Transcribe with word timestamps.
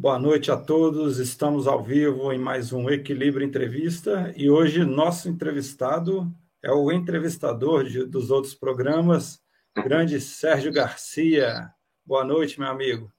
Boa 0.00 0.16
noite 0.16 0.48
a 0.52 0.56
todos. 0.56 1.18
Estamos 1.18 1.66
ao 1.66 1.82
vivo 1.82 2.32
em 2.32 2.38
mais 2.38 2.72
um 2.72 2.88
Equilíbrio 2.88 3.44
Entrevista 3.44 4.32
e 4.36 4.48
hoje 4.48 4.84
nosso 4.84 5.28
entrevistado 5.28 6.32
é 6.62 6.70
o 6.70 6.92
entrevistador 6.92 7.82
de, 7.82 8.04
dos 8.04 8.30
outros 8.30 8.54
programas, 8.54 9.40
grande 9.74 10.20
Sérgio 10.20 10.72
Garcia. 10.72 11.68
Boa 12.06 12.24
noite, 12.24 12.60
meu 12.60 12.68
amigo. 12.68 13.12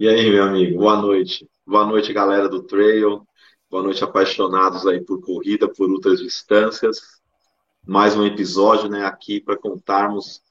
E 0.00 0.08
aí, 0.08 0.28
meu 0.28 0.42
amigo? 0.42 0.80
Boa 0.80 1.00
noite. 1.00 1.48
Boa 1.64 1.86
noite, 1.86 2.12
galera 2.12 2.48
do 2.48 2.64
Trail. 2.64 3.24
Boa 3.70 3.84
noite, 3.84 4.02
apaixonados 4.02 4.88
aí 4.88 5.00
por 5.00 5.20
corrida, 5.20 5.68
por 5.72 5.88
outras 5.88 6.18
distâncias. 6.18 7.20
Mais 7.86 8.16
um 8.16 8.26
episódio, 8.26 8.88
né, 8.88 9.04
aqui 9.04 9.40
para 9.40 9.56
contarmos 9.56 10.42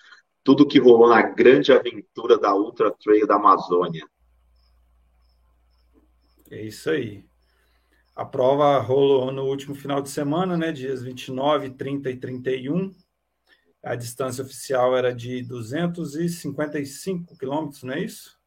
tudo 0.41 0.63
o 0.63 0.65
que 0.65 0.79
rolou 0.79 1.09
na 1.09 1.21
grande 1.21 1.73
aventura 1.73 2.37
da 2.37 2.55
Ultra 2.55 2.89
Trail 2.91 3.27
da 3.27 3.35
Amazônia. 3.35 4.07
É 6.49 6.61
isso 6.61 6.89
aí. 6.89 7.23
A 8.15 8.25
prova 8.25 8.77
rolou 8.79 9.31
no 9.31 9.45
último 9.45 9.73
final 9.73 10.01
de 10.01 10.09
semana, 10.09 10.57
né, 10.57 10.71
dias 10.71 11.01
29, 11.01 11.69
30 11.71 12.09
e 12.09 12.17
31. 12.17 12.93
A 13.81 13.95
distância 13.95 14.43
oficial 14.43 14.97
era 14.97 15.13
de 15.13 15.41
255 15.43 17.37
quilômetros, 17.37 17.83
não 17.83 17.93
é 17.93 18.01
isso? 18.01 18.37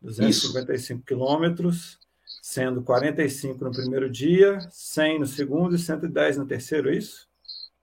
255 0.00 1.04
quilômetros, 1.04 1.98
sendo 2.40 2.82
45 2.82 3.64
no 3.64 3.70
primeiro 3.70 4.08
dia, 4.08 4.58
100 4.70 5.20
no 5.20 5.26
segundo 5.26 5.74
e 5.74 5.78
110 5.78 6.38
no 6.38 6.46
terceiro, 6.46 6.88
é 6.88 6.96
isso? 6.96 7.28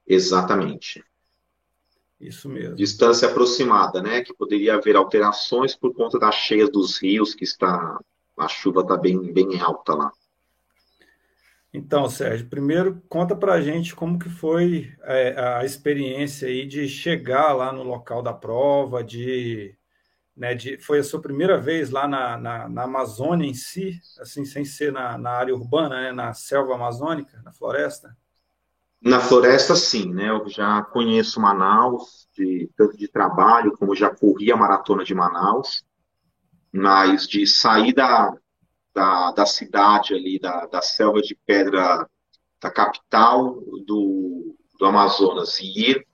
Exatamente. 0.07 1.03
Isso 2.19 2.47
mesmo. 2.47 2.75
Distância 2.75 3.27
aproximada, 3.27 4.01
né? 4.01 4.23
Que 4.23 4.33
poderia 4.33 4.75
haver 4.75 4.95
alterações 4.95 5.75
por 5.75 5.93
conta 5.93 6.17
das 6.17 6.35
cheias 6.35 6.69
dos 6.69 6.97
rios, 6.97 7.35
que 7.35 7.43
está 7.43 7.99
a 8.37 8.47
chuva 8.47 8.81
está 8.81 8.97
bem, 8.97 9.31
bem 9.31 9.59
alta 9.59 9.93
lá. 9.93 10.11
Então, 11.73 12.07
Sérgio, 12.07 12.47
primeiro 12.47 13.01
conta 13.09 13.35
para 13.35 13.53
a 13.53 13.61
gente 13.61 13.95
como 13.95 14.19
que 14.19 14.29
foi 14.29 14.93
é, 15.01 15.57
a 15.57 15.65
experiência 15.65 16.47
aí 16.47 16.67
de 16.67 16.87
chegar 16.87 17.51
lá 17.53 17.71
no 17.71 17.81
local 17.81 18.21
da 18.21 18.31
prova, 18.31 19.03
de, 19.03 19.75
né, 20.37 20.53
de 20.53 20.77
foi 20.77 20.99
a 20.99 21.03
sua 21.03 21.19
primeira 21.19 21.59
vez 21.59 21.89
lá 21.89 22.07
na, 22.07 22.37
na, 22.37 22.69
na 22.69 22.83
Amazônia 22.83 23.49
em 23.49 23.55
si, 23.55 23.99
assim, 24.19 24.45
sem 24.45 24.63
ser 24.63 24.91
na, 24.91 25.17
na 25.17 25.31
área 25.31 25.55
urbana, 25.55 25.99
né, 25.99 26.11
na 26.11 26.31
selva 26.35 26.75
amazônica, 26.75 27.41
na 27.43 27.51
floresta? 27.51 28.15
Na 29.01 29.19
floresta, 29.19 29.75
sim, 29.75 30.13
né? 30.13 30.29
Eu 30.29 30.47
já 30.47 30.81
conheço 30.83 31.41
Manaus, 31.41 32.29
de, 32.37 32.69
tanto 32.77 32.95
de 32.95 33.07
trabalho, 33.07 33.75
como 33.77 33.95
já 33.95 34.09
corri 34.09 34.51
a 34.51 34.55
maratona 34.55 35.03
de 35.03 35.13
Manaus 35.15 35.83
mas 36.73 37.27
de 37.27 37.45
sair 37.45 37.93
da, 37.93 38.35
da, 38.93 39.31
da 39.31 39.45
cidade 39.45 40.15
ali, 40.15 40.39
da, 40.39 40.65
da 40.65 40.81
selva 40.81 41.21
de 41.21 41.35
pedra 41.45 42.09
da 42.59 42.71
capital 42.71 43.61
do, 43.85 44.55
do 44.79 44.85
Amazonas 44.85 45.59
e 45.59 45.91
ir 45.91 46.07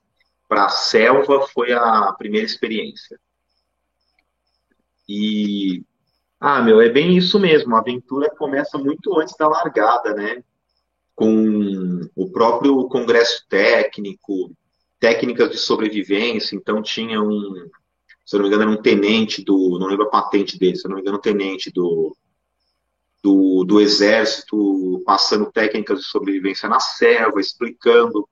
para 0.46 0.66
a 0.66 0.68
selva 0.68 1.46
foi 1.46 1.72
a 1.72 2.12
primeira 2.12 2.44
experiência. 2.44 3.18
E, 5.08 5.82
ah, 6.38 6.60
meu, 6.60 6.80
é 6.80 6.88
bem 6.88 7.16
isso 7.16 7.38
mesmo, 7.38 7.74
a 7.74 7.80
aventura 7.80 8.28
começa 8.30 8.76
muito 8.76 9.18
antes 9.18 9.36
da 9.36 9.48
largada, 9.48 10.12
né? 10.12 10.42
Com 11.14 12.00
o 12.14 12.30
próprio 12.30 12.88
congresso 12.88 13.46
técnico, 13.48 14.52
técnicas 14.98 15.50
de 15.50 15.56
sobrevivência, 15.56 16.56
então 16.56 16.82
tinha 16.82 17.20
um, 17.20 17.70
se 18.30 18.36
não 18.36 18.44
me 18.44 18.48
engano, 18.48 18.62
era 18.62 18.70
um 18.70 18.80
tenente 18.80 19.44
do, 19.44 19.76
não 19.76 19.88
lembro 19.88 20.06
a 20.06 20.08
patente 20.08 20.56
dele, 20.56 20.76
se 20.76 20.86
não 20.86 20.94
me 20.94 21.00
engano, 21.00 21.18
um 21.18 21.20
tenente 21.20 21.68
do, 21.72 22.16
do, 23.20 23.64
do 23.64 23.80
exército, 23.80 25.02
passando 25.04 25.50
técnicas 25.50 25.98
de 25.98 26.04
sobrevivência 26.04 26.68
na 26.68 26.78
selva, 26.78 27.40
explicando 27.40 28.28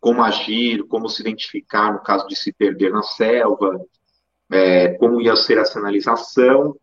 como 0.00 0.22
agir, 0.22 0.84
como 0.84 1.08
se 1.08 1.20
identificar 1.22 1.92
no 1.92 2.00
caso 2.00 2.28
de 2.28 2.36
se 2.36 2.52
perder 2.52 2.92
na 2.92 3.02
selva, 3.02 3.84
é, 4.52 4.90
como 4.90 5.20
ia 5.20 5.34
ser 5.34 5.58
a 5.58 5.64
sinalização. 5.64 6.76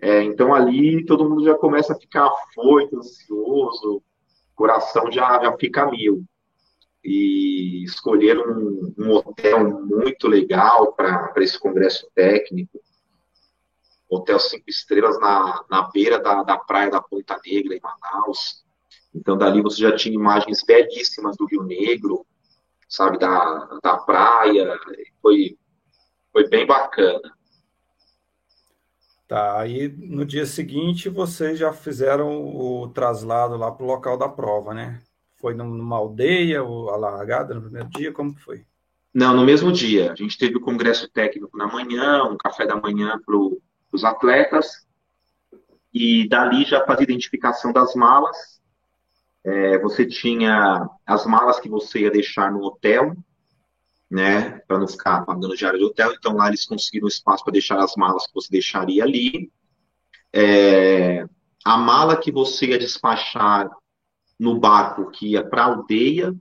É, 0.00 0.22
então 0.22 0.54
ali 0.54 1.04
todo 1.04 1.28
mundo 1.28 1.44
já 1.44 1.54
começa 1.54 1.92
a 1.92 2.00
ficar 2.00 2.26
afoito, 2.26 3.00
ansioso, 3.00 4.02
coração 4.54 5.12
já, 5.12 5.42
já 5.42 5.54
fica 5.58 5.90
mil 5.90 6.24
e 7.04 7.84
escolheram 7.84 8.42
um, 8.50 8.94
um 8.98 9.10
hotel 9.12 9.84
muito 9.84 10.26
legal 10.26 10.92
para 10.92 11.32
esse 11.36 11.58
congresso 11.58 12.08
técnico. 12.14 12.80
Hotel 14.08 14.38
cinco 14.38 14.64
estrelas 14.68 15.18
na, 15.20 15.64
na 15.68 15.82
beira 15.90 16.18
da, 16.18 16.42
da 16.42 16.56
praia 16.56 16.90
da 16.90 17.02
Ponta 17.02 17.38
Negra, 17.44 17.74
em 17.74 17.80
Manaus. 17.80 18.64
Então, 19.14 19.36
dali 19.36 19.60
você 19.60 19.82
já 19.82 19.94
tinha 19.94 20.14
imagens 20.14 20.62
belíssimas 20.64 21.36
do 21.36 21.46
Rio 21.46 21.62
Negro, 21.62 22.26
sabe, 22.88 23.18
da, 23.18 23.78
da 23.82 23.98
praia. 23.98 24.78
Foi, 25.20 25.58
foi 26.32 26.48
bem 26.48 26.66
bacana. 26.66 27.34
Tá, 29.26 29.58
aí 29.58 29.88
no 29.88 30.24
dia 30.24 30.44
seguinte 30.46 31.08
vocês 31.08 31.58
já 31.58 31.72
fizeram 31.72 32.44
o 32.44 32.88
traslado 32.88 33.56
lá 33.56 33.72
para 33.72 33.84
o 33.84 33.88
local 33.88 34.18
da 34.18 34.28
prova, 34.28 34.74
né? 34.74 35.02
Foi 35.44 35.52
numa 35.52 35.96
aldeia 35.98 36.62
ou 36.62 36.88
alargada 36.88 37.52
no 37.52 37.60
primeiro 37.60 37.86
dia? 37.90 38.10
Como 38.10 38.34
foi? 38.34 38.64
Não, 39.12 39.36
no 39.36 39.44
mesmo 39.44 39.70
dia. 39.70 40.10
A 40.10 40.14
gente 40.14 40.38
teve 40.38 40.56
o 40.56 40.60
congresso 40.62 41.06
técnico 41.06 41.54
na 41.54 41.66
manhã, 41.66 42.24
um 42.24 42.38
café 42.38 42.66
da 42.66 42.74
manhã 42.76 43.20
para 43.22 43.36
os 43.92 44.04
atletas, 44.04 44.86
e 45.92 46.26
dali 46.26 46.64
já 46.64 46.82
fazia 46.86 47.04
identificação 47.04 47.74
das 47.74 47.94
malas. 47.94 48.58
É, 49.44 49.76
você 49.80 50.06
tinha 50.06 50.88
as 51.04 51.26
malas 51.26 51.60
que 51.60 51.68
você 51.68 52.00
ia 52.00 52.10
deixar 52.10 52.50
no 52.50 52.64
hotel, 52.64 53.14
né, 54.10 54.62
para 54.66 54.78
não 54.78 54.88
ficar 54.88 55.26
pagando 55.26 55.54
diário 55.54 55.78
de 55.78 55.84
hotel. 55.84 56.14
Então 56.14 56.36
lá 56.36 56.48
eles 56.48 56.64
conseguiram 56.64 57.06
espaço 57.06 57.44
para 57.44 57.52
deixar 57.52 57.78
as 57.80 57.94
malas 57.96 58.26
que 58.26 58.32
você 58.32 58.48
deixaria 58.50 59.04
ali. 59.04 59.52
É, 60.32 61.26
a 61.62 61.76
mala 61.76 62.16
que 62.16 62.32
você 62.32 62.68
ia 62.68 62.78
despachar 62.78 63.68
no 64.38 64.58
barco 64.58 65.10
que 65.10 65.32
ia 65.32 65.44
para 65.44 65.62
a 65.62 65.66
aldeia 65.66 66.34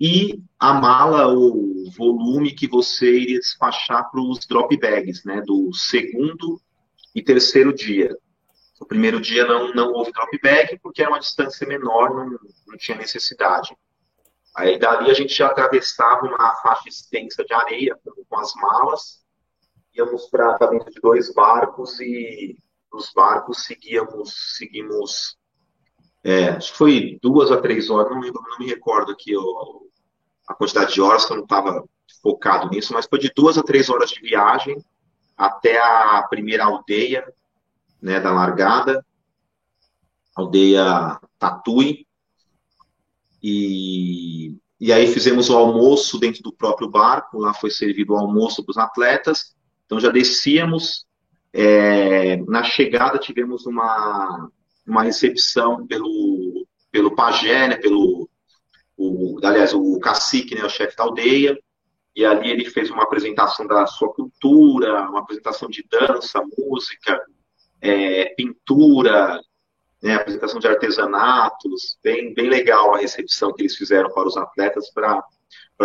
e 0.00 0.42
a 0.58 0.72
mala 0.74 1.26
ou 1.28 1.90
volume 1.90 2.54
que 2.54 2.68
você 2.68 3.20
iria 3.20 3.38
despachar 3.38 4.10
para 4.10 4.20
os 4.20 4.46
drop 4.46 4.76
bags, 4.76 5.24
né, 5.24 5.40
do 5.40 5.72
segundo 5.72 6.60
e 7.14 7.22
terceiro 7.22 7.72
dia. 7.72 8.16
O 8.80 8.86
primeiro 8.86 9.20
dia 9.20 9.44
não, 9.44 9.72
não 9.74 9.92
houve 9.92 10.12
drop 10.12 10.38
bag 10.40 10.78
porque 10.80 11.02
era 11.02 11.10
uma 11.10 11.18
distância 11.18 11.66
menor, 11.66 12.14
não, 12.14 12.38
não 12.66 12.76
tinha 12.76 12.96
necessidade. 12.96 13.76
Aí 14.54 14.78
dali 14.78 15.10
a 15.10 15.14
gente 15.14 15.34
já 15.34 15.46
atravessava 15.46 16.26
uma 16.26 16.54
faixa 16.56 16.88
extensa 16.88 17.44
de 17.44 17.52
areia 17.52 17.96
com, 18.04 18.12
com 18.24 18.38
as 18.38 18.54
malas, 18.54 19.24
íamos 19.94 20.26
para 20.26 20.56
dentro 20.68 20.90
de 20.90 21.00
dois 21.00 21.32
barcos 21.32 22.00
e 22.00 22.56
dos 22.90 23.12
barcos 23.12 23.64
seguíamos, 23.64 24.56
seguimos 24.56 25.37
é, 26.24 26.50
acho 26.50 26.72
que 26.72 26.78
foi 26.78 27.18
duas 27.22 27.50
a 27.50 27.60
três 27.60 27.90
horas, 27.90 28.10
não, 28.10 28.20
lembro, 28.20 28.42
não 28.42 28.58
me 28.58 28.66
recordo 28.66 29.12
aqui 29.12 29.32
a 30.46 30.54
quantidade 30.54 30.94
de 30.94 31.00
horas 31.00 31.24
que 31.24 31.32
eu 31.32 31.36
não 31.36 31.44
estava 31.44 31.84
focado 32.22 32.68
nisso, 32.70 32.92
mas 32.92 33.06
foi 33.06 33.18
de 33.18 33.30
duas 33.34 33.56
a 33.56 33.62
três 33.62 33.88
horas 33.88 34.10
de 34.10 34.20
viagem 34.20 34.82
até 35.36 35.80
a 35.80 36.26
primeira 36.28 36.64
aldeia 36.64 37.24
né, 38.02 38.18
da 38.18 38.32
largada, 38.32 39.04
aldeia 40.34 41.18
Tatui, 41.38 42.06
e, 43.42 44.56
e 44.80 44.92
aí 44.92 45.06
fizemos 45.06 45.48
o 45.48 45.56
almoço 45.56 46.18
dentro 46.18 46.42
do 46.42 46.52
próprio 46.52 46.88
barco, 46.88 47.38
lá 47.38 47.54
foi 47.54 47.70
servido 47.70 48.14
o 48.14 48.16
almoço 48.16 48.64
para 48.64 48.70
os 48.72 48.78
atletas, 48.78 49.54
então 49.86 50.00
já 50.00 50.10
descíamos, 50.10 51.06
é, 51.52 52.36
na 52.48 52.64
chegada 52.64 53.18
tivemos 53.18 53.64
uma, 53.64 54.50
uma 54.88 55.02
recepção 55.02 55.86
pelo, 55.86 56.66
pelo 56.90 57.14
pajé, 57.14 57.68
né, 57.68 57.76
pelo, 57.76 58.28
o, 58.96 59.38
aliás, 59.44 59.74
o 59.74 59.98
cacique, 60.00 60.54
né, 60.54 60.64
o 60.64 60.70
chefe 60.70 60.96
da 60.96 61.04
aldeia, 61.04 61.58
e 62.16 62.24
ali 62.24 62.50
ele 62.50 62.64
fez 62.64 62.90
uma 62.90 63.04
apresentação 63.04 63.66
da 63.66 63.86
sua 63.86 64.12
cultura, 64.12 65.08
uma 65.08 65.20
apresentação 65.20 65.68
de 65.68 65.84
dança, 65.88 66.42
música, 66.58 67.20
é, 67.80 68.34
pintura, 68.34 69.40
né, 70.02 70.14
apresentação 70.14 70.58
de 70.58 70.66
artesanatos, 70.66 71.98
bem, 72.02 72.34
bem 72.34 72.48
legal 72.48 72.94
a 72.94 72.98
recepção 72.98 73.52
que 73.52 73.62
eles 73.62 73.76
fizeram 73.76 74.10
para 74.12 74.26
os 74.26 74.36
atletas 74.36 74.90
para 74.90 75.22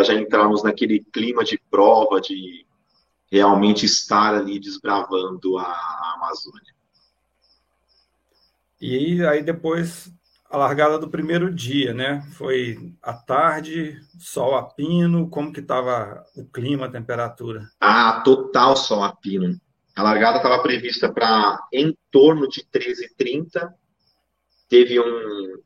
já 0.04 0.14
entrarmos 0.14 0.64
naquele 0.64 1.04
clima 1.12 1.44
de 1.44 1.60
prova, 1.70 2.20
de 2.20 2.66
realmente 3.32 3.86
estar 3.86 4.36
ali 4.36 4.60
desbravando 4.60 5.58
a, 5.58 5.64
a 5.64 6.14
Amazônia. 6.18 6.74
E 8.86 9.26
aí 9.26 9.42
depois 9.42 10.12
a 10.52 10.58
largada 10.58 11.00
do 11.00 11.10
primeiro 11.10 11.50
dia, 11.50 11.94
né? 11.94 12.22
Foi 12.34 12.94
à 13.02 13.14
tarde, 13.14 13.98
sol 14.20 14.56
a 14.56 14.64
pino, 14.64 15.30
como 15.30 15.54
que 15.54 15.62
estava 15.62 16.22
o 16.36 16.44
clima, 16.44 16.88
a 16.88 16.92
temperatura? 16.92 17.66
Ah, 17.80 18.22
total 18.26 18.76
sol 18.76 19.02
a 19.02 19.16
pino. 19.16 19.58
A 19.96 20.04
largada 20.04 20.36
estava 20.36 20.62
prevista 20.62 21.10
para 21.10 21.66
em 21.72 21.98
torno 22.12 22.46
de 22.50 22.62
13h30. 22.62 23.72
Teve 24.68 25.00
um. 25.00 25.62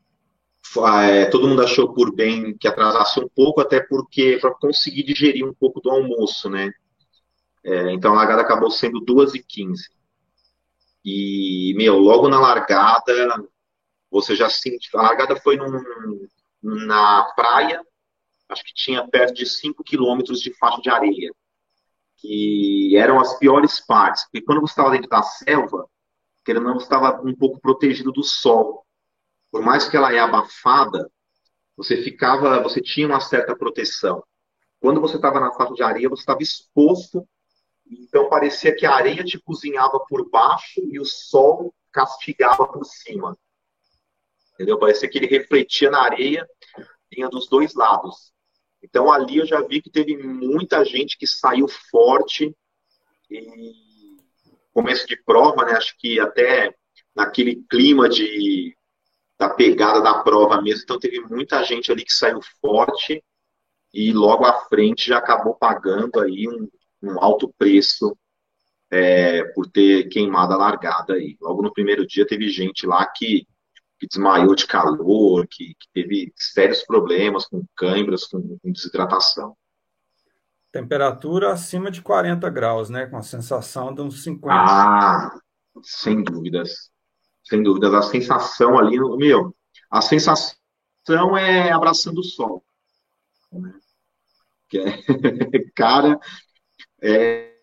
É, 1.02 1.24
todo 1.24 1.48
mundo 1.48 1.62
achou 1.62 1.92
por 1.92 2.14
bem 2.14 2.56
que 2.56 2.68
atrasasse 2.68 3.18
um 3.18 3.28
pouco, 3.28 3.60
até 3.60 3.80
porque 3.80 4.38
para 4.40 4.54
conseguir 4.54 5.02
digerir 5.02 5.44
um 5.44 5.52
pouco 5.52 5.80
do 5.80 5.90
almoço, 5.90 6.48
né? 6.48 6.70
É, 7.64 7.92
então 7.92 8.12
a 8.12 8.18
largada 8.18 8.42
acabou 8.42 8.70
sendo 8.70 9.04
2h15. 9.04 9.97
E, 11.04 11.74
meu, 11.76 11.98
logo 11.98 12.28
na 12.28 12.40
largada, 12.40 13.12
você 14.10 14.34
já 14.34 14.48
sentiu. 14.48 14.98
A 14.98 15.02
largada 15.02 15.36
foi 15.36 15.56
num, 15.56 15.68
na 16.62 17.24
praia, 17.34 17.84
acho 18.48 18.64
que 18.64 18.74
tinha 18.74 19.06
perto 19.06 19.34
de 19.34 19.46
5 19.46 19.84
quilômetros 19.84 20.40
de 20.40 20.52
faixa 20.54 20.80
de 20.80 20.90
areia, 20.90 21.32
que 22.16 22.96
eram 22.96 23.20
as 23.20 23.38
piores 23.38 23.80
partes, 23.80 24.24
porque 24.24 24.42
quando 24.42 24.60
você 24.60 24.72
estava 24.72 24.90
dentro 24.90 25.08
da 25.08 25.22
selva, 25.22 25.88
querendo 26.44 26.64
não, 26.64 26.74
você 26.74 26.84
estava 26.84 27.20
um 27.22 27.34
pouco 27.34 27.60
protegido 27.60 28.10
do 28.10 28.24
sol. 28.24 28.84
Por 29.50 29.62
mais 29.62 29.88
que 29.88 29.96
ela 29.96 30.12
é 30.12 30.18
abafada, 30.18 31.10
você 31.76 32.02
ficava, 32.02 32.62
você 32.62 32.80
tinha 32.80 33.06
uma 33.06 33.20
certa 33.20 33.54
proteção. 33.56 34.22
Quando 34.80 35.00
você 35.00 35.16
estava 35.16 35.40
na 35.40 35.52
faixa 35.52 35.74
de 35.74 35.82
areia, 35.82 36.08
você 36.08 36.22
estava 36.22 36.42
exposto, 36.42 37.26
então 37.90 38.28
parecia 38.28 38.74
que 38.74 38.84
a 38.84 38.94
areia 38.94 39.24
te 39.24 39.38
cozinhava 39.38 39.98
por 40.08 40.28
baixo 40.28 40.80
e 40.90 40.98
o 41.00 41.04
sol 41.04 41.74
castigava 41.92 42.66
por 42.66 42.84
cima. 42.84 43.36
Entendeu? 44.54 44.78
Parecia 44.78 45.08
que 45.08 45.18
ele 45.18 45.26
refletia 45.26 45.90
na 45.90 46.02
areia, 46.02 46.48
vinha 47.10 47.28
dos 47.28 47.48
dois 47.48 47.74
lados. 47.74 48.32
Então 48.82 49.10
ali 49.10 49.38
eu 49.38 49.46
já 49.46 49.60
vi 49.62 49.80
que 49.80 49.90
teve 49.90 50.16
muita 50.16 50.84
gente 50.84 51.16
que 51.16 51.26
saiu 51.26 51.66
forte 51.68 52.54
e 53.30 54.16
começo 54.72 55.06
de 55.06 55.16
prova, 55.22 55.64
né? 55.64 55.72
Acho 55.72 55.96
que 55.98 56.20
até 56.20 56.74
naquele 57.14 57.64
clima 57.68 58.08
de 58.08 58.76
da 59.38 59.48
pegada 59.48 60.00
da 60.02 60.20
prova 60.24 60.60
mesmo, 60.60 60.82
então 60.82 60.98
teve 60.98 61.20
muita 61.20 61.62
gente 61.62 61.92
ali 61.92 62.04
que 62.04 62.12
saiu 62.12 62.40
forte 62.60 63.22
e 63.94 64.12
logo 64.12 64.44
à 64.44 64.52
frente 64.64 65.06
já 65.06 65.18
acabou 65.18 65.54
pagando 65.54 66.20
aí 66.20 66.48
um, 66.48 66.68
um 67.02 67.22
alto 67.22 67.52
preço 67.58 68.16
é, 68.90 69.44
por 69.54 69.68
ter 69.70 70.08
queimado 70.08 70.54
a 70.54 70.56
largada 70.56 71.14
aí. 71.14 71.36
Logo 71.40 71.62
no 71.62 71.72
primeiro 71.72 72.06
dia 72.06 72.26
teve 72.26 72.48
gente 72.48 72.86
lá 72.86 73.06
que 73.06 73.46
que 73.98 74.06
desmaiou 74.06 74.54
de 74.54 74.66
calor, 74.66 75.46
que, 75.50 75.74
que 75.74 75.88
teve 75.92 76.32
sérios 76.36 76.84
problemas 76.84 77.46
com 77.46 77.64
câimbras, 77.76 78.26
com, 78.26 78.56
com, 78.58 78.72
desidratação. 78.72 79.56
Temperatura 80.70 81.52
acima 81.52 81.90
de 81.90 82.00
40 82.00 82.48
graus, 82.50 82.88
né? 82.88 83.06
Com 83.06 83.16
a 83.16 83.22
sensação 83.22 83.92
de 83.92 84.00
uns 84.02 84.22
50. 84.22 84.54
Ah, 84.54 85.38
sem 85.82 86.22
dúvidas. 86.22 86.90
Sem 87.42 87.62
dúvidas. 87.62 87.92
A 87.92 88.02
sensação 88.02 88.78
ali, 88.78 88.98
meu, 89.16 89.54
a 89.90 90.00
sensação 90.00 90.56
é 91.36 91.72
abraçando 91.72 92.18
o 92.18 92.24
sol. 92.24 92.62
Né? 93.50 93.74
É, 94.74 94.78
cara, 95.74 96.20
é... 97.02 97.54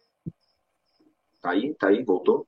Tá 1.42 1.52
aí? 1.52 1.74
Tá 1.76 1.88
aí? 1.90 2.04
Voltou? 2.04 2.48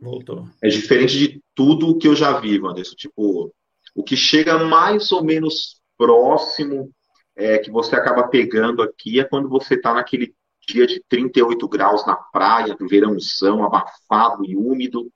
Voltou. 0.00 0.48
É 0.62 0.68
diferente 0.68 1.18
de 1.18 1.42
tudo 1.54 1.96
que 1.98 2.08
eu 2.08 2.16
já 2.16 2.38
vi, 2.40 2.56
Anderson. 2.58 2.96
Tipo, 2.96 3.54
o 3.94 4.02
que 4.02 4.16
chega 4.16 4.58
mais 4.64 5.12
ou 5.12 5.22
menos 5.22 5.80
próximo 5.96 6.90
é, 7.36 7.58
que 7.58 7.70
você 7.70 7.94
acaba 7.94 8.28
pegando 8.28 8.82
aqui 8.82 9.20
é 9.20 9.24
quando 9.24 9.48
você 9.48 9.74
está 9.74 9.94
naquele 9.94 10.34
dia 10.66 10.86
de 10.86 11.02
38 11.08 11.68
graus 11.68 12.06
na 12.06 12.16
praia, 12.16 12.74
do 12.74 12.88
verãozão, 12.88 13.64
abafado 13.64 14.44
e 14.44 14.56
úmido. 14.56 15.10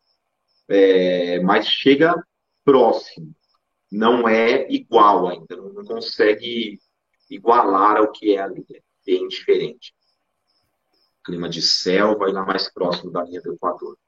É, 0.68 1.40
mas 1.40 1.66
chega 1.66 2.14
próximo. 2.64 3.34
Não 3.90 4.28
é 4.28 4.70
igual 4.72 5.28
ainda. 5.28 5.56
Não 5.56 5.84
consegue 5.84 6.78
igualar 7.30 7.96
ao 7.96 8.12
que 8.12 8.34
é 8.34 8.40
ali. 8.40 8.64
É 8.72 8.80
bem 9.04 9.26
diferente. 9.28 9.94
Clima 11.26 11.48
de 11.48 11.60
selva 11.60 12.28
e 12.28 12.32
lá 12.32 12.44
mais 12.44 12.72
próximo 12.72 13.10
da 13.10 13.22
linha 13.22 13.42
do 13.42 13.52
Equador. 13.52 13.98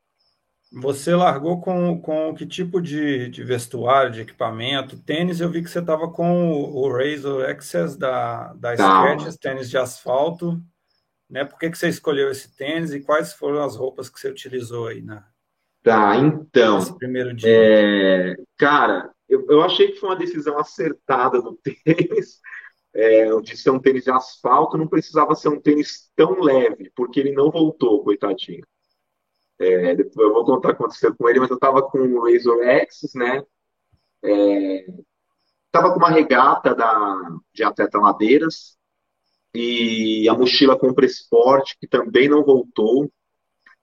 Você 0.72 1.14
largou 1.14 1.60
com, 1.60 2.00
com 2.00 2.34
que 2.34 2.46
tipo 2.46 2.80
de, 2.80 3.28
de 3.28 3.42
vestuário, 3.42 4.12
de 4.12 4.20
equipamento? 4.20 4.98
Tênis, 4.98 5.40
eu 5.40 5.50
vi 5.50 5.62
que 5.62 5.68
você 5.70 5.80
estava 5.80 6.10
com 6.10 6.52
o, 6.52 6.76
o 6.76 6.92
Razor 6.92 7.44
Access 7.50 7.98
da, 7.98 8.54
da 8.54 8.76
tá. 8.76 9.06
Skechers, 9.08 9.36
tênis 9.36 9.68
de 9.68 9.76
asfalto. 9.76 10.62
Né? 11.28 11.44
Por 11.44 11.58
que, 11.58 11.70
que 11.70 11.76
você 11.76 11.88
escolheu 11.88 12.30
esse 12.30 12.56
tênis 12.56 12.92
e 12.92 13.00
quais 13.00 13.32
foram 13.32 13.62
as 13.62 13.76
roupas 13.76 14.08
que 14.08 14.18
você 14.18 14.30
utilizou 14.30 14.86
aí 14.86 15.02
na, 15.02 15.26
Tá, 15.82 16.16
então. 16.16 16.94
primeiro 16.96 17.34
dia. 17.34 17.48
É, 17.50 18.36
cara, 18.56 19.10
eu, 19.28 19.46
eu 19.48 19.62
achei 19.62 19.92
que 19.92 19.98
foi 19.98 20.10
uma 20.10 20.16
decisão 20.16 20.58
acertada 20.58 21.40
do 21.40 21.56
tênis. 21.62 22.40
É, 22.94 23.40
de 23.40 23.56
ser 23.56 23.70
um 23.70 23.78
tênis 23.78 24.04
de 24.04 24.10
asfalto, 24.10 24.78
não 24.78 24.88
precisava 24.88 25.34
ser 25.34 25.50
um 25.50 25.60
tênis 25.60 26.10
tão 26.16 26.40
leve, 26.40 26.90
porque 26.96 27.20
ele 27.20 27.32
não 27.32 27.50
voltou, 27.50 28.02
coitadinho. 28.02 28.64
É, 29.58 29.94
depois 29.94 30.28
eu 30.28 30.32
vou 30.32 30.44
contar 30.44 30.68
o 30.68 30.70
que 30.70 30.76
aconteceu 30.82 31.14
com 31.14 31.28
ele, 31.28 31.40
mas 31.40 31.50
eu 31.50 31.56
estava 31.56 31.82
com 31.82 31.98
o 31.98 32.24
Razor 32.24 32.62
X, 32.64 33.12
né? 33.14 33.42
É, 34.24 34.86
com 35.72 35.98
uma 35.98 36.10
regata 36.10 36.74
da, 36.74 37.38
de 37.52 37.62
atleta 37.62 37.98
Madeiras 37.98 38.76
e 39.54 40.28
a 40.28 40.34
mochila 40.34 40.78
Compra 40.78 41.06
Esporte, 41.06 41.76
que 41.78 41.86
também 41.86 42.28
não 42.28 42.44
voltou 42.44 43.10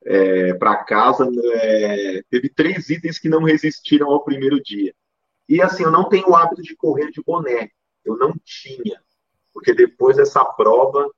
é, 0.06 0.54
para 0.56 0.84
casa. 0.84 1.28
É, 1.54 2.22
teve 2.30 2.50
três 2.50 2.90
itens 2.90 3.20
que 3.20 3.30
não 3.30 3.44
resistiram 3.44 4.10
ao 4.10 4.24
primeiro 4.24 4.62
dia. 4.62 4.94
E 5.48 5.62
assim, 5.62 5.84
eu 5.84 5.92
não 5.92 6.10
tenho 6.10 6.30
o 6.30 6.36
hábito 6.36 6.62
de 6.62 6.76
correr 6.76 7.12
de 7.12 7.22
boné. 7.24 7.70
Eu 8.06 8.18
não 8.18 8.34
tinha. 8.44 9.02
Porque 9.54 9.74
depois 9.74 10.18
dessa 10.18 10.44
prova, 10.46 11.10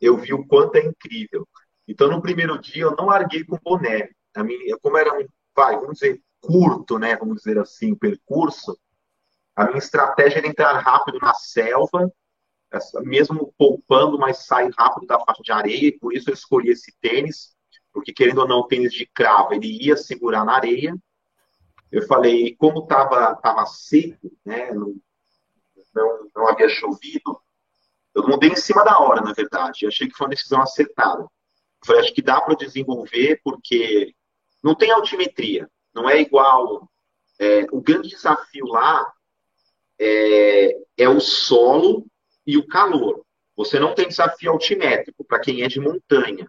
eu 0.00 0.16
vi 0.16 0.32
o 0.32 0.46
quanto 0.46 0.76
é 0.76 0.84
incrível. 0.84 1.46
Então, 1.86 2.08
no 2.08 2.22
primeiro 2.22 2.58
dia, 2.58 2.84
eu 2.84 2.96
não 2.96 3.06
larguei 3.06 3.44
com 3.44 3.58
boné. 3.62 4.10
A 4.34 4.42
minha, 4.42 4.76
como 4.78 4.96
era 4.96 5.12
um, 5.12 5.26
vai, 5.54 5.76
vamos 5.76 5.98
dizer, 5.98 6.20
curto, 6.40 6.98
né, 6.98 7.16
vamos 7.16 7.36
dizer 7.38 7.58
assim, 7.58 7.92
o 7.92 7.96
percurso, 7.96 8.78
a 9.56 9.66
minha 9.66 9.78
estratégia 9.78 10.38
era 10.38 10.48
entrar 10.48 10.78
rápido 10.78 11.18
na 11.18 11.32
selva, 11.34 12.10
mesmo 13.02 13.54
poupando, 13.56 14.18
mas 14.18 14.46
sair 14.46 14.70
rápido 14.76 15.06
da 15.06 15.20
faixa 15.20 15.42
de 15.42 15.52
areia, 15.52 15.88
e 15.88 15.98
por 15.98 16.12
isso 16.12 16.28
eu 16.28 16.34
escolhi 16.34 16.70
esse 16.70 16.92
tênis, 17.00 17.54
porque 17.92 18.12
querendo 18.12 18.38
ou 18.38 18.48
não, 18.48 18.60
o 18.60 18.66
tênis 18.66 18.92
de 18.92 19.06
cravo, 19.06 19.54
ele 19.54 19.68
ia 19.80 19.96
segurar 19.96 20.44
na 20.44 20.54
areia. 20.54 20.96
Eu 21.92 22.04
falei, 22.08 22.56
como 22.56 22.80
estava 22.80 23.36
tava 23.36 23.64
seco, 23.66 24.32
né, 24.44 24.72
não, 24.72 24.96
não, 25.94 26.28
não 26.34 26.48
havia 26.48 26.68
chovido, 26.68 27.40
eu 28.14 28.26
mudei 28.28 28.50
em 28.50 28.56
cima 28.56 28.84
da 28.84 28.98
hora, 28.98 29.20
na 29.20 29.32
verdade. 29.32 29.80
Eu 29.82 29.88
achei 29.88 30.08
que 30.08 30.14
foi 30.14 30.26
uma 30.26 30.34
decisão 30.34 30.62
acertada. 30.62 31.26
Falei, 31.84 32.02
acho 32.02 32.14
que 32.14 32.22
dá 32.22 32.40
para 32.40 32.54
desenvolver 32.54 33.40
porque 33.42 34.14
não 34.62 34.74
tem 34.74 34.90
altimetria, 34.90 35.68
não 35.92 36.08
é 36.08 36.20
igual. 36.20 36.88
É, 37.38 37.66
o 37.72 37.80
grande 37.80 38.08
desafio 38.08 38.66
lá 38.66 39.12
é, 39.98 40.76
é 40.96 41.08
o 41.08 41.20
solo 41.20 42.06
e 42.46 42.56
o 42.56 42.66
calor. 42.66 43.24
Você 43.56 43.78
não 43.78 43.94
tem 43.94 44.08
desafio 44.08 44.52
altimétrico 44.52 45.24
para 45.24 45.40
quem 45.40 45.62
é 45.62 45.68
de 45.68 45.80
montanha. 45.80 46.48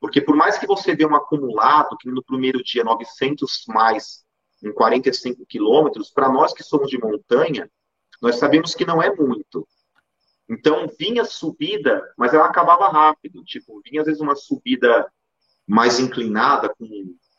Porque 0.00 0.20
por 0.20 0.36
mais 0.36 0.58
que 0.58 0.66
você 0.66 0.94
dê 0.94 1.06
um 1.06 1.14
acumulado, 1.14 1.96
que 1.98 2.10
no 2.10 2.22
primeiro 2.22 2.62
dia 2.62 2.84
900 2.84 3.64
mais 3.68 4.24
em 4.62 4.72
45 4.72 5.46
quilômetros, 5.46 6.10
para 6.10 6.28
nós 6.28 6.52
que 6.52 6.62
somos 6.62 6.90
de 6.90 6.98
montanha, 6.98 7.70
nós 8.20 8.36
sabemos 8.36 8.74
que 8.74 8.84
não 8.84 9.02
é 9.02 9.14
muito. 9.14 9.66
Então, 10.48 10.86
vinha 10.98 11.24
subida, 11.24 12.02
mas 12.16 12.34
ela 12.34 12.46
acabava 12.46 12.88
rápido. 12.88 13.42
Tipo, 13.44 13.80
vinha 13.84 14.00
às 14.00 14.06
vezes 14.06 14.20
uma 14.20 14.36
subida 14.36 15.10
mais 15.66 15.98
inclinada, 15.98 16.68
com 16.68 16.86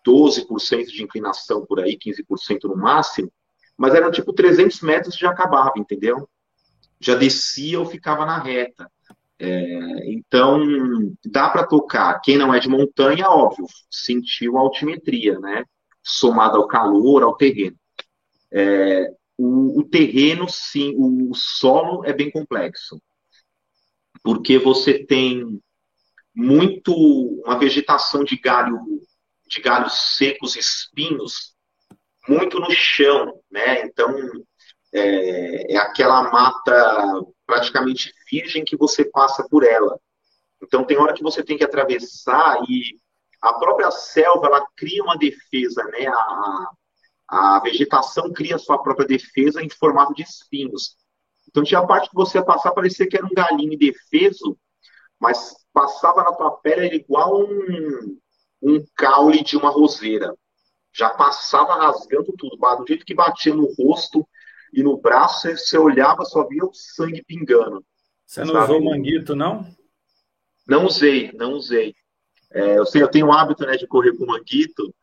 12% 0.05 0.86
de 0.88 1.03
inclinação 1.03 1.65
por 1.65 1.79
aí, 1.79 1.98
15% 1.98 2.63
no 2.63 2.75
máximo, 2.75 3.32
mas 3.77 3.94
eram 3.94 4.12
tipo 4.12 4.34
300 4.34 4.82
metros 4.82 5.15
e 5.15 5.20
já 5.20 5.32
acabava, 5.32 5.74
entendeu? 5.77 6.27
Já 7.00 7.15
descia 7.15 7.79
ou 7.79 7.86
ficava 7.86 8.25
na 8.25 8.39
reta. 8.39 8.89
É, 9.38 10.12
então, 10.12 10.60
dá 11.25 11.50
para 11.50 11.67
tocar. 11.67 12.20
Quem 12.22 12.38
não 12.38 12.53
é 12.53 12.60
de 12.60 12.70
montanha, 12.70 13.29
óbvio, 13.29 13.65
sentiu 13.91 14.58
a 14.58 14.62
altimetria, 14.62 15.39
né? 15.39 15.65
Somada 16.01 16.58
ao 16.58 16.67
calor, 16.67 17.24
ao 17.24 17.36
terreno. 17.36 17.77
É, 18.51 19.12
o, 19.38 19.80
o 19.80 19.84
terreno, 19.84 20.48
sim, 20.50 20.94
o, 20.96 21.32
o 21.32 21.36
solo 21.36 22.06
é 22.06 22.13
bem 22.13 22.32
complexo, 22.32 23.01
porque 24.24 24.58
você 24.58 25.06
tem 25.06 25.62
muito 26.34 26.94
uma 27.46 27.58
vegetação 27.58 28.24
de 28.24 28.38
galho 28.38 28.80
de 29.48 29.62
galhos 29.62 30.15
secos, 30.18 30.56
espinhos, 30.56 31.54
muito 32.27 32.60
no 32.60 32.72
chão, 32.72 33.39
né? 33.51 33.86
Então 33.86 34.12
é, 34.94 35.74
é, 35.74 35.77
aquela 35.77 36.32
mata 36.32 37.22
praticamente 37.46 38.12
virgem 38.30 38.65
que 38.65 38.75
você 38.75 39.06
passa 39.06 39.48
por 39.50 39.63
ela. 39.63 40.00
Então 40.62 40.84
tem 40.84 40.98
hora 40.98 41.13
que 41.13 41.24
você 41.24 41.44
tem 41.44 41.58
que 41.58 41.63
atravessar 41.63 42.58
e 42.68 43.00
a 43.42 43.54
própria 43.54 43.92
selva, 43.92 44.48
ela 44.48 44.65
cria 44.75 45.04
uma 45.04 45.18
defesa, 45.18 45.84
né? 45.86 46.08
A, 46.08 46.72
a 47.27 47.60
vegetação 47.60 48.32
cria 48.32 48.58
sua 48.58 48.82
própria 48.82 49.08
defesa 49.08 49.62
em 49.62 49.70
formato 49.70 50.13
de 50.13 50.24
espinhos. 50.24 50.96
Então 51.48 51.63
tinha 51.63 51.79
a 51.79 51.88
parte 51.88 52.10
que 52.10 52.15
você 52.15 52.38
ia 52.38 52.46
passar, 52.46 52.72
parecia 52.72 53.08
que 53.08 53.17
era 53.17 53.25
um 53.25 53.34
galinho 53.34 53.74
indefeso, 53.74 54.58
mas 55.20 55.55
passava 55.74 56.24
na 56.24 56.32
tua 56.34 56.51
pele 56.58 56.86
era 56.86 56.96
igual 56.96 57.41
um, 57.41 58.17
um 58.62 58.86
caule 58.96 59.44
de 59.44 59.58
uma 59.58 59.70
roseira. 59.70 60.34
Já 60.94 61.10
passava 61.10 61.75
rasgando 61.75 62.34
tudo, 62.38 62.58
do 62.58 62.88
jeito 62.88 63.05
que 63.05 63.13
batia 63.13 63.53
no 63.53 63.74
rosto 63.74 64.27
e 64.74 64.84
no 64.84 64.98
braço, 64.98 65.50
você, 65.50 65.77
olhava, 65.77 66.25
só 66.25 66.46
via 66.48 66.63
o 66.63 66.74
sangue 66.74 67.24
pingando. 67.25 67.84
Você 68.25 68.44
não 68.44 68.53
sabe? 68.53 68.65
usou 68.65 68.84
manguito, 68.84 69.36
não? 69.36 69.65
Não 70.67 70.86
usei, 70.86 71.32
não 71.34 71.53
usei. 71.53 71.94
É, 72.51 72.77
eu 72.77 72.86
sei, 72.86 73.01
eu 73.01 73.08
tenho 73.08 73.27
o 73.27 73.32
hábito 73.32 73.65
né, 73.65 73.77
de 73.77 73.88
correr 73.88 74.17
com 74.17 74.25
manguito, 74.25 74.94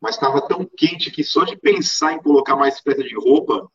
mas 0.00 0.14
estava 0.14 0.46
tão 0.46 0.64
quente 0.64 1.10
que 1.10 1.22
só 1.22 1.44
de 1.44 1.56
pensar 1.56 2.14
em 2.14 2.22
colocar 2.22 2.56
mais 2.56 2.80
peça 2.80 3.02
de 3.04 3.14
roupa 3.14 3.68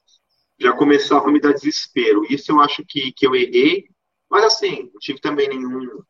já 0.60 0.74
começava 0.74 1.28
a 1.28 1.32
me 1.32 1.40
dar 1.40 1.54
desespero. 1.54 2.26
Isso 2.30 2.52
eu 2.52 2.60
acho 2.60 2.84
que, 2.88 3.12
que 3.12 3.28
eu 3.28 3.36
errei, 3.36 3.86
mas 4.30 4.44
assim, 4.46 4.90
não 4.94 5.00
tive 5.00 5.20
também 5.20 5.50
nenhum 5.50 6.02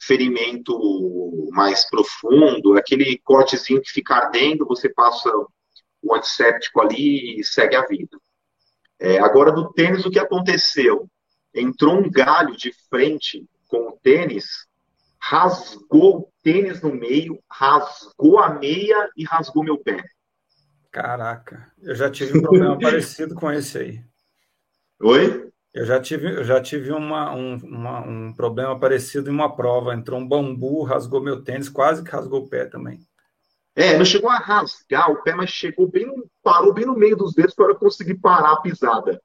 ferimento 0.00 0.76
mais 1.52 1.88
profundo, 1.88 2.76
aquele 2.76 3.18
cortezinho 3.18 3.80
que 3.80 3.90
fica 3.90 4.16
ardendo, 4.16 4.66
você 4.66 4.88
passa 4.88 5.30
o 6.02 6.14
antisséptico 6.14 6.80
ali 6.80 7.38
e 7.38 7.44
segue 7.44 7.76
a 7.76 7.86
vida. 7.86 8.18
É, 8.98 9.18
agora, 9.18 9.52
do 9.52 9.72
tênis, 9.72 10.04
o 10.04 10.10
que 10.10 10.18
aconteceu? 10.18 11.08
Entrou 11.54 11.94
um 11.94 12.10
galho 12.10 12.56
de 12.56 12.72
frente 12.88 13.46
com 13.68 13.88
o 13.88 13.98
tênis, 14.02 14.66
rasgou 15.22 16.18
o 16.18 16.32
tênis 16.42 16.82
no 16.82 16.92
meio, 16.92 17.38
rasgou 17.50 18.40
a 18.40 18.50
meia 18.50 19.08
e 19.16 19.24
rasgou 19.24 19.62
meu 19.62 19.78
pé. 19.78 20.02
Caraca, 20.90 21.72
eu 21.80 21.94
já 21.94 22.10
tive 22.10 22.38
um 22.38 22.42
problema 22.42 22.76
parecido 22.80 23.34
com 23.34 23.50
esse 23.50 23.78
aí. 23.78 24.04
Oi? 25.00 25.48
Eu 25.72 25.86
já 25.86 26.00
tive, 26.00 26.36
eu 26.36 26.44
já 26.44 26.60
tive 26.60 26.92
uma, 26.92 27.34
um, 27.34 27.56
uma, 27.56 28.00
um 28.00 28.32
problema 28.34 28.78
parecido 28.78 29.30
em 29.30 29.32
uma 29.32 29.54
prova. 29.54 29.94
Entrou 29.94 30.20
um 30.20 30.28
bambu, 30.28 30.82
rasgou 30.82 31.22
meu 31.22 31.42
tênis, 31.42 31.68
quase 31.68 32.04
que 32.04 32.10
rasgou 32.10 32.40
o 32.40 32.48
pé 32.48 32.66
também. 32.66 33.00
É, 33.74 33.96
não 33.96 34.04
chegou 34.04 34.28
a 34.28 34.36
rasgar 34.36 35.10
o 35.10 35.22
pé, 35.22 35.34
mas 35.34 35.48
chegou 35.48 35.88
bem, 35.88 36.06
parou 36.42 36.74
bem 36.74 36.84
no 36.84 36.94
meio 36.94 37.16
dos 37.16 37.32
dedos 37.32 37.54
para 37.54 37.70
eu 37.70 37.76
conseguir 37.76 38.16
parar 38.16 38.52
a 38.52 38.60
pisada. 38.60 39.18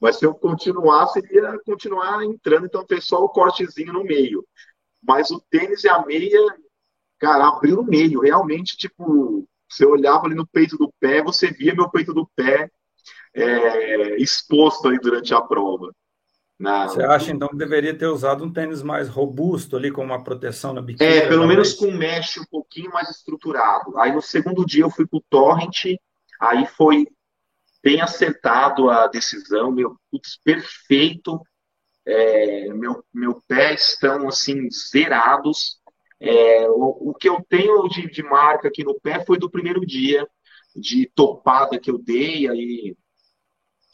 Mas 0.00 0.16
se 0.16 0.24
eu 0.24 0.34
continuasse, 0.34 1.20
ia 1.30 1.58
continuar 1.66 2.24
entrando, 2.24 2.64
então 2.64 2.86
fez 2.86 3.04
só 3.04 3.22
o 3.22 3.28
cortezinho 3.28 3.92
no 3.92 4.04
meio. 4.04 4.42
Mas 5.06 5.30
o 5.30 5.40
tênis 5.50 5.84
e 5.84 5.88
a 5.88 6.04
meia, 6.04 6.40
cara, 7.18 7.48
abriu 7.48 7.76
no 7.76 7.84
meio. 7.84 8.20
Realmente, 8.20 8.76
tipo, 8.76 9.46
você 9.68 9.84
olhava 9.84 10.26
ali 10.26 10.34
no 10.34 10.46
peito 10.46 10.76
do 10.76 10.92
pé, 11.00 11.22
você 11.22 11.50
via 11.50 11.74
meu 11.74 11.90
peito 11.90 12.14
do 12.14 12.28
pé 12.34 12.70
é, 13.34 14.16
exposto 14.16 14.88
ali 14.88 14.98
durante 14.98 15.34
a 15.34 15.40
prova. 15.40 15.92
Na... 16.58 16.86
Você 16.86 17.02
acha 17.02 17.32
então 17.32 17.48
que 17.48 17.56
deveria 17.56 17.96
ter 17.96 18.06
usado 18.06 18.44
um 18.44 18.52
tênis 18.52 18.82
mais 18.82 19.08
robusto 19.08 19.76
ali, 19.76 19.90
com 19.90 20.04
uma 20.04 20.22
proteção 20.22 20.72
na 20.72 20.80
biquíni? 20.80 21.10
É, 21.10 21.28
pelo 21.28 21.46
menos 21.46 21.74
com 21.74 21.90
mesh 21.90 22.38
um 22.38 22.44
pouquinho 22.44 22.92
mais 22.92 23.10
estruturado. 23.10 23.98
Aí 23.98 24.12
no 24.12 24.22
segundo 24.22 24.64
dia 24.64 24.84
eu 24.84 24.90
fui 24.90 25.06
pro 25.06 25.24
Torrent, 25.28 25.96
aí 26.40 26.66
foi 26.66 27.06
bem 27.82 28.00
acertado 28.00 28.88
a 28.88 29.08
decisão, 29.08 29.72
meu 29.72 29.96
putz, 30.10 30.38
perfeito. 30.42 31.40
É, 32.06 32.68
meu, 32.74 33.04
meu 33.12 33.40
pé 33.48 33.74
estão 33.74 34.28
assim 34.28 34.68
zerados. 34.70 35.78
É, 36.20 36.68
o, 36.68 37.10
o, 37.10 37.14
que 37.14 37.28
eu 37.28 37.44
tenho 37.48 37.88
de, 37.88 38.08
de, 38.10 38.22
marca 38.22 38.68
aqui 38.68 38.84
no 38.84 38.98
pé 39.00 39.24
foi 39.24 39.38
do 39.38 39.50
primeiro 39.50 39.84
dia, 39.84 40.26
de 40.74 41.10
topada 41.14 41.78
que 41.78 41.90
eu 41.90 41.98
dei, 41.98 42.48
aí 42.48 42.96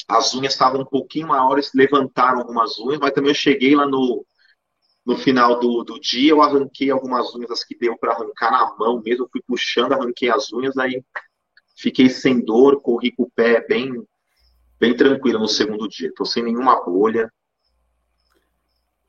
as 0.08 0.34
unhas 0.34 0.52
estavam 0.52 0.82
um 0.82 0.84
pouquinho 0.84 1.28
maiores, 1.28 1.72
levantaram 1.74 2.40
algumas 2.40 2.78
unhas, 2.78 2.98
mas 2.98 3.12
também 3.12 3.30
eu 3.30 3.34
cheguei 3.34 3.74
lá 3.74 3.86
no, 3.86 4.24
no 5.06 5.16
final 5.16 5.58
do, 5.58 5.82
do 5.82 6.00
dia, 6.00 6.30
eu 6.30 6.42
arranquei 6.42 6.90
algumas 6.90 7.34
unhas, 7.34 7.50
as 7.50 7.64
que 7.64 7.76
deu 7.76 7.96
para 7.96 8.12
arrancar 8.12 8.50
na 8.50 8.76
mão 8.76 9.00
mesmo, 9.02 9.28
fui 9.30 9.40
puxando, 9.46 9.92
arranquei 9.92 10.30
as 10.30 10.52
unhas, 10.52 10.76
aí 10.76 11.02
fiquei 11.76 12.08
sem 12.08 12.44
dor, 12.44 12.80
corri 12.80 13.12
com 13.12 13.24
o 13.24 13.30
pé 13.30 13.64
bem, 13.66 13.92
bem 14.78 14.96
tranquilo 14.96 15.38
no 15.38 15.48
segundo 15.48 15.88
dia, 15.88 16.08
estou 16.08 16.26
sem 16.26 16.42
nenhuma 16.42 16.84
bolha, 16.84 17.32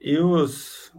e 0.03 0.17
os, 0.17 0.91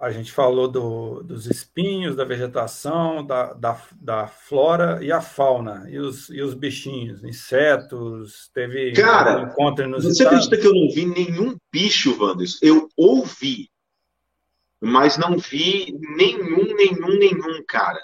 a 0.00 0.10
gente 0.10 0.32
falou 0.32 0.66
do, 0.68 1.22
dos 1.22 1.44
espinhos, 1.44 2.16
da 2.16 2.24
vegetação, 2.24 3.24
da, 3.24 3.52
da, 3.52 3.82
da, 4.00 4.26
flora 4.26 5.04
e 5.04 5.12
a 5.12 5.20
fauna. 5.20 5.86
E 5.90 5.98
os, 5.98 6.30
e 6.30 6.40
os 6.40 6.54
bichinhos, 6.54 7.22
insetos, 7.22 8.50
teve 8.54 8.92
Cara, 8.92 9.38
um 9.38 9.48
encontro 9.48 9.84
inusitado. 9.84 10.14
Você 10.14 10.24
acredita 10.24 10.56
que 10.56 10.66
eu 10.66 10.74
não 10.74 10.88
vi 10.88 11.04
nenhum 11.04 11.56
bicho, 11.70 12.16
Wanderson? 12.18 12.58
Eu 12.62 12.88
ouvi, 12.96 13.68
mas 14.80 15.18
não 15.18 15.36
vi 15.36 15.94
nenhum, 16.16 16.74
nenhum, 16.74 17.18
nenhum, 17.18 17.62
cara. 17.68 18.00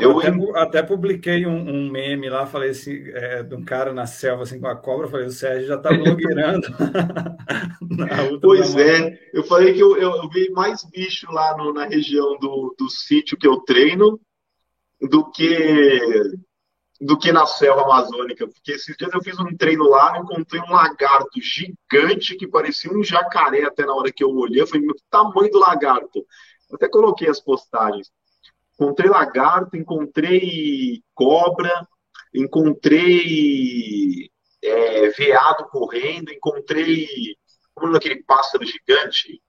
Eu 0.00 0.18
até, 0.18 0.30
até 0.60 0.82
publiquei 0.82 1.46
um, 1.46 1.68
um, 1.68 1.90
meme 1.90 2.30
lá, 2.30 2.46
falei 2.46 2.70
assim, 2.70 3.02
é, 3.10 3.42
de 3.42 3.54
um 3.54 3.62
cara 3.62 3.92
na 3.92 4.06
selva 4.06 4.44
assim 4.44 4.58
com 4.58 4.66
a 4.66 4.74
cobra, 4.74 5.06
falei, 5.06 5.26
o 5.26 5.30
Sérgio 5.30 5.68
já 5.68 5.76
tá 5.76 5.90
blogueirando. 5.92 6.66
pois 8.40 8.74
é, 8.74 9.18
eu 9.34 9.44
falei 9.44 9.74
que 9.74 9.80
eu, 9.80 9.96
eu, 9.98 10.16
eu, 10.16 10.30
vi 10.30 10.50
mais 10.50 10.82
bicho 10.84 11.30
lá 11.30 11.56
no, 11.58 11.74
na 11.74 11.84
região 11.84 12.38
do, 12.38 12.74
do 12.78 12.88
sítio 12.88 13.36
que 13.36 13.46
eu 13.46 13.60
treino 13.60 14.18
do 15.00 15.30
que 15.30 16.00
do 16.98 17.18
que 17.18 17.32
na 17.32 17.44
selva 17.44 17.82
amazônica, 17.82 18.46
porque 18.46 18.72
esses 18.72 18.96
dias 18.96 19.12
eu 19.12 19.20
fiz 19.20 19.36
um 19.40 19.56
treino 19.56 19.88
lá, 19.88 20.16
eu 20.16 20.22
encontrei 20.22 20.60
um 20.60 20.70
lagarto 20.70 21.40
gigante 21.40 22.36
que 22.36 22.46
parecia 22.46 22.92
um 22.92 23.02
jacaré 23.02 23.64
até 23.64 23.84
na 23.84 23.92
hora 23.92 24.12
que 24.12 24.22
eu 24.22 24.30
olhei, 24.30 24.62
eu 24.62 24.66
falei, 24.68 24.86
meu, 24.86 24.94
tamanho 25.10 25.50
do 25.50 25.58
lagarto. 25.58 26.24
Eu 26.70 26.76
até 26.76 26.88
coloquei 26.88 27.28
as 27.28 27.40
postagens. 27.40 28.08
Encontrei 28.82 29.08
lagarto, 29.08 29.76
encontrei 29.76 31.04
cobra, 31.14 31.86
encontrei 32.34 34.28
é, 34.60 35.08
veado 35.10 35.68
correndo, 35.68 36.32
encontrei 36.32 37.36
como 37.72 37.96
aquele 37.96 38.24
pássaro 38.24 38.64
gigante. 38.66 39.40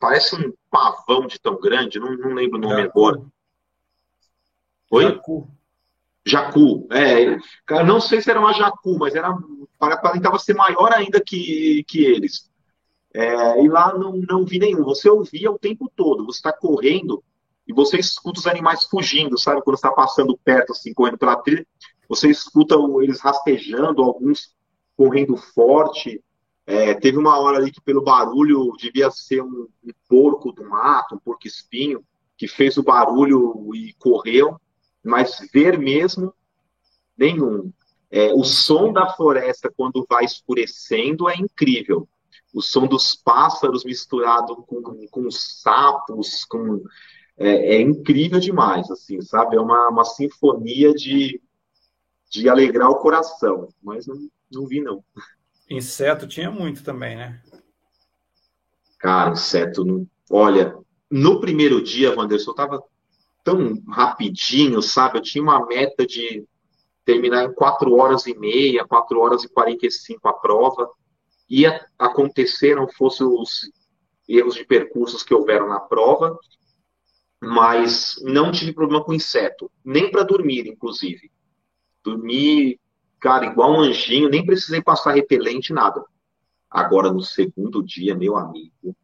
Parece 0.00 0.34
um 0.36 0.54
pavão 0.70 1.26
de 1.26 1.38
tão 1.38 1.60
grande, 1.60 2.00
não, 2.00 2.16
não 2.16 2.32
lembro 2.32 2.56
o 2.56 2.62
nome 2.62 2.82
Jacu. 2.82 2.98
agora. 2.98 3.22
Oi? 4.90 5.02
Jacu. 5.04 5.48
Jacu, 6.24 6.88
é. 6.90 7.38
Cara, 7.66 7.84
não 7.84 8.00
sei 8.00 8.22
se 8.22 8.30
era 8.30 8.40
uma 8.40 8.54
jacu, 8.54 8.96
mas 8.98 9.14
era 9.14 9.36
aparentava 9.78 10.38
ser 10.38 10.54
maior 10.54 10.92
ainda 10.94 11.20
que, 11.20 11.84
que 11.86 12.02
eles. 12.04 12.50
É, 13.12 13.62
e 13.62 13.68
lá 13.68 13.92
não, 13.92 14.12
não 14.16 14.46
vi 14.46 14.58
nenhum. 14.58 14.82
Você 14.82 15.10
ouvia 15.10 15.50
o 15.50 15.58
tempo 15.58 15.92
todo. 15.94 16.24
Você 16.24 16.38
está 16.38 16.52
correndo, 16.52 17.22
e 17.66 17.72
você 17.72 17.98
escuta 17.98 18.40
os 18.40 18.46
animais 18.46 18.84
fugindo, 18.84 19.38
sabe? 19.38 19.62
Quando 19.62 19.76
está 19.76 19.90
passando 19.90 20.38
perto, 20.44 20.72
assim, 20.72 20.92
correndo 20.92 21.18
pela 21.18 21.36
trilha, 21.36 21.66
você 22.08 22.28
escuta 22.28 22.76
eles 23.00 23.20
rastejando, 23.20 24.02
alguns 24.02 24.54
correndo 24.96 25.36
forte. 25.36 26.22
É, 26.66 26.94
teve 26.94 27.18
uma 27.18 27.38
hora 27.38 27.58
ali 27.58 27.70
que, 27.70 27.80
pelo 27.80 28.02
barulho, 28.02 28.72
devia 28.78 29.10
ser 29.10 29.42
um, 29.42 29.68
um 29.84 29.90
porco 30.08 30.52
do 30.52 30.68
mato, 30.68 31.14
um 31.14 31.18
porco 31.18 31.46
espinho, 31.46 32.04
que 32.36 32.48
fez 32.48 32.76
o 32.76 32.82
barulho 32.82 33.74
e 33.74 33.92
correu, 33.94 34.60
mas 35.04 35.48
ver 35.52 35.78
mesmo, 35.78 36.34
nenhum. 37.16 37.72
É, 38.10 38.32
o 38.34 38.44
som 38.44 38.92
da 38.92 39.08
floresta, 39.14 39.72
quando 39.74 40.06
vai 40.08 40.24
escurecendo, 40.24 41.28
é 41.28 41.36
incrível. 41.36 42.06
O 42.52 42.60
som 42.60 42.86
dos 42.86 43.14
pássaros 43.14 43.84
misturado 43.84 44.56
com, 44.56 45.06
com 45.10 45.30
sapos, 45.30 46.44
com 46.44 46.82
é, 47.36 47.76
é, 47.76 47.80
incrível 47.80 48.38
demais, 48.38 48.90
assim, 48.90 49.20
sabe? 49.20 49.56
É 49.56 49.60
uma, 49.60 49.88
uma 49.88 50.04
sinfonia 50.04 50.92
de, 50.92 51.40
de 52.30 52.48
alegrar 52.48 52.90
o 52.90 52.98
coração, 52.98 53.68
mas 53.82 54.06
não, 54.06 54.28
não 54.50 54.66
vi, 54.66 54.80
não. 54.80 55.02
Inseto 55.68 56.26
tinha 56.26 56.50
muito 56.50 56.84
também, 56.84 57.16
né? 57.16 57.42
Cara, 58.98 59.32
inseto, 59.32 59.84
não... 59.84 60.06
olha, 60.30 60.76
no 61.10 61.40
primeiro 61.40 61.82
dia, 61.82 62.14
Wanderson, 62.14 62.50
eu 62.50 62.54
tava 62.54 62.82
tão 63.42 63.82
rapidinho, 63.88 64.80
sabe? 64.80 65.18
Eu 65.18 65.22
tinha 65.22 65.42
uma 65.42 65.66
meta 65.66 66.06
de 66.06 66.46
terminar 67.04 67.44
em 67.44 67.52
4 67.52 67.92
horas 67.94 68.26
e 68.26 68.38
meia, 68.38 68.86
4 68.86 69.18
horas 69.18 69.44
e 69.44 69.48
45 69.48 70.28
a 70.28 70.32
prova. 70.32 70.88
Ia 71.48 71.84
acontecer, 71.98 72.76
não 72.76 72.88
fosse 72.88 73.24
os 73.24 73.70
erros 74.28 74.54
de 74.54 74.64
percursos 74.64 75.22
que 75.22 75.34
houveram 75.34 75.68
na 75.68 75.80
prova, 75.80 76.38
mas 77.42 78.20
não 78.22 78.52
tive 78.52 78.72
problema 78.72 79.02
com 79.02 79.12
inseto, 79.12 79.68
nem 79.84 80.08
para 80.08 80.22
dormir, 80.22 80.68
inclusive. 80.68 81.28
Dormi, 82.04 82.78
cara, 83.18 83.46
igual 83.46 83.72
um 83.72 83.80
anjinho, 83.80 84.28
nem 84.28 84.46
precisei 84.46 84.80
passar 84.80 85.14
repelente, 85.14 85.72
nada. 85.72 86.04
Agora, 86.70 87.12
no 87.12 87.20
segundo 87.20 87.82
dia, 87.82 88.14
meu 88.14 88.36
amigo, 88.36 88.96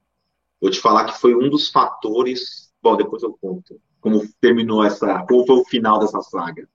vou 0.60 0.70
te 0.70 0.80
falar 0.80 1.06
que 1.06 1.18
foi 1.18 1.34
um 1.34 1.50
dos 1.50 1.68
fatores. 1.68 2.72
Bom, 2.80 2.96
depois 2.96 3.24
eu 3.24 3.36
conto 3.40 3.80
como 4.00 4.22
terminou 4.40 4.84
essa, 4.84 5.26
como 5.26 5.44
foi 5.44 5.56
o 5.56 5.64
final 5.64 5.98
dessa 5.98 6.22
saga. 6.22 6.68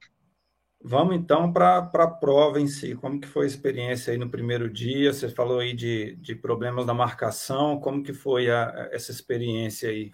Vamos 0.83 1.15
então 1.15 1.51
para 1.53 1.77
a 1.77 2.07
prova 2.07 2.59
em 2.59 2.67
si. 2.67 2.93
Como 2.93 3.21
que 3.21 3.27
foi 3.27 3.45
a 3.45 3.47
experiência 3.47 4.11
aí 4.11 4.17
no 4.17 4.29
primeiro 4.29 4.69
dia? 4.69 5.13
Você 5.13 5.29
falou 5.29 5.59
aí 5.59 5.73
de, 5.73 6.17
de 6.17 6.35
problemas 6.35 6.85
da 6.85 6.93
marcação. 6.93 7.79
Como 7.79 8.03
que 8.03 8.11
foi 8.11 8.51
a, 8.51 8.89
essa 8.91 9.09
experiência 9.09 9.89
aí? 9.89 10.11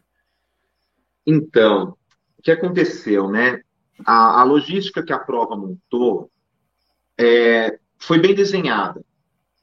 Então, 1.25 1.95
o 2.37 2.41
que 2.41 2.51
aconteceu, 2.51 3.29
né? 3.29 3.61
A, 4.05 4.41
a 4.41 4.43
logística 4.43 5.03
que 5.03 5.13
a 5.13 5.19
prova 5.19 5.55
montou 5.55 6.31
é, 7.17 7.77
foi 7.97 8.17
bem 8.19 8.33
desenhada, 8.33 9.03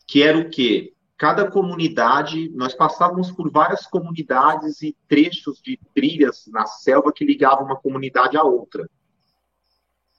que 0.07 0.23
era 0.23 0.39
o 0.39 0.51
quê? 0.51 0.93
Cada 1.17 1.51
comunidade, 1.51 2.51
nós 2.51 2.75
passávamos 2.75 3.33
por 3.33 3.51
várias 3.51 3.87
comunidades 3.87 4.83
e 4.83 4.95
trechos 5.09 5.61
de 5.63 5.81
trilhas 5.95 6.47
na 6.49 6.67
selva 6.67 7.13
que 7.13 7.25
ligavam 7.25 7.65
uma 7.65 7.77
comunidade 7.77 8.37
à 8.37 8.43
outra. 8.43 8.87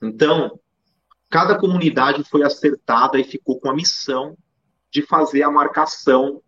Então, 0.02 0.58
cada 1.30 1.56
comunidade 1.56 2.24
foi 2.24 2.42
acertada 2.42 3.18
e 3.18 3.24
ficou 3.24 3.60
com 3.60 3.70
a 3.70 3.74
missão 3.74 4.36
de 4.90 5.02
fazer 5.02 5.44
a 5.44 5.50
marcação 5.50 6.42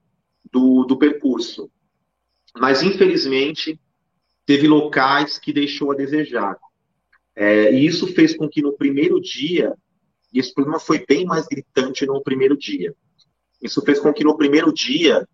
do, 0.50 0.84
do 0.84 0.98
percurso. 0.98 1.70
Mas, 2.58 2.82
infelizmente, 2.82 3.80
teve 4.46 4.66
locais 4.66 5.38
que 5.38 5.52
deixou 5.52 5.92
a 5.92 5.94
desejar. 5.94 6.56
É, 7.34 7.72
e 7.72 7.86
isso 7.86 8.06
fez 8.08 8.36
com 8.36 8.48
que 8.48 8.62
no 8.62 8.72
primeiro 8.72 9.20
dia, 9.20 9.74
e 10.32 10.38
esse 10.38 10.52
problema 10.52 10.78
foi 10.78 11.04
bem 11.06 11.24
mais 11.24 11.46
gritante 11.46 12.04
no 12.06 12.22
primeiro 12.22 12.56
dia, 12.56 12.94
isso 13.62 13.82
fez 13.82 14.00
com 14.00 14.12
que 14.12 14.24
no 14.24 14.36
primeiro 14.36 14.72
dia, 14.72 15.26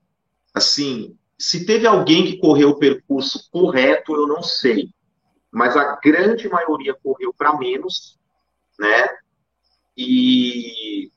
assim, 0.55 1.17
se 1.39 1.65
teve 1.65 1.87
alguém 1.87 2.25
que 2.25 2.39
correu 2.39 2.71
o 2.71 2.79
percurso 2.79 3.49
correto, 3.51 4.15
eu 4.15 4.27
não 4.27 4.43
sei, 4.43 4.91
mas 5.51 5.77
a 5.77 5.97
grande 5.97 6.49
maioria 6.49 6.95
correu 6.95 7.33
para 7.33 7.57
menos, 7.57 8.19
né? 8.79 9.09
E, 9.97 11.11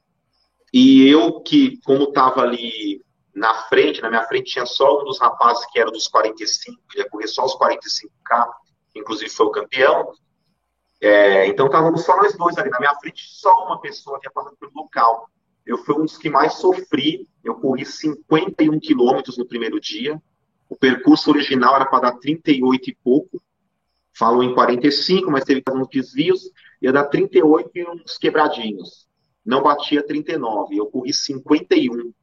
e 0.73 1.07
eu 1.07 1.41
que, 1.41 1.77
como 1.83 2.05
estava 2.05 2.41
ali 2.41 3.01
na 3.39 3.53
frente, 3.63 4.01
na 4.01 4.09
minha 4.09 4.23
frente 4.23 4.51
tinha 4.51 4.65
só 4.65 5.01
um 5.01 5.05
dos 5.05 5.19
rapazes 5.19 5.65
que 5.71 5.79
era 5.79 5.89
dos 5.89 6.07
45, 6.07 6.81
que 6.89 6.99
ia 6.99 7.09
correr 7.09 7.27
só 7.27 7.45
os 7.45 7.57
45K, 7.57 8.49
inclusive 8.95 9.29
foi 9.29 9.45
o 9.45 9.51
campeão. 9.51 10.11
É, 11.01 11.47
então 11.47 11.67
estávamos 11.67 12.03
só 12.03 12.17
nós 12.17 12.35
dois 12.35 12.57
ali. 12.57 12.69
Na 12.69 12.79
minha 12.79 12.95
frente, 12.95 13.23
só 13.29 13.65
uma 13.65 13.79
pessoa 13.79 14.17
havia 14.17 14.29
passado 14.29 14.57
pelo 14.57 14.73
local. 14.75 15.29
Eu 15.65 15.77
fui 15.77 15.95
um 15.95 16.01
dos 16.05 16.17
que 16.17 16.29
mais 16.29 16.53
sofri. 16.55 17.27
Eu 17.43 17.55
corri 17.55 17.85
51 17.85 18.79
quilômetros 18.79 19.37
no 19.37 19.47
primeiro 19.47 19.79
dia. 19.79 20.21
O 20.67 20.75
percurso 20.75 21.29
original 21.31 21.75
era 21.75 21.85
para 21.85 22.11
dar 22.11 22.19
38 22.19 22.89
e 22.89 22.95
pouco. 23.01 23.41
Falou 24.13 24.43
em 24.43 24.53
45, 24.53 25.31
mas 25.31 25.45
teve 25.45 25.63
alguns 25.65 25.87
desvios 25.87 26.51
ia 26.81 26.91
dar 26.91 27.05
38 27.05 27.69
e 27.75 27.87
uns 27.87 28.17
quebradinhos. 28.17 29.07
Não 29.45 29.61
batia 29.61 30.05
39, 30.05 30.75
eu 30.75 30.87
corri 30.87 31.13
51. 31.13 32.13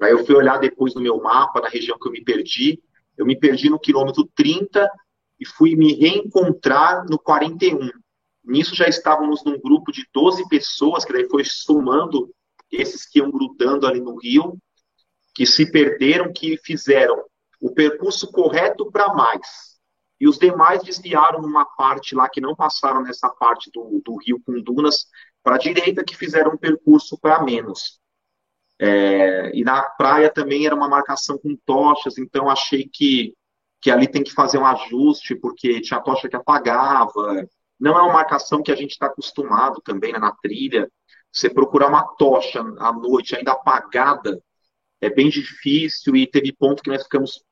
Aí 0.00 0.12
eu 0.12 0.24
fui 0.24 0.34
olhar 0.34 0.58
depois 0.58 0.94
no 0.94 1.00
meu 1.00 1.20
mapa, 1.20 1.60
na 1.60 1.68
região 1.68 1.98
que 1.98 2.08
eu 2.08 2.12
me 2.12 2.22
perdi, 2.22 2.82
eu 3.16 3.26
me 3.26 3.38
perdi 3.38 3.68
no 3.68 3.78
quilômetro 3.78 4.28
30 4.34 4.90
e 5.38 5.46
fui 5.46 5.76
me 5.76 5.94
reencontrar 5.94 7.04
no 7.08 7.18
41. 7.18 7.90
Nisso 8.44 8.74
já 8.74 8.88
estávamos 8.88 9.44
num 9.44 9.60
grupo 9.60 9.92
de 9.92 10.06
12 10.12 10.48
pessoas, 10.48 11.04
que 11.04 11.12
daí 11.12 11.28
foi 11.28 11.44
somando 11.44 12.34
esses 12.70 13.06
que 13.06 13.18
iam 13.18 13.30
grudando 13.30 13.86
ali 13.86 14.00
no 14.00 14.16
rio, 14.18 14.56
que 15.34 15.44
se 15.44 15.70
perderam, 15.70 16.32
que 16.32 16.56
fizeram 16.58 17.22
o 17.60 17.72
percurso 17.72 18.30
correto 18.30 18.90
para 18.90 19.12
mais 19.12 19.70
e 20.20 20.28
os 20.28 20.38
demais 20.38 20.82
desviaram 20.82 21.40
numa 21.40 21.64
parte 21.64 22.14
lá 22.14 22.28
que 22.28 22.40
não 22.40 22.54
passaram 22.54 23.02
nessa 23.02 23.30
parte 23.30 23.70
do, 23.72 24.02
do 24.04 24.16
rio 24.16 24.40
com 24.44 24.60
dunas 24.60 25.06
para 25.42 25.54
a 25.54 25.58
direita, 25.58 26.04
que 26.04 26.14
fizeram 26.14 26.52
um 26.52 26.58
percurso 26.58 27.18
para 27.18 27.42
menos. 27.42 27.98
É, 28.82 29.54
e 29.54 29.62
na 29.62 29.82
praia 29.82 30.30
também 30.30 30.64
era 30.64 30.74
uma 30.74 30.88
marcação 30.88 31.36
com 31.36 31.54
tochas, 31.66 32.16
então 32.16 32.48
achei 32.48 32.88
que, 32.90 33.34
que 33.78 33.90
ali 33.90 34.08
tem 34.08 34.24
que 34.24 34.32
fazer 34.32 34.56
um 34.56 34.64
ajuste, 34.64 35.34
porque 35.34 35.82
tinha 35.82 36.00
tocha 36.00 36.30
que 36.30 36.36
apagava. 36.36 37.46
Não 37.78 37.98
é 37.98 38.02
uma 38.02 38.14
marcação 38.14 38.62
que 38.62 38.72
a 38.72 38.74
gente 38.74 38.92
está 38.92 39.06
acostumado 39.06 39.82
também 39.84 40.14
né, 40.14 40.18
na 40.18 40.32
trilha. 40.32 40.90
Você 41.30 41.50
procurar 41.50 41.88
uma 41.88 42.04
tocha 42.16 42.60
à 42.78 42.90
noite 42.90 43.36
ainda 43.36 43.52
apagada 43.52 44.42
é 44.98 45.10
bem 45.10 45.28
difícil 45.28 46.16
e 46.16 46.26
teve 46.26 46.50
ponto 46.50 46.82
que 46.82 46.90
nós 46.90 47.02
ficamos 47.02 47.44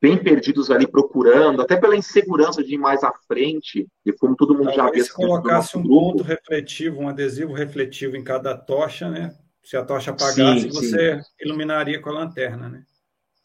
bem 0.00 0.16
perdidos 0.16 0.70
ali 0.70 0.86
procurando, 0.86 1.62
até 1.62 1.76
pela 1.76 1.96
insegurança 1.96 2.62
de 2.62 2.74
ir 2.74 2.78
mais 2.78 3.02
à 3.02 3.12
frente, 3.26 3.86
e 4.04 4.12
como 4.12 4.36
todo 4.36 4.54
mundo 4.54 4.66
Talvez 4.66 4.76
já 4.76 4.88
havia 4.88 5.04
se 5.04 5.12
colocasse 5.12 5.76
um 5.76 5.82
grupo. 5.82 6.12
ponto 6.12 6.22
refletivo, 6.22 7.00
um 7.00 7.08
adesivo 7.08 7.52
refletivo 7.52 8.16
em 8.16 8.24
cada 8.24 8.56
tocha, 8.56 9.08
né? 9.10 9.34
Se 9.66 9.76
a 9.76 9.84
tocha 9.84 10.12
apagasse, 10.12 10.60
sim, 10.60 10.68
você 10.68 11.20
sim. 11.20 11.28
iluminaria 11.40 12.00
com 12.00 12.10
a 12.10 12.12
lanterna, 12.12 12.68
né? 12.68 12.86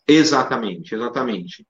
Exatamente, 0.07 0.93
exatamente. 0.93 1.65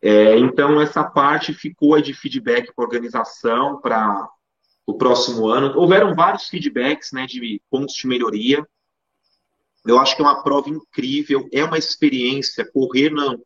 É, 0.00 0.38
então, 0.38 0.80
essa 0.80 1.04
parte 1.04 1.52
ficou 1.52 2.00
de 2.00 2.14
feedback 2.14 2.72
para 2.74 2.82
organização 2.82 3.78
para 3.78 4.26
o 4.86 4.96
próximo 4.96 5.48
ano. 5.48 5.78
Houveram 5.78 6.14
vários 6.14 6.48
feedbacks 6.48 7.12
né, 7.12 7.26
de 7.26 7.60
pontos 7.70 7.94
de 7.94 8.06
melhoria. 8.06 8.66
Eu 9.84 9.98
acho 9.98 10.16
que 10.16 10.22
é 10.22 10.24
uma 10.24 10.42
prova 10.42 10.70
incrível, 10.70 11.46
é 11.52 11.62
uma 11.62 11.76
experiência. 11.76 12.64
Correr 12.72 13.10
não, 13.10 13.38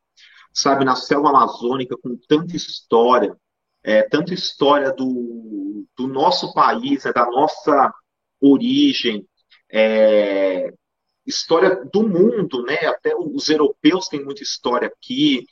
sabe, 0.52 0.84
na 0.84 0.94
selva 0.94 1.30
amazônica, 1.30 1.96
com 2.00 2.16
tanta 2.28 2.54
história, 2.54 3.36
é, 3.82 4.02
tanta 4.02 4.32
história 4.32 4.92
do, 4.92 5.84
do 5.98 6.06
nosso 6.06 6.54
país, 6.54 7.04
é, 7.04 7.12
da 7.12 7.26
nossa 7.26 7.92
origem, 8.40 9.26
é, 9.74 10.72
história 11.26 11.84
do 11.92 12.08
mundo, 12.08 12.62
né? 12.62 12.87
Até 12.87 13.14
os 13.16 13.48
europeus 13.48 14.08
têm 14.08 14.24
muita 14.24 14.42
história 14.42 14.88
aqui, 14.88 15.44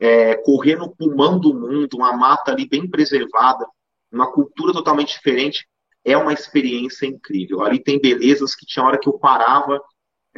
é, 0.00 0.34
correr 0.36 0.76
no 0.76 0.94
pulmão 0.94 1.38
do 1.38 1.54
mundo, 1.54 1.96
uma 1.96 2.16
mata 2.16 2.52
ali 2.52 2.68
bem 2.68 2.88
preservada, 2.88 3.66
uma 4.10 4.32
cultura 4.32 4.72
totalmente 4.72 5.14
diferente, 5.14 5.66
é 6.04 6.16
uma 6.16 6.32
experiência 6.32 7.06
incrível. 7.06 7.62
Ali 7.62 7.82
tem 7.82 8.00
belezas 8.00 8.54
que 8.54 8.66
tinha 8.66 8.84
hora 8.84 8.98
que 8.98 9.08
eu 9.08 9.18
parava 9.18 9.80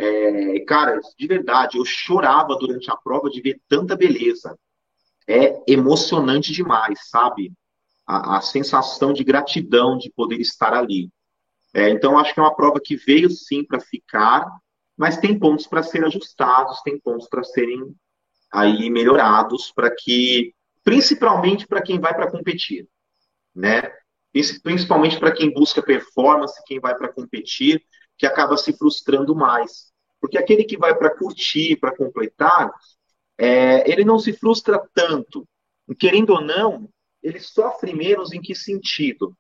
é, 0.00 0.60
cara, 0.60 0.98
de 1.18 1.26
verdade, 1.26 1.76
eu 1.76 1.84
chorava 1.84 2.56
durante 2.56 2.90
a 2.90 2.96
prova 2.96 3.28
de 3.28 3.40
ver 3.42 3.60
tanta 3.68 3.94
beleza. 3.94 4.58
É 5.28 5.62
emocionante 5.70 6.52
demais, 6.52 6.98
sabe? 7.10 7.52
A, 8.06 8.38
a 8.38 8.40
sensação 8.40 9.12
de 9.12 9.22
gratidão 9.22 9.98
de 9.98 10.10
poder 10.10 10.40
estar 10.40 10.72
ali. 10.72 11.10
É, 11.72 11.88
então, 11.90 12.18
acho 12.18 12.34
que 12.34 12.40
é 12.40 12.42
uma 12.42 12.54
prova 12.54 12.80
que 12.82 12.96
veio 12.96 13.30
sim 13.30 13.64
para 13.64 13.80
ficar, 13.80 14.46
mas 14.96 15.18
tem 15.18 15.38
pontos 15.38 15.66
para 15.66 15.82
serem 15.82 16.08
ajustados, 16.08 16.82
tem 16.82 16.98
pontos 16.98 17.28
para 17.28 17.44
serem 17.44 17.94
aí 18.52 18.90
melhorados, 18.90 19.72
para 19.72 19.90
que, 19.94 20.52
principalmente 20.82 21.66
para 21.66 21.80
quem 21.82 22.00
vai 22.00 22.14
para 22.14 22.30
competir, 22.30 22.88
né? 23.54 23.82
Principalmente 24.62 25.18
para 25.18 25.32
quem 25.32 25.52
busca 25.52 25.82
performance, 25.82 26.60
quem 26.66 26.80
vai 26.80 26.94
para 26.96 27.12
competir, 27.12 27.82
que 28.18 28.26
acaba 28.26 28.56
se 28.56 28.72
frustrando 28.76 29.34
mais. 29.34 29.90
Porque 30.20 30.36
aquele 30.36 30.64
que 30.64 30.76
vai 30.76 30.94
para 30.94 31.16
curtir, 31.16 31.76
para 31.76 31.96
completar, 31.96 32.70
é, 33.38 33.90
ele 33.90 34.04
não 34.04 34.18
se 34.18 34.32
frustra 34.32 34.78
tanto. 34.92 35.48
Querendo 35.98 36.30
ou 36.30 36.40
não, 36.40 36.88
ele 37.22 37.40
sofre 37.40 37.94
menos 37.94 38.32
em 38.32 38.40
que 38.40 38.54
sentido? 38.54 39.34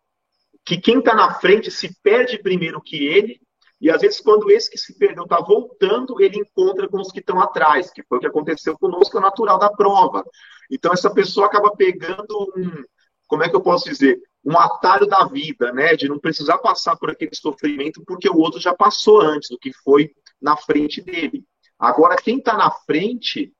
Que 0.64 0.80
quem 0.80 0.98
está 0.98 1.14
na 1.14 1.34
frente 1.34 1.70
se 1.70 1.94
perde 2.02 2.38
primeiro 2.38 2.80
que 2.80 3.06
ele, 3.06 3.40
e 3.80 3.90
às 3.90 4.02
vezes, 4.02 4.20
quando 4.20 4.50
esse 4.50 4.70
que 4.70 4.76
se 4.76 4.96
perdeu 4.98 5.24
está 5.24 5.40
voltando, 5.40 6.20
ele 6.20 6.38
encontra 6.38 6.86
com 6.86 7.00
os 7.00 7.10
que 7.10 7.20
estão 7.20 7.40
atrás, 7.40 7.90
que 7.90 8.02
foi 8.02 8.18
o 8.18 8.20
que 8.20 8.26
aconteceu 8.26 8.78
conosco, 8.78 9.16
é 9.16 9.20
natural 9.20 9.58
da 9.58 9.70
prova. 9.70 10.22
Então, 10.70 10.92
essa 10.92 11.12
pessoa 11.12 11.46
acaba 11.46 11.74
pegando 11.74 12.52
um, 12.56 12.84
como 13.26 13.42
é 13.42 13.48
que 13.48 13.56
eu 13.56 13.62
posso 13.62 13.88
dizer? 13.88 14.20
Um 14.44 14.58
atalho 14.58 15.06
da 15.06 15.24
vida, 15.24 15.72
né? 15.72 15.96
De 15.96 16.08
não 16.08 16.18
precisar 16.18 16.58
passar 16.58 16.96
por 16.96 17.10
aquele 17.10 17.34
sofrimento, 17.34 18.02
porque 18.06 18.28
o 18.28 18.36
outro 18.36 18.60
já 18.60 18.74
passou 18.74 19.20
antes, 19.22 19.48
do 19.48 19.58
que 19.58 19.72
foi 19.72 20.10
na 20.40 20.56
frente 20.56 21.00
dele. 21.00 21.42
Agora, 21.78 22.16
quem 22.16 22.36
está 22.38 22.56
na 22.56 22.70
frente, 22.70 23.50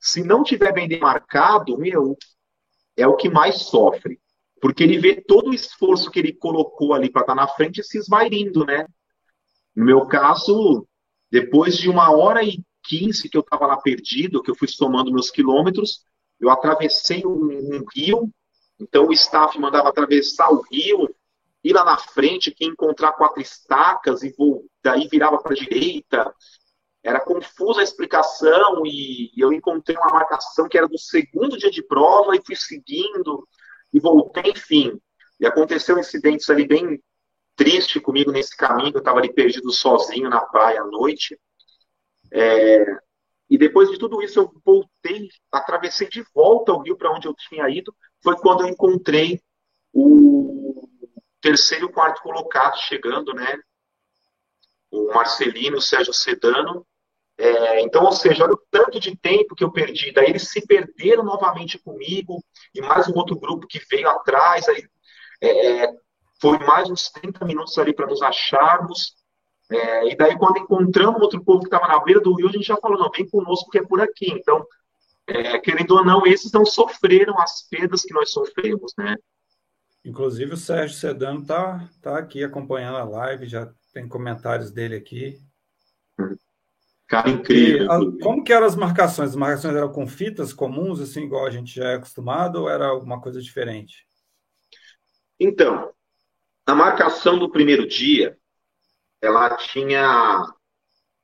se 0.00 0.24
não 0.24 0.42
tiver 0.42 0.72
bem 0.72 0.88
demarcado, 0.88 1.78
meu, 1.78 2.16
é 2.96 3.06
o 3.06 3.16
que 3.16 3.28
mais 3.28 3.62
sofre. 3.62 4.18
Porque 4.60 4.82
ele 4.82 4.98
vê 4.98 5.20
todo 5.20 5.50
o 5.50 5.54
esforço 5.54 6.10
que 6.10 6.18
ele 6.18 6.32
colocou 6.32 6.94
ali 6.94 7.10
para 7.10 7.22
estar 7.22 7.34
tá 7.34 7.40
na 7.40 7.48
frente 7.48 7.82
se 7.82 7.98
esvairindo, 7.98 8.64
né? 8.64 8.86
No 9.74 9.84
meu 9.84 10.06
caso, 10.06 10.86
depois 11.30 11.76
de 11.76 11.88
uma 11.88 12.10
hora 12.10 12.42
e 12.42 12.60
quinze 12.82 13.28
que 13.28 13.36
eu 13.36 13.42
estava 13.42 13.66
lá 13.66 13.76
perdido, 13.76 14.42
que 14.42 14.50
eu 14.50 14.54
fui 14.54 14.66
somando 14.66 15.12
meus 15.12 15.30
quilômetros, 15.30 16.02
eu 16.40 16.50
atravessei 16.50 17.24
um, 17.24 17.30
um 17.30 17.84
rio, 17.94 18.30
então 18.80 19.06
o 19.06 19.12
staff 19.12 19.58
mandava 19.58 19.88
atravessar 19.88 20.50
o 20.50 20.62
rio, 20.62 21.14
ir 21.62 21.72
lá 21.72 21.84
na 21.84 21.98
frente, 21.98 22.50
que 22.50 22.64
encontrar 22.64 23.12
quatro 23.12 23.40
estacas 23.40 24.22
e 24.22 24.32
vou, 24.36 24.64
daí 24.82 25.08
virava 25.08 25.38
para 25.38 25.52
a 25.52 25.56
direita. 25.56 26.32
era 27.02 27.20
confusa 27.20 27.80
a 27.80 27.84
explicação 27.84 28.82
e 28.86 29.30
eu 29.36 29.52
encontrei 29.52 29.96
uma 29.96 30.12
marcação 30.12 30.68
que 30.68 30.78
era 30.78 30.88
do 30.88 30.98
segundo 30.98 31.58
dia 31.58 31.70
de 31.70 31.82
prova 31.82 32.34
e 32.36 32.42
fui 32.44 32.56
seguindo 32.56 33.46
e 33.92 34.00
voltei, 34.00 34.50
enfim. 34.50 34.98
E 35.40 35.46
aconteceu 35.46 35.98
incidentes 35.98 36.48
ali 36.50 36.66
bem 36.66 37.00
triste 37.56 38.00
comigo 38.00 38.30
nesse 38.30 38.56
caminho, 38.56 38.92
eu 38.94 38.98
estava 38.98 39.18
ali 39.18 39.32
perdido 39.32 39.70
sozinho 39.72 40.30
na 40.30 40.40
praia 40.40 40.80
à 40.80 40.86
noite. 40.86 41.38
É, 42.32 42.84
e 43.50 43.56
depois 43.56 43.90
de 43.90 43.98
tudo 43.98 44.22
isso, 44.22 44.38
eu 44.38 44.52
voltei, 44.64 45.28
atravessei 45.50 46.08
de 46.08 46.24
volta 46.34 46.72
o 46.72 46.82
rio 46.82 46.96
para 46.96 47.10
onde 47.10 47.26
eu 47.26 47.34
tinha 47.34 47.68
ido. 47.68 47.94
Foi 48.22 48.36
quando 48.36 48.62
eu 48.62 48.68
encontrei 48.68 49.40
o 49.92 50.88
terceiro 51.40 51.86
e 51.86 51.92
quarto 51.92 52.22
colocado 52.22 52.76
chegando, 52.76 53.32
né? 53.32 53.58
O 54.90 55.12
Marcelino, 55.12 55.78
o 55.78 55.82
Sérgio 55.82 56.12
Sedano. 56.12 56.86
É, 57.38 57.80
então, 57.82 58.04
ou 58.04 58.10
seja, 58.10 58.42
olha 58.42 58.54
o 58.54 58.62
tanto 58.68 58.98
de 58.98 59.16
tempo 59.16 59.54
que 59.54 59.62
eu 59.62 59.70
perdi. 59.70 60.12
Daí 60.12 60.30
eles 60.30 60.48
se 60.48 60.66
perderam 60.66 61.22
novamente 61.22 61.78
comigo, 61.78 62.42
e 62.74 62.80
mais 62.80 63.08
um 63.08 63.14
outro 63.14 63.38
grupo 63.38 63.68
que 63.68 63.80
veio 63.88 64.08
atrás. 64.08 64.68
Aí, 64.68 64.84
é, 65.40 65.88
foi 66.40 66.58
mais 66.58 66.90
uns 66.90 67.08
30 67.10 67.44
minutos 67.44 67.78
ali 67.78 67.94
para 67.94 68.08
nos 68.08 68.20
acharmos. 68.22 69.14
É, 69.70 70.10
e 70.10 70.16
daí, 70.16 70.36
quando 70.36 70.58
encontramos 70.58 71.20
outro 71.20 71.44
povo 71.44 71.60
que 71.60 71.66
estava 71.66 71.86
na 71.86 72.02
beira 72.02 72.20
do 72.20 72.34
rio, 72.34 72.48
a 72.48 72.52
gente 72.52 72.66
já 72.66 72.76
falou: 72.76 72.98
não, 72.98 73.10
vem 73.10 73.28
conosco 73.28 73.70
que 73.70 73.78
é 73.78 73.86
por 73.86 74.00
aqui. 74.00 74.32
Então, 74.32 74.66
é, 75.28 75.58
querendo 75.58 75.92
ou 75.92 76.04
não, 76.04 76.26
esses 76.26 76.50
não 76.50 76.64
sofreram 76.64 77.38
as 77.38 77.68
perdas 77.68 78.02
que 78.02 78.14
nós 78.14 78.32
sofremos, 78.32 78.92
né? 78.98 79.16
Inclusive, 80.04 80.54
o 80.54 80.56
Sérgio 80.56 80.96
Sedano 80.96 81.42
está 81.42 81.88
tá 82.00 82.18
aqui 82.18 82.42
acompanhando 82.42 82.96
a 82.96 83.04
live, 83.04 83.46
já 83.46 83.70
tem 83.92 84.08
comentários 84.08 84.72
dele 84.72 84.96
aqui. 84.96 85.38
Cara, 87.08 87.30
incrível. 87.30 87.86
E, 87.86 87.88
a, 87.88 88.22
como 88.22 88.44
que 88.44 88.52
eram 88.52 88.66
as 88.66 88.76
marcações? 88.76 89.30
As 89.30 89.36
marcações 89.36 89.74
eram 89.74 89.90
com 89.90 90.06
fitas 90.06 90.52
comuns, 90.52 91.00
assim, 91.00 91.22
igual 91.22 91.46
a 91.46 91.50
gente 91.50 91.74
já 91.74 91.88
é 91.88 91.94
acostumado, 91.94 92.56
ou 92.60 92.68
era 92.68 92.86
alguma 92.86 93.18
coisa 93.18 93.40
diferente? 93.40 94.06
Então, 95.40 95.90
a 96.66 96.74
marcação 96.74 97.38
do 97.38 97.50
primeiro 97.50 97.88
dia, 97.88 98.36
ela 99.22 99.56
tinha 99.56 100.44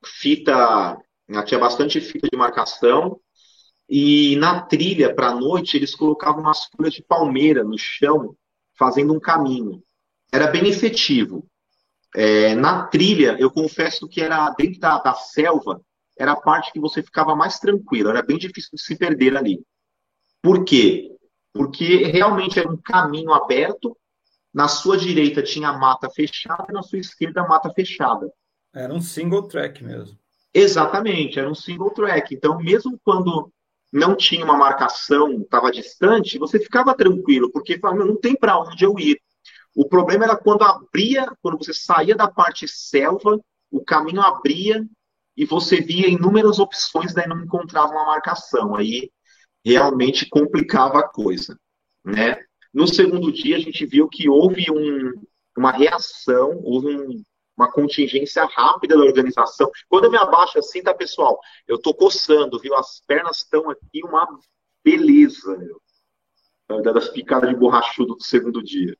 fita, 0.03 0.97
ela 1.29 1.44
tinha 1.44 1.61
bastante 1.61 2.01
fita 2.01 2.29
de 2.33 2.38
marcação, 2.38 3.20
e 3.87 4.37
na 4.37 4.62
trilha, 4.62 5.14
para 5.14 5.29
a 5.29 5.35
noite, 5.35 5.77
eles 5.77 5.94
colocavam 5.94 6.40
umas 6.40 6.64
folhas 6.64 6.94
de 6.94 7.03
palmeira 7.03 7.62
no 7.62 7.77
chão, 7.77 8.35
fazendo 8.79 9.12
um 9.12 9.20
caminho. 9.20 9.83
Era 10.33 10.47
bem 10.47 10.66
efetivo. 10.66 11.47
É, 12.14 12.55
na 12.55 12.87
trilha, 12.87 13.37
eu 13.40 13.50
confesso 13.50 14.09
que 14.09 14.20
era 14.20 14.48
dentro 14.50 14.79
da, 14.81 14.98
da 14.98 15.14
selva, 15.14 15.81
era 16.16 16.33
a 16.33 16.40
parte 16.40 16.72
que 16.72 16.79
você 16.79 17.03
ficava 17.03 17.35
mais 17.35 17.59
tranquilo, 17.59 18.11
era 18.11 18.22
bem 18.22 18.38
difícil 18.38 18.70
de 18.74 18.83
se 18.83 18.96
perder 18.96 19.37
ali. 19.37 19.61
Por 20.40 20.64
quê? 20.64 21.11
Porque 21.53 22.05
realmente 22.05 22.59
era 22.59 22.70
um 22.70 22.77
caminho 22.77 23.33
aberto, 23.33 23.96
na 24.53 24.68
sua 24.68 24.96
direita 24.96 25.42
tinha 25.42 25.70
a 25.70 25.79
mata 25.79 26.09
fechada, 26.09 26.72
na 26.72 26.83
sua 26.83 27.00
esquerda 27.00 27.40
a 27.42 27.48
mata 27.48 27.70
fechada. 27.70 28.31
Era 28.72 28.94
um 28.94 29.00
single 29.00 29.48
track 29.48 29.83
mesmo. 29.83 30.16
Exatamente, 30.53 31.40
era 31.40 31.50
um 31.50 31.55
single 31.55 31.90
track. 31.90 32.33
Então, 32.33 32.57
mesmo 32.59 33.00
quando 33.05 33.50
não 33.92 34.16
tinha 34.16 34.44
uma 34.44 34.57
marcação, 34.57 35.40
estava 35.40 35.72
distante, 35.72 36.38
você 36.38 36.61
ficava 36.61 36.94
tranquilo, 36.94 37.50
porque 37.50 37.79
não 37.83 38.16
tem 38.16 38.37
para 38.37 38.61
onde 38.61 38.85
eu 38.85 38.96
ir. 38.98 39.20
O 39.74 39.88
problema 39.88 40.24
era 40.24 40.37
quando 40.37 40.62
abria, 40.62 41.26
quando 41.42 41.58
você 41.58 41.74
saía 41.74 42.14
da 42.14 42.28
parte 42.28 42.68
selva, 42.68 43.40
o 43.70 43.84
caminho 43.84 44.20
abria 44.20 44.87
e 45.37 45.44
você 45.44 45.80
via 45.80 46.08
inúmeras 46.08 46.58
opções, 46.58 47.12
daí 47.12 47.26
não 47.26 47.42
encontrava 47.42 47.92
uma 47.92 48.06
marcação. 48.06 48.76
Aí 48.76 49.10
realmente 49.64 50.28
complicava 50.28 51.00
a 51.00 51.08
coisa, 51.08 51.58
né? 52.04 52.37
No 52.72 52.87
segundo 52.87 53.32
dia, 53.32 53.56
a 53.56 53.60
gente 53.60 53.84
viu 53.87 54.08
que 54.08 54.28
houve 54.28 54.66
um, 54.70 55.12
uma 55.56 55.70
reação, 55.70 56.60
houve 56.62 56.88
um, 56.88 57.22
uma 57.56 57.70
contingência 57.70 58.44
rápida 58.44 58.96
da 58.96 59.02
organização. 59.02 59.70
Quando 59.88 60.04
eu 60.04 60.10
me 60.10 60.16
abaixo 60.16 60.58
assim, 60.58 60.82
tá, 60.82 60.92
pessoal? 60.92 61.38
Eu 61.66 61.78
tô 61.78 61.94
coçando, 61.94 62.58
viu? 62.58 62.74
As 62.74 63.00
pernas 63.06 63.38
estão 63.38 63.70
aqui 63.70 64.04
uma 64.04 64.26
beleza, 64.84 65.56
meu. 65.56 65.80
Das 66.82 67.08
picadas 67.08 67.50
de 67.50 67.56
borrachudo 67.56 68.16
do 68.16 68.22
segundo 68.22 68.62
dia. 68.62 68.96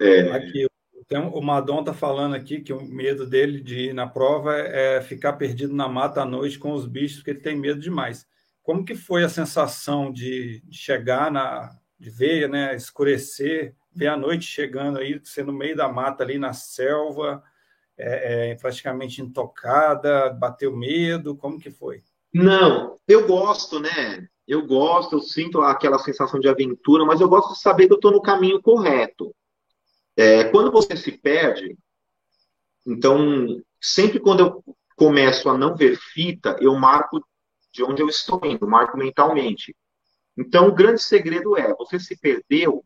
É... 0.00 0.32
Aqui, 0.32 0.66
então, 1.06 1.28
o 1.28 1.42
Madon 1.42 1.80
está 1.80 1.92
falando 1.92 2.34
aqui 2.34 2.60
que 2.60 2.72
o 2.72 2.82
medo 2.82 3.26
dele 3.26 3.60
de 3.60 3.90
ir 3.90 3.92
na 3.94 4.06
prova 4.06 4.56
é 4.56 5.02
ficar 5.02 5.34
perdido 5.34 5.74
na 5.74 5.86
mata 5.86 6.22
à 6.22 6.24
noite 6.24 6.58
com 6.58 6.72
os 6.72 6.86
bichos, 6.86 7.18
porque 7.18 7.32
ele 7.32 7.40
tem 7.40 7.56
medo 7.56 7.78
demais. 7.78 8.26
Como 8.62 8.84
que 8.84 8.94
foi 8.94 9.22
a 9.22 9.28
sensação 9.28 10.10
de, 10.10 10.62
chegar 10.70 11.30
na, 11.30 11.76
de 11.98 12.08
ver, 12.08 12.48
né, 12.48 12.74
escurecer, 12.74 13.74
ver 13.94 14.06
a 14.06 14.16
noite 14.16 14.46
chegando 14.46 14.98
aí, 14.98 15.20
você 15.22 15.42
no 15.42 15.52
meio 15.52 15.76
da 15.76 15.88
mata 15.88 16.24
ali 16.24 16.38
na 16.38 16.54
selva, 16.54 17.42
é, 17.98 18.50
é, 18.50 18.54
praticamente 18.54 19.20
intocada, 19.20 20.30
bateu 20.30 20.74
medo, 20.74 21.36
como 21.36 21.60
que 21.60 21.70
foi? 21.70 22.02
Não, 22.32 22.98
eu 23.06 23.26
gosto, 23.26 23.78
né? 23.78 24.26
Eu 24.48 24.66
gosto, 24.66 25.16
eu 25.16 25.20
sinto 25.20 25.60
aquela 25.60 25.98
sensação 25.98 26.40
de 26.40 26.48
aventura, 26.48 27.04
mas 27.04 27.20
eu 27.20 27.28
gosto 27.28 27.52
de 27.52 27.60
saber 27.60 27.86
que 27.86 27.92
eu 27.92 27.96
estou 27.96 28.10
no 28.10 28.22
caminho 28.22 28.60
correto. 28.60 29.34
É, 30.16 30.44
quando 30.44 30.70
você 30.70 30.96
se 30.96 31.12
perde, 31.12 31.76
então, 32.86 33.62
sempre 33.80 34.20
quando 34.20 34.40
eu 34.40 34.64
começo 34.96 35.48
a 35.48 35.58
não 35.58 35.74
ver 35.74 35.96
fita, 35.96 36.56
eu 36.60 36.74
marco 36.76 37.24
de 37.72 37.82
onde 37.82 38.02
eu 38.02 38.08
estou 38.08 38.40
indo, 38.44 38.68
marco 38.68 38.96
mentalmente. 38.96 39.74
Então, 40.36 40.68
o 40.68 40.74
grande 40.74 41.02
segredo 41.02 41.56
é: 41.56 41.74
você 41.74 41.98
se 41.98 42.16
perdeu, 42.16 42.84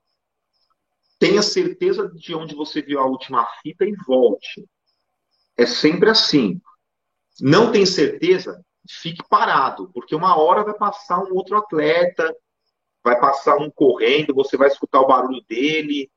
tenha 1.18 1.42
certeza 1.42 2.08
de 2.14 2.34
onde 2.34 2.54
você 2.54 2.80
viu 2.80 3.00
a 3.00 3.06
última 3.06 3.46
fita 3.62 3.84
e 3.84 3.94
volte. 4.06 4.64
É 5.56 5.66
sempre 5.66 6.08
assim. 6.08 6.60
Não 7.40 7.70
tem 7.70 7.84
certeza, 7.84 8.64
fique 8.88 9.22
parado, 9.28 9.90
porque 9.92 10.14
uma 10.14 10.36
hora 10.36 10.64
vai 10.64 10.74
passar 10.74 11.22
um 11.22 11.34
outro 11.34 11.56
atleta, 11.56 12.34
vai 13.02 13.18
passar 13.18 13.56
um 13.56 13.70
correndo, 13.70 14.34
você 14.34 14.56
vai 14.56 14.68
escutar 14.68 15.00
o 15.00 15.06
barulho 15.06 15.42
dele, 15.48 16.10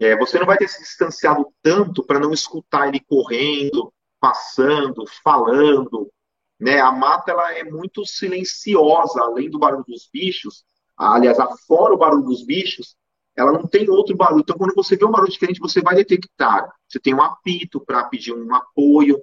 é, 0.00 0.16
você 0.16 0.38
não 0.38 0.46
vai 0.46 0.56
ter 0.56 0.66
se 0.66 0.80
distanciado 0.80 1.46
tanto 1.62 2.02
para 2.02 2.18
não 2.18 2.32
escutar 2.32 2.88
ele 2.88 3.00
correndo, 3.00 3.92
passando, 4.18 5.04
falando. 5.22 6.10
Né? 6.58 6.80
A 6.80 6.90
mata 6.90 7.30
ela 7.30 7.52
é 7.52 7.64
muito 7.64 8.06
silenciosa, 8.06 9.20
além 9.20 9.50
do 9.50 9.58
barulho 9.58 9.84
dos 9.86 10.08
bichos. 10.10 10.64
Aliás, 10.96 11.38
afora 11.38 11.92
o 11.92 11.98
barulho 11.98 12.24
dos 12.24 12.44
bichos, 12.44 12.96
ela 13.36 13.52
não 13.52 13.66
tem 13.66 13.90
outro 13.90 14.16
barulho. 14.16 14.40
Então, 14.40 14.56
quando 14.56 14.74
você 14.74 14.96
vê 14.96 15.04
um 15.04 15.10
barulho 15.10 15.30
diferente, 15.30 15.60
você 15.60 15.82
vai 15.82 15.94
detectar. 15.94 16.70
Você 16.88 16.98
tem 16.98 17.14
um 17.14 17.22
apito 17.22 17.78
para 17.80 18.04
pedir 18.04 18.32
um 18.32 18.54
apoio. 18.54 19.22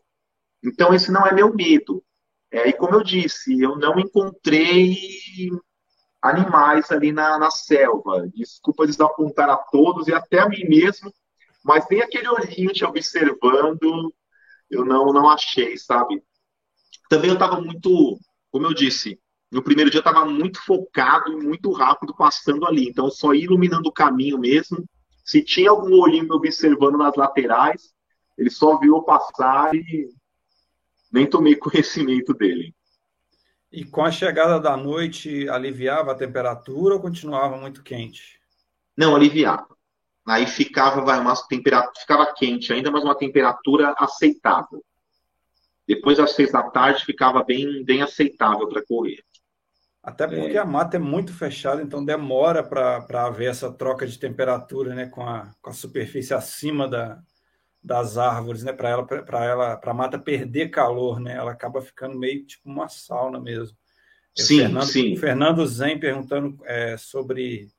Então, 0.64 0.94
esse 0.94 1.12
não 1.12 1.26
é 1.26 1.34
meu 1.34 1.54
medo. 1.54 2.04
É, 2.52 2.70
e 2.70 2.74
como 2.74 2.96
eu 2.96 3.04
disse, 3.04 3.60
eu 3.60 3.76
não 3.78 4.00
encontrei 4.00 4.96
animais 6.22 6.92
ali 6.92 7.12
na, 7.12 7.38
na 7.38 7.52
selva. 7.52 8.28
Desculpa 8.34 8.86
desapontar 8.86 9.50
a 9.50 9.58
todos 9.58 10.08
e 10.08 10.14
até 10.14 10.40
a 10.40 10.50
mim 10.50 10.64
mesmo, 10.68 11.12
mas 11.64 11.86
nem 11.90 12.02
aquele 12.02 12.28
olhinho 12.30 12.74
te 12.74 12.86
observando 12.86 14.14
eu 14.70 14.86
não, 14.86 15.14
não 15.14 15.30
achei, 15.30 15.78
sabe? 15.78 16.22
Também 17.10 17.30
eu 17.30 17.36
estava 17.36 17.60
muito, 17.62 18.20
como 18.52 18.66
eu 18.66 18.74
disse, 18.74 19.20
no 19.50 19.64
primeiro 19.64 19.90
dia 19.90 20.00
eu 20.00 20.02
estava 20.02 20.26
muito 20.26 20.62
focado 20.62 21.32
e 21.32 21.36
muito 21.38 21.72
rápido 21.72 22.14
passando 22.14 22.66
ali, 22.66 22.90
então 22.90 23.10
só 23.10 23.34
iluminando 23.34 23.88
o 23.88 23.94
caminho 23.94 24.38
mesmo. 24.38 24.84
Se 25.24 25.42
tinha 25.42 25.70
algum 25.70 26.00
olhinho 26.00 26.26
me 26.26 26.34
observando 26.34 26.98
nas 26.98 27.16
laterais, 27.16 27.94
ele 28.38 28.50
só 28.50 28.78
viu 28.78 28.98
eu 28.98 29.04
passar 29.04 29.74
e 29.74 30.10
nem 31.12 31.26
tomei 31.30 31.56
conhecimento 31.58 32.34
dele. 32.34 32.76
E 33.72 33.84
com 33.84 34.04
a 34.04 34.12
chegada 34.12 34.60
da 34.60 34.78
noite, 34.78 35.48
aliviava 35.50 36.12
a 36.12 36.16
temperatura 36.16 36.96
ou 36.96 37.02
continuava 37.02 37.58
muito 37.58 37.84
quente? 37.84 38.40
Não, 38.96 39.16
aliviava. 39.16 39.68
Aí 40.26 40.46
ficava, 40.48 41.02
vai, 41.02 41.20
uma 41.20 41.36
temperatura, 41.48 42.00
ficava 42.00 42.34
quente 42.34 42.72
ainda, 42.74 42.92
mas 42.92 43.04
uma 43.04 43.18
temperatura 43.18 43.94
aceitável. 43.98 44.84
Depois 45.88 46.18
das 46.18 46.32
seis 46.32 46.52
da 46.52 46.64
tarde 46.64 47.06
ficava 47.06 47.44
bem, 47.44 47.84
bem 47.86 48.02
aceitável 48.02 48.68
para 48.68 48.86
correr. 48.86 49.24
Até 50.04 50.26
porque 50.28 50.58
é. 50.58 50.60
a 50.60 50.66
mata 50.66 50.96
é 50.96 51.00
muito 51.00 51.34
fechada, 51.34 51.82
então 51.82 52.04
demora 52.04 52.64
para 52.64 53.26
haver 53.26 53.50
essa 53.50 53.72
troca 53.72 54.08
de 54.08 54.18
temperatura, 54.18 54.96
né, 54.96 55.08
com 55.08 55.22
a, 55.22 55.52
com 55.62 55.70
a 55.70 55.74
superfície 55.74 56.34
acima 56.34 56.88
da, 56.88 57.22
das 57.88 58.18
árvores, 58.18 58.64
né, 58.64 58.74
para 58.74 58.90
ela 58.90 59.06
para 59.06 59.46
ela 59.46 59.78
para 59.78 59.92
a 59.92 59.94
mata 59.94 60.20
perder 60.20 60.70
calor, 60.70 61.20
né? 61.20 61.36
Ela 61.36 61.52
acaba 61.52 61.82
ficando 61.82 62.20
meio 62.20 62.46
tipo 62.46 62.70
uma 62.70 62.90
sauna 62.90 63.40
mesmo. 63.40 63.76
Sim, 64.36 64.60
Fernando, 64.60 64.86
sim. 64.86 65.16
Fernando 65.16 65.66
Zen 65.66 66.00
perguntando 66.00 66.60
é, 66.66 66.98
sobre 66.98 67.70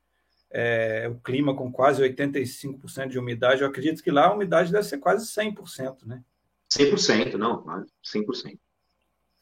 é, 0.51 1.07
o 1.09 1.15
clima 1.21 1.55
com 1.55 1.71
quase 1.71 2.01
85% 2.01 3.07
de 3.07 3.19
umidade. 3.19 3.61
Eu 3.61 3.67
acredito 3.67 4.03
que 4.03 4.11
lá 4.11 4.25
a 4.25 4.33
umidade 4.33 4.71
deve 4.71 4.83
ser 4.83 4.97
quase 4.97 5.25
100%, 5.27 6.05
né? 6.05 6.21
100%, 6.69 7.35
não, 7.35 7.63
100%. 8.03 8.57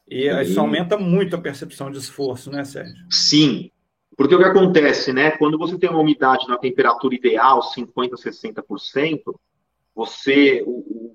E 0.06 0.28
isso 0.42 0.60
aumenta 0.60 0.96
muito 0.96 1.34
a 1.34 1.40
percepção 1.40 1.90
de 1.90 1.98
esforço, 1.98 2.50
né, 2.50 2.64
Sérgio? 2.64 3.04
Sim, 3.10 3.70
porque 4.16 4.34
o 4.34 4.38
que 4.38 4.44
acontece, 4.44 5.12
né? 5.12 5.32
Quando 5.32 5.58
você 5.58 5.78
tem 5.78 5.90
uma 5.90 6.00
umidade 6.00 6.46
na 6.48 6.56
temperatura 6.56 7.14
ideal, 7.14 7.60
50%, 7.60 8.10
60%, 8.16 9.20
você, 9.98 10.62
o, 10.64 10.70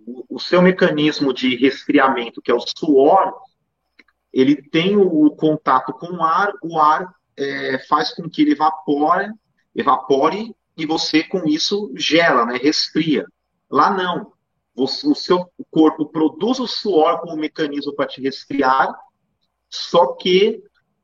o, 0.05 0.25
o 0.31 0.37
seu 0.37 0.61
mecanismo 0.61 1.33
de 1.33 1.55
resfriamento, 1.55 2.41
que 2.41 2.51
é 2.51 2.53
o 2.53 2.59
suor, 2.59 3.33
ele 4.33 4.61
tem 4.61 4.97
o, 4.97 5.29
contato 5.31 5.93
com 5.93 6.17
o 6.17 6.21
ar, 6.21 6.51
o 6.61 6.77
ar 6.77 7.07
é, 7.37 7.79
faz 7.87 8.13
com 8.13 8.29
que 8.29 8.41
ele 8.41 8.51
evapore, 8.51 9.31
evapore 9.73 10.53
e 10.75 10.85
você 10.85 11.23
com 11.23 11.47
isso 11.47 11.93
gela, 11.95 12.45
né? 12.45 12.57
Resfria. 12.57 13.25
Lá 13.71 13.89
não 13.89 14.33
o 14.75 14.87
seu 14.87 15.49
corpo 15.71 16.07
produz 16.07 16.59
o 16.59 16.67
suor 16.67 17.21
como 17.21 17.37
mecanismo 17.37 17.93
para 17.93 18.07
te 18.07 18.19
resfriar, 18.19 18.93
só 19.69 20.13
que 20.15 20.61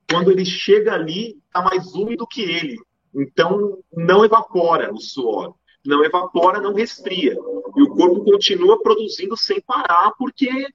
quando 0.09 0.31
ele 0.31 0.43
chega 0.43 0.95
ali, 0.95 1.37
está 1.45 1.61
mais 1.61 1.93
úmido 1.93 2.27
que 2.27 2.41
ele. 2.41 2.77
Então, 3.13 3.77
não 3.93 4.25
evapora 4.25 4.91
o 4.91 4.97
suor. 4.97 5.53
Não 5.85 6.03
evapora, 6.03 6.59
não 6.59 6.73
resfria. 6.73 7.33
E 7.33 7.81
o 7.81 7.89
corpo 7.89 8.23
continua 8.23 8.81
produzindo 8.81 9.37
sem 9.37 9.61
parar, 9.61 10.11
porque 10.17 10.67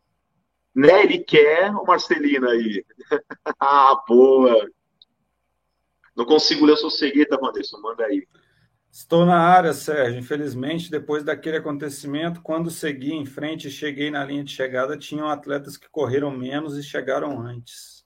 né, 0.74 1.02
ele 1.04 1.18
quer 1.18 1.70
o 1.70 1.84
Marcelina 1.84 2.48
aí. 2.48 2.84
ah, 3.60 4.02
boa! 4.08 4.68
Não 6.16 6.24
consigo 6.24 6.64
ler 6.64 6.72
o 6.72 6.76
seu 6.76 6.90
segredo, 6.90 7.38
Wanderson. 7.40 7.80
Manda 7.80 8.04
aí. 8.04 8.26
Estou 8.90 9.26
na 9.26 9.36
área, 9.36 9.72
Sérgio. 9.72 10.20
Infelizmente, 10.20 10.88
depois 10.88 11.24
daquele 11.24 11.56
acontecimento, 11.56 12.40
quando 12.40 12.70
segui 12.70 13.12
em 13.12 13.26
frente 13.26 13.66
e 13.66 13.70
cheguei 13.70 14.08
na 14.10 14.24
linha 14.24 14.44
de 14.44 14.52
chegada, 14.52 14.96
tinham 14.96 15.28
atletas 15.28 15.76
que 15.76 15.88
correram 15.90 16.30
menos 16.30 16.78
e 16.78 16.82
chegaram 16.82 17.40
antes. 17.40 18.04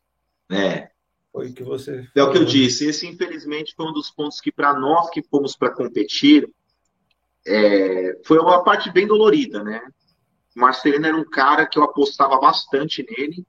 É. 0.50 0.90
Foi 1.30 1.50
o 1.50 1.52
que 1.52 1.62
você. 1.62 2.04
Falou. 2.04 2.10
É 2.16 2.22
o 2.22 2.32
que 2.32 2.38
eu 2.38 2.44
disse. 2.46 2.86
Esse, 2.86 3.06
infelizmente, 3.06 3.74
foi 3.76 3.86
um 3.86 3.92
dos 3.92 4.10
pontos 4.10 4.40
que, 4.40 4.50
para 4.50 4.72
nós 4.72 5.10
que 5.10 5.22
fomos 5.22 5.54
para 5.54 5.70
competir, 5.70 6.48
é, 7.48 8.20
foi 8.24 8.38
uma 8.38 8.62
parte 8.62 8.90
bem 8.92 9.06
dolorida, 9.06 9.62
né? 9.62 9.80
Marcelino 10.54 11.06
era 11.06 11.16
um 11.16 11.28
cara 11.28 11.66
que 11.66 11.78
eu 11.78 11.84
apostava 11.84 12.38
bastante 12.38 13.06
nele. 13.08 13.46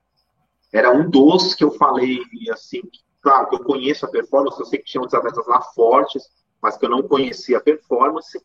Era 0.71 0.91
um 0.91 1.09
dos 1.09 1.55
que 1.55 1.63
eu 1.63 1.71
falei, 1.71 2.19
assim, 2.51 2.81
claro 3.21 3.49
que 3.49 3.55
eu 3.55 3.63
conheço 3.63 4.05
a 4.05 4.09
performance, 4.09 4.59
eu 4.59 4.65
sei 4.65 4.79
que 4.79 4.85
tinha 4.85 5.01
outros 5.01 5.19
atletas 5.19 5.47
lá 5.47 5.61
fortes 5.61 6.23
mas 6.61 6.77
que 6.77 6.85
eu 6.85 6.89
não 6.89 7.03
conhecia 7.03 7.57
a 7.57 7.61
performance. 7.61 8.39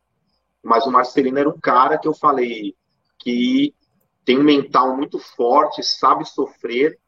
Mas 0.62 0.86
o 0.86 0.90
Marcelino 0.90 1.38
era 1.38 1.48
um 1.48 1.58
cara 1.58 1.98
que 1.98 2.08
eu 2.08 2.14
falei 2.14 2.74
que 3.18 3.74
tem 4.24 4.38
um 4.38 4.44
mental 4.44 4.96
muito 4.96 5.18
forte, 5.18 5.82
sabe 5.82 6.24
sofrer, 6.24 6.98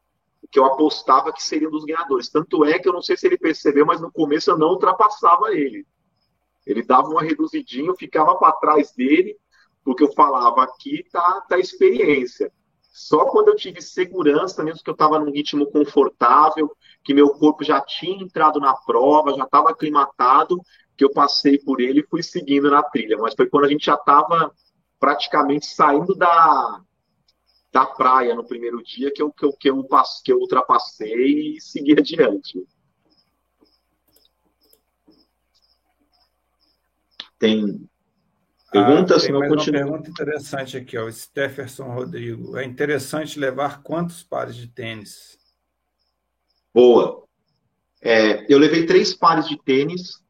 que 0.51 0.59
eu 0.59 0.65
apostava 0.65 1.33
que 1.33 1.43
seria 1.43 1.67
um 1.67 1.71
dos 1.71 1.85
ganhadores. 1.85 2.29
Tanto 2.29 2.63
é 2.63 2.77
que 2.77 2.87
eu 2.87 2.93
não 2.93 3.01
sei 3.01 3.17
se 3.17 3.25
ele 3.25 3.37
percebeu, 3.37 3.85
mas 3.85 3.99
no 3.99 4.11
começo 4.11 4.51
eu 4.51 4.57
não 4.57 4.69
ultrapassava 4.69 5.51
ele. 5.51 5.85
Ele 6.67 6.83
dava 6.83 7.07
uma 7.07 7.23
reduzidinha, 7.23 7.87
eu 7.87 7.95
ficava 7.95 8.35
para 8.35 8.51
trás 8.53 8.91
dele, 8.93 9.35
porque 9.83 10.03
eu 10.03 10.11
falava 10.13 10.63
aqui 10.63 11.03
tá, 11.11 11.41
tá 11.47 11.57
experiência. 11.57 12.51
Só 12.91 13.25
quando 13.25 13.49
eu 13.49 13.55
tive 13.55 13.81
segurança, 13.81 14.63
mesmo 14.63 14.83
que 14.83 14.89
eu 14.89 14.93
estava 14.93 15.19
num 15.19 15.31
ritmo 15.31 15.71
confortável, 15.71 16.75
que 17.03 17.13
meu 17.13 17.29
corpo 17.29 17.63
já 17.63 17.79
tinha 17.79 18.23
entrado 18.23 18.59
na 18.59 18.73
prova, 18.73 19.35
já 19.35 19.43
estava 19.43 19.69
aclimatado, 19.69 20.59
que 20.97 21.05
eu 21.05 21.11
passei 21.11 21.59
por 21.59 21.79
ele 21.79 21.99
e 21.99 22.07
fui 22.07 22.23
seguindo 22.23 22.71
na 22.71 22.81
trilha. 22.81 23.17
Mas 23.17 23.35
foi 23.35 23.47
quando 23.47 23.65
a 23.65 23.69
gente 23.69 23.85
já 23.85 23.93
estava 23.93 24.51
praticamente 24.99 25.67
saindo 25.67 26.15
da, 26.15 26.81
da 27.71 27.85
praia 27.85 28.33
no 28.33 28.43
primeiro 28.43 28.81
dia 28.83 29.11
que 29.13 29.21
eu, 29.21 29.31
que 29.31 29.45
eu, 29.45 29.53
que 29.53 29.69
eu, 29.69 29.83
que 30.23 30.33
eu 30.33 30.37
ultrapassei 30.39 31.55
e 31.55 31.61
segui 31.61 31.93
adiante. 31.99 32.65
Tem 37.39 37.87
perguntas? 38.71 39.23
Ah, 39.23 39.27
tem 39.27 39.37
mais 39.37 39.51
uma 39.51 39.63
pergunta 39.63 40.09
interessante 40.09 40.77
aqui, 40.77 40.97
ó. 40.97 41.05
O 41.05 41.11
Stefferson 41.11 41.93
Rodrigo. 41.93 42.57
É 42.57 42.65
interessante 42.65 43.39
levar 43.39 43.81
quantos 43.81 44.23
pares 44.23 44.55
de 44.55 44.67
tênis? 44.67 45.37
Boa. 46.73 47.25
É, 48.01 48.45
eu 48.51 48.59
levei 48.59 48.85
três 48.85 49.13
pares 49.13 49.47
de 49.47 49.57
tênis 49.57 50.23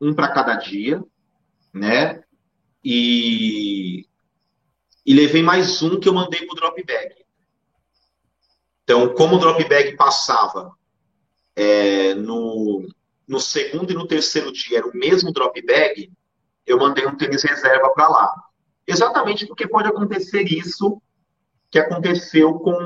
um 0.00 0.14
para 0.14 0.32
cada 0.32 0.54
dia, 0.54 1.02
né? 1.72 2.22
E, 2.82 4.06
e 5.04 5.14
levei 5.14 5.42
mais 5.42 5.82
um 5.82 6.00
que 6.00 6.08
eu 6.08 6.14
mandei 6.14 6.46
para 6.46 6.52
o 6.52 6.56
drop 6.56 6.82
bag. 6.82 7.14
Então, 8.84 9.14
como 9.14 9.36
o 9.36 9.38
drop 9.38 9.62
bag 9.68 9.94
passava 9.96 10.74
é, 11.54 12.14
no, 12.14 12.88
no 13.28 13.38
segundo 13.38 13.92
e 13.92 13.94
no 13.94 14.06
terceiro 14.06 14.50
dia, 14.50 14.78
era 14.78 14.88
o 14.88 14.96
mesmo 14.96 15.32
drop 15.32 15.60
bag, 15.62 16.10
eu 16.70 16.78
mandei 16.78 17.06
um 17.06 17.16
tênis 17.16 17.42
reserva 17.42 17.90
para 17.90 18.08
lá. 18.08 18.34
Exatamente 18.86 19.46
porque 19.46 19.66
pode 19.66 19.88
acontecer 19.88 20.42
isso 20.42 21.00
que 21.70 21.78
aconteceu 21.78 22.54
com 22.54 22.76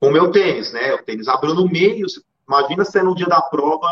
o 0.00 0.10
meu 0.10 0.30
tênis, 0.30 0.72
né? 0.72 0.94
O 0.94 1.02
tênis 1.02 1.28
abriu 1.28 1.54
no 1.54 1.68
meio. 1.68 2.06
Imagina 2.46 2.84
se 2.84 2.98
é 2.98 3.02
no 3.02 3.14
dia 3.14 3.26
da 3.26 3.42
prova 3.42 3.88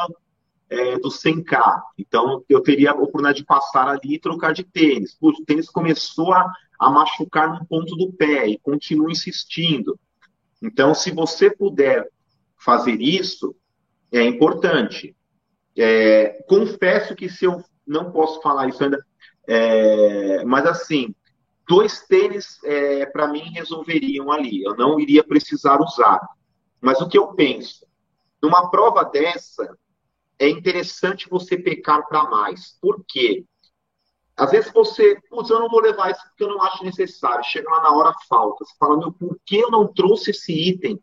é, 0.70 0.98
do 0.98 1.08
100K. 1.08 1.82
Então, 1.98 2.44
eu 2.48 2.60
teria 2.60 2.90
a 2.90 2.94
oportunidade 2.94 3.38
de 3.38 3.44
passar 3.44 3.88
ali 3.88 4.14
e 4.14 4.20
trocar 4.20 4.52
de 4.52 4.64
tênis. 4.64 5.14
Puxa, 5.14 5.42
o 5.42 5.44
tênis 5.44 5.68
começou 5.68 6.32
a, 6.32 6.50
a 6.78 6.90
machucar 6.90 7.48
num 7.48 7.64
ponto 7.64 7.94
do 7.96 8.12
pé 8.12 8.48
e 8.48 8.58
continua 8.58 9.10
insistindo. 9.10 9.98
Então, 10.62 10.94
se 10.94 11.10
você 11.10 11.50
puder 11.50 12.08
fazer 12.56 13.00
isso, 13.00 13.54
é 14.10 14.22
importante. 14.22 15.14
É, 15.76 16.42
confesso 16.48 17.14
que 17.14 17.28
se 17.28 17.44
eu 17.44 17.62
não 17.86 18.10
posso 18.10 18.40
falar 18.40 18.68
isso 18.68 18.82
ainda, 18.82 19.04
é, 19.46 20.44
mas 20.44 20.66
assim, 20.66 21.14
dois 21.68 22.00
tênis 22.06 22.62
é, 22.64 23.06
para 23.06 23.28
mim 23.28 23.50
resolveriam 23.52 24.30
ali. 24.30 24.62
Eu 24.62 24.76
não 24.76 24.98
iria 24.98 25.22
precisar 25.22 25.80
usar. 25.80 26.20
Mas 26.80 27.00
o 27.00 27.08
que 27.08 27.18
eu 27.18 27.28
penso? 27.34 27.86
Numa 28.42 28.70
prova 28.70 29.04
dessa, 29.04 29.76
é 30.38 30.48
interessante 30.48 31.28
você 31.28 31.56
pecar 31.56 32.06
para 32.06 32.24
mais. 32.24 32.76
Por 32.80 33.04
quê? 33.06 33.44
Às 34.36 34.50
vezes 34.50 34.70
você, 34.70 35.18
putz, 35.30 35.48
eu 35.48 35.58
não 35.58 35.68
vou 35.68 35.80
levar 35.80 36.10
isso 36.10 36.20
porque 36.28 36.44
eu 36.44 36.50
não 36.50 36.62
acho 36.62 36.84
necessário. 36.84 37.44
Chega 37.44 37.70
lá 37.70 37.82
na 37.82 37.90
hora, 37.92 38.14
falta. 38.28 38.64
Você 38.64 38.74
fala, 38.78 38.98
meu, 38.98 39.12
por 39.12 39.38
que 39.44 39.56
eu 39.56 39.70
não 39.70 39.86
trouxe 39.86 40.30
esse 40.30 40.52
item? 40.52 41.00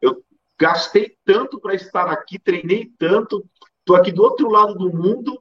Eu 0.00 0.24
gastei 0.58 1.16
tanto 1.24 1.60
para 1.60 1.74
estar 1.74 2.08
aqui, 2.08 2.38
treinei 2.38 2.90
tanto, 2.98 3.44
estou 3.78 3.96
aqui 3.96 4.10
do 4.10 4.22
outro 4.22 4.48
lado 4.48 4.74
do 4.74 4.90
mundo 4.90 5.38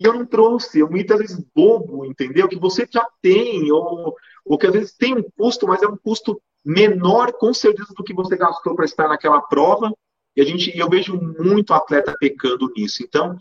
e 0.00 0.06
eu 0.06 0.14
não 0.14 0.24
trouxe. 0.24 0.80
Eu 0.80 0.90
muitas 0.90 1.18
vezes 1.18 1.44
bobo, 1.54 2.04
entendeu? 2.06 2.48
Que 2.48 2.58
você 2.58 2.88
já 2.90 3.06
tem, 3.20 3.70
ou, 3.70 4.16
ou 4.44 4.58
que 4.58 4.66
às 4.66 4.72
vezes 4.72 4.96
tem 4.96 5.14
um 5.14 5.22
custo, 5.36 5.66
mas 5.68 5.82
é 5.82 5.86
um 5.86 5.96
custo 5.96 6.40
menor, 6.64 7.32
com 7.34 7.52
certeza, 7.52 7.92
do 7.96 8.02
que 8.02 8.14
você 8.14 8.36
gastou 8.36 8.74
para 8.74 8.84
estar 8.84 9.08
naquela 9.08 9.40
prova 9.40 9.92
e 10.36 10.40
a 10.40 10.44
gente, 10.44 10.76
eu 10.76 10.88
vejo 10.88 11.20
muito 11.38 11.74
atleta 11.74 12.14
pecando 12.18 12.72
nisso. 12.76 13.02
Então, 13.02 13.36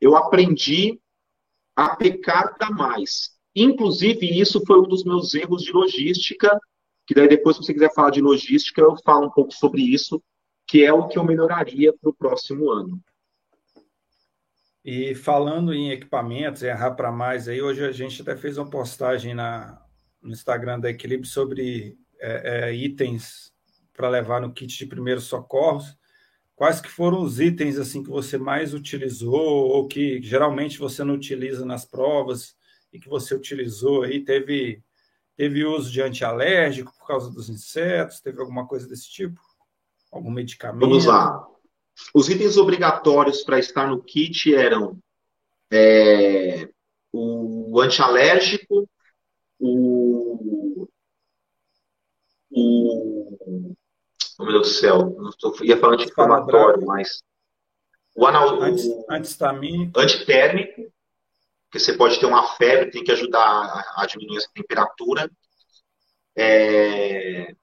eu 0.00 0.16
aprendi 0.16 0.98
a 1.76 1.94
pecar 1.94 2.56
para 2.56 2.70
mais. 2.70 3.30
Inclusive, 3.54 4.26
isso 4.40 4.64
foi 4.66 4.80
um 4.80 4.88
dos 4.88 5.04
meus 5.04 5.34
erros 5.34 5.62
de 5.62 5.72
logística, 5.72 6.58
que 7.06 7.14
daí 7.14 7.28
depois, 7.28 7.56
se 7.56 7.64
você 7.64 7.72
quiser 7.72 7.92
falar 7.92 8.10
de 8.10 8.20
logística, 8.20 8.80
eu 8.80 8.96
falo 9.04 9.26
um 9.26 9.30
pouco 9.30 9.52
sobre 9.52 9.82
isso, 9.82 10.22
que 10.66 10.84
é 10.84 10.92
o 10.92 11.08
que 11.08 11.18
eu 11.18 11.24
melhoraria 11.24 11.92
para 11.92 12.10
o 12.10 12.14
próximo 12.14 12.70
ano. 12.70 13.00
E 14.84 15.14
falando 15.14 15.74
em 15.74 15.90
equipamentos, 15.90 16.62
errar 16.62 16.92
para 16.92 17.12
mais, 17.12 17.48
aí 17.48 17.60
hoje 17.60 17.84
a 17.84 17.92
gente 17.92 18.22
até 18.22 18.34
fez 18.36 18.56
uma 18.56 18.68
postagem 18.68 19.34
na, 19.34 19.80
no 20.22 20.32
Instagram 20.32 20.80
da 20.80 20.90
Equilíbrio 20.90 21.28
sobre 21.28 21.98
é, 22.18 22.68
é, 22.68 22.74
itens 22.74 23.52
para 23.92 24.08
levar 24.08 24.40
no 24.40 24.52
kit 24.52 24.76
de 24.78 24.86
primeiros 24.86 25.24
socorros. 25.24 25.98
Quais 26.56 26.80
que 26.80 26.90
foram 26.90 27.22
os 27.22 27.40
itens 27.40 27.78
assim 27.78 28.02
que 28.02 28.10
você 28.10 28.38
mais 28.38 28.74
utilizou 28.74 29.68
ou 29.68 29.86
que 29.86 30.20
geralmente 30.22 30.78
você 30.78 31.04
não 31.04 31.14
utiliza 31.14 31.64
nas 31.64 31.84
provas 31.84 32.54
e 32.92 32.98
que 32.98 33.08
você 33.08 33.34
utilizou 33.34 34.02
aí? 34.02 34.24
Teve 34.24 34.82
teve 35.36 35.64
uso 35.64 35.90
de 35.90 36.02
antialérgico 36.02 36.92
por 36.98 37.06
causa 37.06 37.30
dos 37.30 37.48
insetos? 37.48 38.20
Teve 38.20 38.40
alguma 38.40 38.66
coisa 38.66 38.86
desse 38.86 39.10
tipo? 39.10 39.40
Algum 40.12 40.30
medicamento? 40.30 40.80
Vamos 40.80 41.06
lá. 41.06 41.46
Os 42.14 42.28
itens 42.28 42.56
obrigatórios 42.56 43.42
para 43.42 43.58
estar 43.58 43.88
no 43.88 44.02
kit 44.02 44.54
eram 44.54 44.98
é, 45.70 46.68
o 47.12 47.80
antialérgico, 47.80 48.88
o, 49.58 50.88
o 52.50 53.76
Oh, 54.40 54.44
meu 54.44 54.54
Deus 54.54 54.68
do 54.68 54.74
céu, 54.74 55.16
eu 55.60 55.66
ia 55.66 55.76
falando 55.76 55.98
de 55.98 56.06
inflamatório, 56.06 56.86
mas. 56.86 57.22
O 58.16 58.26
anal... 58.26 58.58
Antistamínico. 59.10 60.00
Antitérmico, 60.00 60.90
que 61.70 61.78
você 61.78 61.92
pode 61.92 62.18
ter 62.18 62.24
uma 62.24 62.56
febre, 62.56 62.90
tem 62.90 63.04
que 63.04 63.12
ajudar 63.12 63.84
a, 63.96 64.06
diminuir 64.06 64.38
essa 64.38 64.48
temperatura. 64.54 65.30
É... 66.34 67.54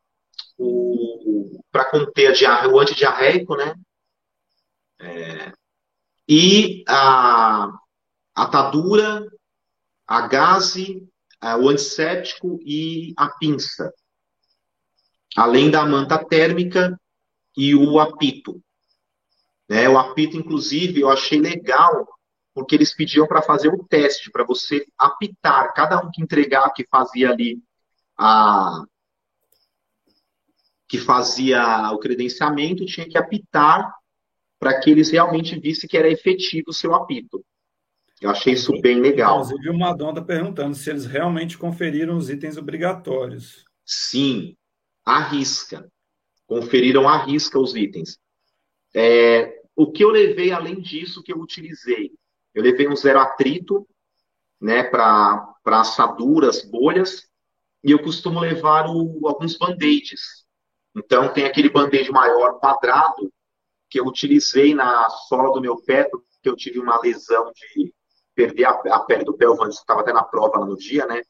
Para 1.72 1.86
conter 1.86 2.28
a 2.28 2.34
diarreia, 2.34 2.72
o 2.72 2.80
antidiarreico, 2.80 3.56
né? 3.56 3.74
É, 5.00 5.54
e 6.28 6.84
a 6.88 7.72
atadura, 8.36 9.26
a 10.06 10.28
gaze, 10.28 11.08
o 11.42 11.70
antisséptico 11.70 12.60
e 12.64 13.14
a 13.18 13.30
pinça. 13.30 13.94
Além 15.36 15.70
da 15.70 15.86
manta 15.86 16.24
térmica 16.24 17.00
e 17.56 17.76
o 17.76 18.00
apito. 18.00 18.62
Né? 19.70 19.88
O 19.88 19.98
apito, 19.98 20.38
inclusive, 20.38 21.02
eu 21.02 21.10
achei 21.10 21.40
legal, 21.40 22.08
porque 22.54 22.76
eles 22.76 22.96
pediam 22.96 23.28
para 23.28 23.42
fazer 23.42 23.70
o 23.70 23.84
teste, 23.84 24.32
para 24.32 24.44
você 24.44 24.86
apitar. 24.98 25.74
Cada 25.74 26.04
um 26.04 26.10
que 26.12 26.22
entregar, 26.22 26.72
que 26.72 26.86
fazia 26.90 27.30
ali 27.30 27.62
a, 28.18 28.84
que 30.88 30.98
fazia 30.98 31.92
o 31.92 32.00
credenciamento 32.00 32.86
tinha 32.86 33.08
que 33.08 33.18
apitar 33.18 33.94
para 34.60 34.80
que 34.80 34.90
eles 34.90 35.12
realmente 35.12 35.60
vissem 35.60 35.88
que 35.88 35.98
era 35.98 36.10
efetivo 36.10 36.70
o 36.70 36.74
seu 36.74 36.94
apito. 36.94 37.44
Eu 38.20 38.32
achei 38.32 38.54
isso 38.54 38.72
bem 38.82 39.00
legal. 39.00 39.42
Inclusive, 39.42 39.70
o 39.70 39.78
Madonna 39.78 40.20
está 40.20 40.24
perguntando 40.24 40.76
se 40.76 40.90
eles 40.90 41.06
realmente 41.06 41.58
conferiram 41.58 42.18
os 42.18 42.30
itens 42.30 42.58
obrigatórios. 42.58 43.64
Sim, 43.86 44.58
à 45.06 45.20
risca. 45.20 45.88
Conferiram 46.48 47.08
à 47.08 47.24
risca 47.24 47.60
os 47.60 47.76
itens. 47.76 48.18
É, 48.96 49.62
o 49.76 49.92
que 49.92 50.04
eu 50.04 50.10
levei 50.10 50.52
além 50.52 50.82
disso 50.82 51.22
que 51.22 51.32
eu 51.32 51.38
utilizei? 51.38 52.12
Eu 52.54 52.64
levei 52.64 52.88
um 52.88 52.96
zero 52.96 53.20
atrito 53.20 53.88
né, 54.60 54.84
para 54.84 55.54
assaduras, 55.66 56.66
bolhas, 56.66 57.28
e 57.84 57.92
eu 57.92 58.00
costumo 58.02 58.40
levar 58.40 58.88
o, 58.90 59.28
alguns 59.28 59.56
band-aids. 59.56 60.44
Então, 60.96 61.32
tem 61.32 61.46
aquele 61.46 61.70
band-aid 61.70 62.12
maior 62.12 62.60
quadrado 62.60 63.32
que 63.98 64.00
eu 64.00 64.06
utilizei 64.06 64.76
na 64.76 65.10
sola 65.10 65.52
do 65.52 65.60
meu 65.60 65.76
pé, 65.82 66.04
porque 66.04 66.48
eu 66.48 66.56
tive 66.56 66.80
uma 66.80 67.02
lesão 67.02 67.52
de 67.52 67.92
perder 68.36 68.66
a, 68.66 68.70
a 68.70 69.00
pele 69.00 69.24
do 69.24 69.36
pé, 69.36 69.46
eu 69.46 69.56
estava 69.68 70.02
até 70.02 70.14
na 70.14 70.24
prova 70.24 70.60
lá 70.60 70.66
no 70.68 70.78
dia, 70.78 71.08
né? 71.08 71.24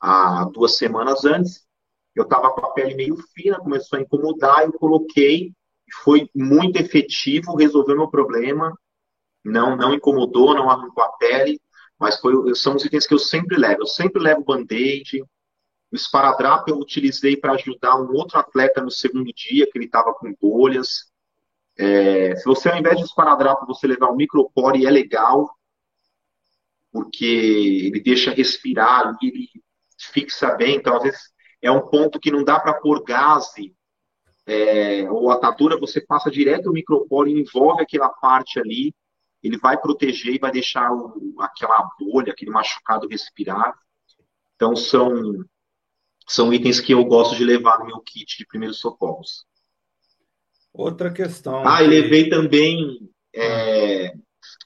Há 0.00 0.44
duas 0.44 0.76
semanas 0.76 1.24
antes. 1.24 1.66
Eu 2.14 2.22
estava 2.22 2.50
com 2.52 2.64
a 2.64 2.72
pele 2.72 2.94
meio 2.94 3.16
fina, 3.34 3.58
começou 3.58 3.98
a 3.98 4.02
incomodar, 4.02 4.62
eu 4.62 4.72
coloquei, 4.74 5.52
foi 6.04 6.30
muito 6.32 6.76
efetivo, 6.76 7.56
resolveu 7.56 7.96
meu 7.96 8.08
problema, 8.08 8.72
não, 9.44 9.76
não 9.76 9.92
incomodou, 9.92 10.54
não 10.54 10.70
arrancou 10.70 11.02
a 11.02 11.08
pele, 11.14 11.60
mas 11.98 12.20
foi, 12.20 12.54
são 12.54 12.76
os 12.76 12.84
itens 12.84 13.08
que 13.08 13.14
eu 13.14 13.18
sempre 13.18 13.56
levo. 13.56 13.82
Eu 13.82 13.86
sempre 13.88 14.22
levo 14.22 14.44
band-aid, 14.44 15.20
o 15.90 15.96
esparadrapo 15.96 16.70
eu 16.70 16.78
utilizei 16.78 17.36
para 17.36 17.54
ajudar 17.54 17.96
um 17.96 18.12
outro 18.12 18.38
atleta 18.38 18.80
no 18.80 18.90
segundo 18.90 19.32
dia, 19.32 19.68
que 19.68 19.76
ele 19.76 19.86
estava 19.86 20.14
com 20.14 20.32
bolhas. 20.40 21.12
É, 21.76 22.36
se 22.36 22.44
você, 22.44 22.68
ao 22.68 22.78
invés 22.78 22.96
de 22.98 23.04
esparadrapo, 23.04 23.66
você 23.66 23.86
levar 23.86 24.08
o 24.08 24.16
micropore, 24.16 24.86
é 24.86 24.90
legal, 24.90 25.50
porque 26.92 27.24
ele 27.24 28.00
deixa 28.00 28.32
respirar, 28.32 29.16
ele 29.22 29.48
fixa 29.98 30.54
bem. 30.54 30.76
Então, 30.76 30.96
às 30.96 31.02
vezes, 31.02 31.20
é 31.60 31.70
um 31.70 31.88
ponto 31.88 32.20
que 32.20 32.30
não 32.30 32.44
dá 32.44 32.60
para 32.60 32.74
pôr 32.74 33.02
gase 33.02 33.74
é, 34.46 35.10
ou 35.10 35.30
atadura, 35.30 35.78
você 35.78 36.00
passa 36.00 36.30
direto 36.30 36.70
o 36.70 36.72
micropore, 36.72 37.32
envolve 37.32 37.82
aquela 37.82 38.08
parte 38.08 38.60
ali, 38.60 38.94
ele 39.42 39.58
vai 39.58 39.78
proteger 39.78 40.34
e 40.34 40.38
vai 40.38 40.52
deixar 40.52 40.92
o, 40.92 41.34
aquela 41.40 41.88
bolha, 41.98 42.32
aquele 42.32 42.50
machucado 42.50 43.08
respirar. 43.08 43.74
Então, 44.54 44.76
são 44.76 45.44
são 46.26 46.52
itens 46.52 46.80
que 46.80 46.92
eu 46.92 47.04
gosto 47.04 47.36
de 47.36 47.44
levar 47.44 47.78
no 47.78 47.86
meu 47.86 48.00
kit 48.00 48.38
de 48.38 48.46
primeiros 48.46 48.78
socorros. 48.78 49.44
Outra 50.74 51.12
questão. 51.12 51.62
Ah, 51.64 51.84
e 51.84 51.86
levei 51.86 52.28
também 52.28 53.08
é, 53.32 54.12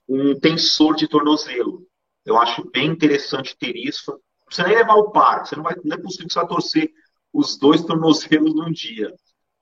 um 0.08 0.40
tensor 0.40 0.96
de 0.96 1.06
tornozelo. 1.06 1.86
Eu 2.24 2.38
acho 2.38 2.68
bem 2.70 2.86
interessante 2.86 3.54
ter 3.58 3.76
isso. 3.76 4.18
Precisa 4.46 4.66
nem 4.66 4.78
levar 4.78 4.94
o 4.94 5.10
par, 5.10 5.44
você 5.46 5.54
não, 5.54 5.62
vai, 5.62 5.74
não 5.84 5.94
é 5.94 6.00
possível 6.00 6.26
você 6.30 6.46
torcer 6.46 6.90
os 7.30 7.58
dois 7.58 7.84
tornozelos 7.84 8.54
num 8.54 8.72
dia. 8.72 9.12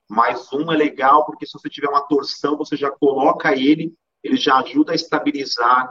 Mas 0.09 0.53
um 0.53 0.71
é 0.71 0.77
legal, 0.77 1.27
porque 1.27 1.45
se 1.45 1.53
você 1.53 1.69
tiver 1.69 1.89
uma 1.89 2.07
torção, 2.07 2.57
você 2.57 2.77
já 2.77 2.93
coloca 2.93 3.53
ele, 3.53 3.93
ele 4.23 4.37
já 4.37 4.61
ajuda 4.61 4.93
a 4.93 4.95
estabilizar 4.95 5.91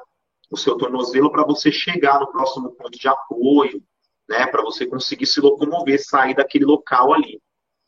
o 0.49 0.55
seu 0.55 0.77
tornozelo 0.77 1.29
para 1.29 1.43
você 1.43 1.69
chegar 1.69 2.19
no 2.21 2.31
próximo 2.31 2.71
ponto 2.71 2.97
de 2.97 3.07
apoio, 3.09 3.83
né, 4.29 4.47
para 4.47 4.61
você 4.61 4.85
conseguir 4.85 5.25
se 5.25 5.41
locomover, 5.41 6.01
sair 6.01 6.33
daquele 6.33 6.63
local 6.63 7.13
ali. 7.13 7.41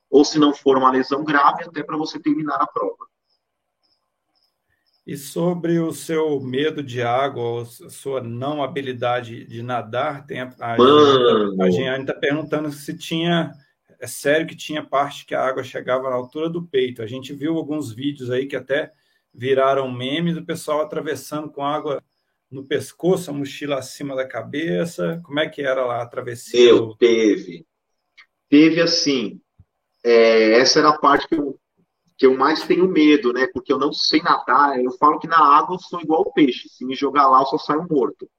Ou 0.10 0.24
se 0.24 0.39
não 0.39 0.54
for 0.54 0.78
uma 0.78 0.91
lesão 0.91 1.24
grave, 1.24 1.63
até 1.63 1.84
para 1.84 1.98
você 1.98 2.20
terminar 2.20 2.56
a 2.56 2.67
prova. 2.67 3.08
E 5.06 5.15
sobre 5.15 5.80
o 5.80 5.93
seu 5.93 6.39
medo 6.41 6.84
de 6.84 7.02
água, 7.02 7.62
a 7.62 7.89
sua 7.89 8.22
não 8.22 8.62
habilidade 8.62 9.46
de 9.46 9.62
nadar, 9.63 10.26
tem 10.26 10.41
a, 10.41 10.54
a 10.60 11.70
Giane 11.70 12.02
está 12.02 12.13
perguntando 12.13 12.70
se 12.72 12.98
tinha. 12.98 13.54
É 14.00 14.06
sério 14.06 14.46
que 14.46 14.56
tinha 14.56 14.86
parte 14.86 15.26
que 15.26 15.34
a 15.34 15.43
água 15.43 15.63
chegava 15.63 16.10
na 16.10 16.15
altura 16.15 16.50
do 16.50 16.67
peito. 16.67 17.02
A 17.02 17.08
gente 17.08 17.34
viu 17.34 17.56
alguns 17.56 17.91
vídeos 17.91 18.30
aí 18.30 18.46
que 18.46 18.56
até 18.56 18.91
viraram 19.34 19.89
memes 19.89 20.36
do 20.36 20.46
pessoal 20.46 20.82
atravessando 20.82 21.50
com 21.50 21.63
água 21.63 22.04
no 22.52 22.65
pescoço, 22.65 23.30
a 23.30 23.34
mochila 23.34 23.78
acima 23.78 24.15
da 24.15 24.28
cabeça? 24.28 25.22
Como 25.24 25.39
é 25.39 25.48
que 25.48 25.62
era 25.62 25.86
lá 25.86 26.02
a 26.02 26.06
travessia? 26.06 26.70
Eu 26.70 26.96
teve. 26.96 27.65
Teve 28.50 28.82
assim. 28.82 29.39
É, 30.10 30.54
essa 30.54 30.80
era 30.80 30.89
a 30.89 30.98
parte 30.98 31.28
que 31.28 31.36
eu, 31.36 31.60
que 32.17 32.26
eu 32.26 32.38
mais 32.38 32.65
tenho 32.65 32.88
medo, 32.88 33.34
né? 33.34 33.46
Porque 33.54 33.74
eu 33.74 33.78
não 33.78 33.91
sei 33.91 34.22
nadar. 34.22 34.80
Eu 34.80 34.91
falo 34.93 35.20
que 35.20 35.28
na 35.28 35.38
água 35.38 35.76
eu 35.76 35.80
sou 35.80 36.00
igual 36.00 36.32
peixe. 36.32 36.70
Se 36.70 36.86
me 36.86 36.96
jogar 36.96 37.28
lá, 37.28 37.41
eu 37.41 37.46
só 37.46 37.58
saio 37.58 37.86
morto. 37.89 38.30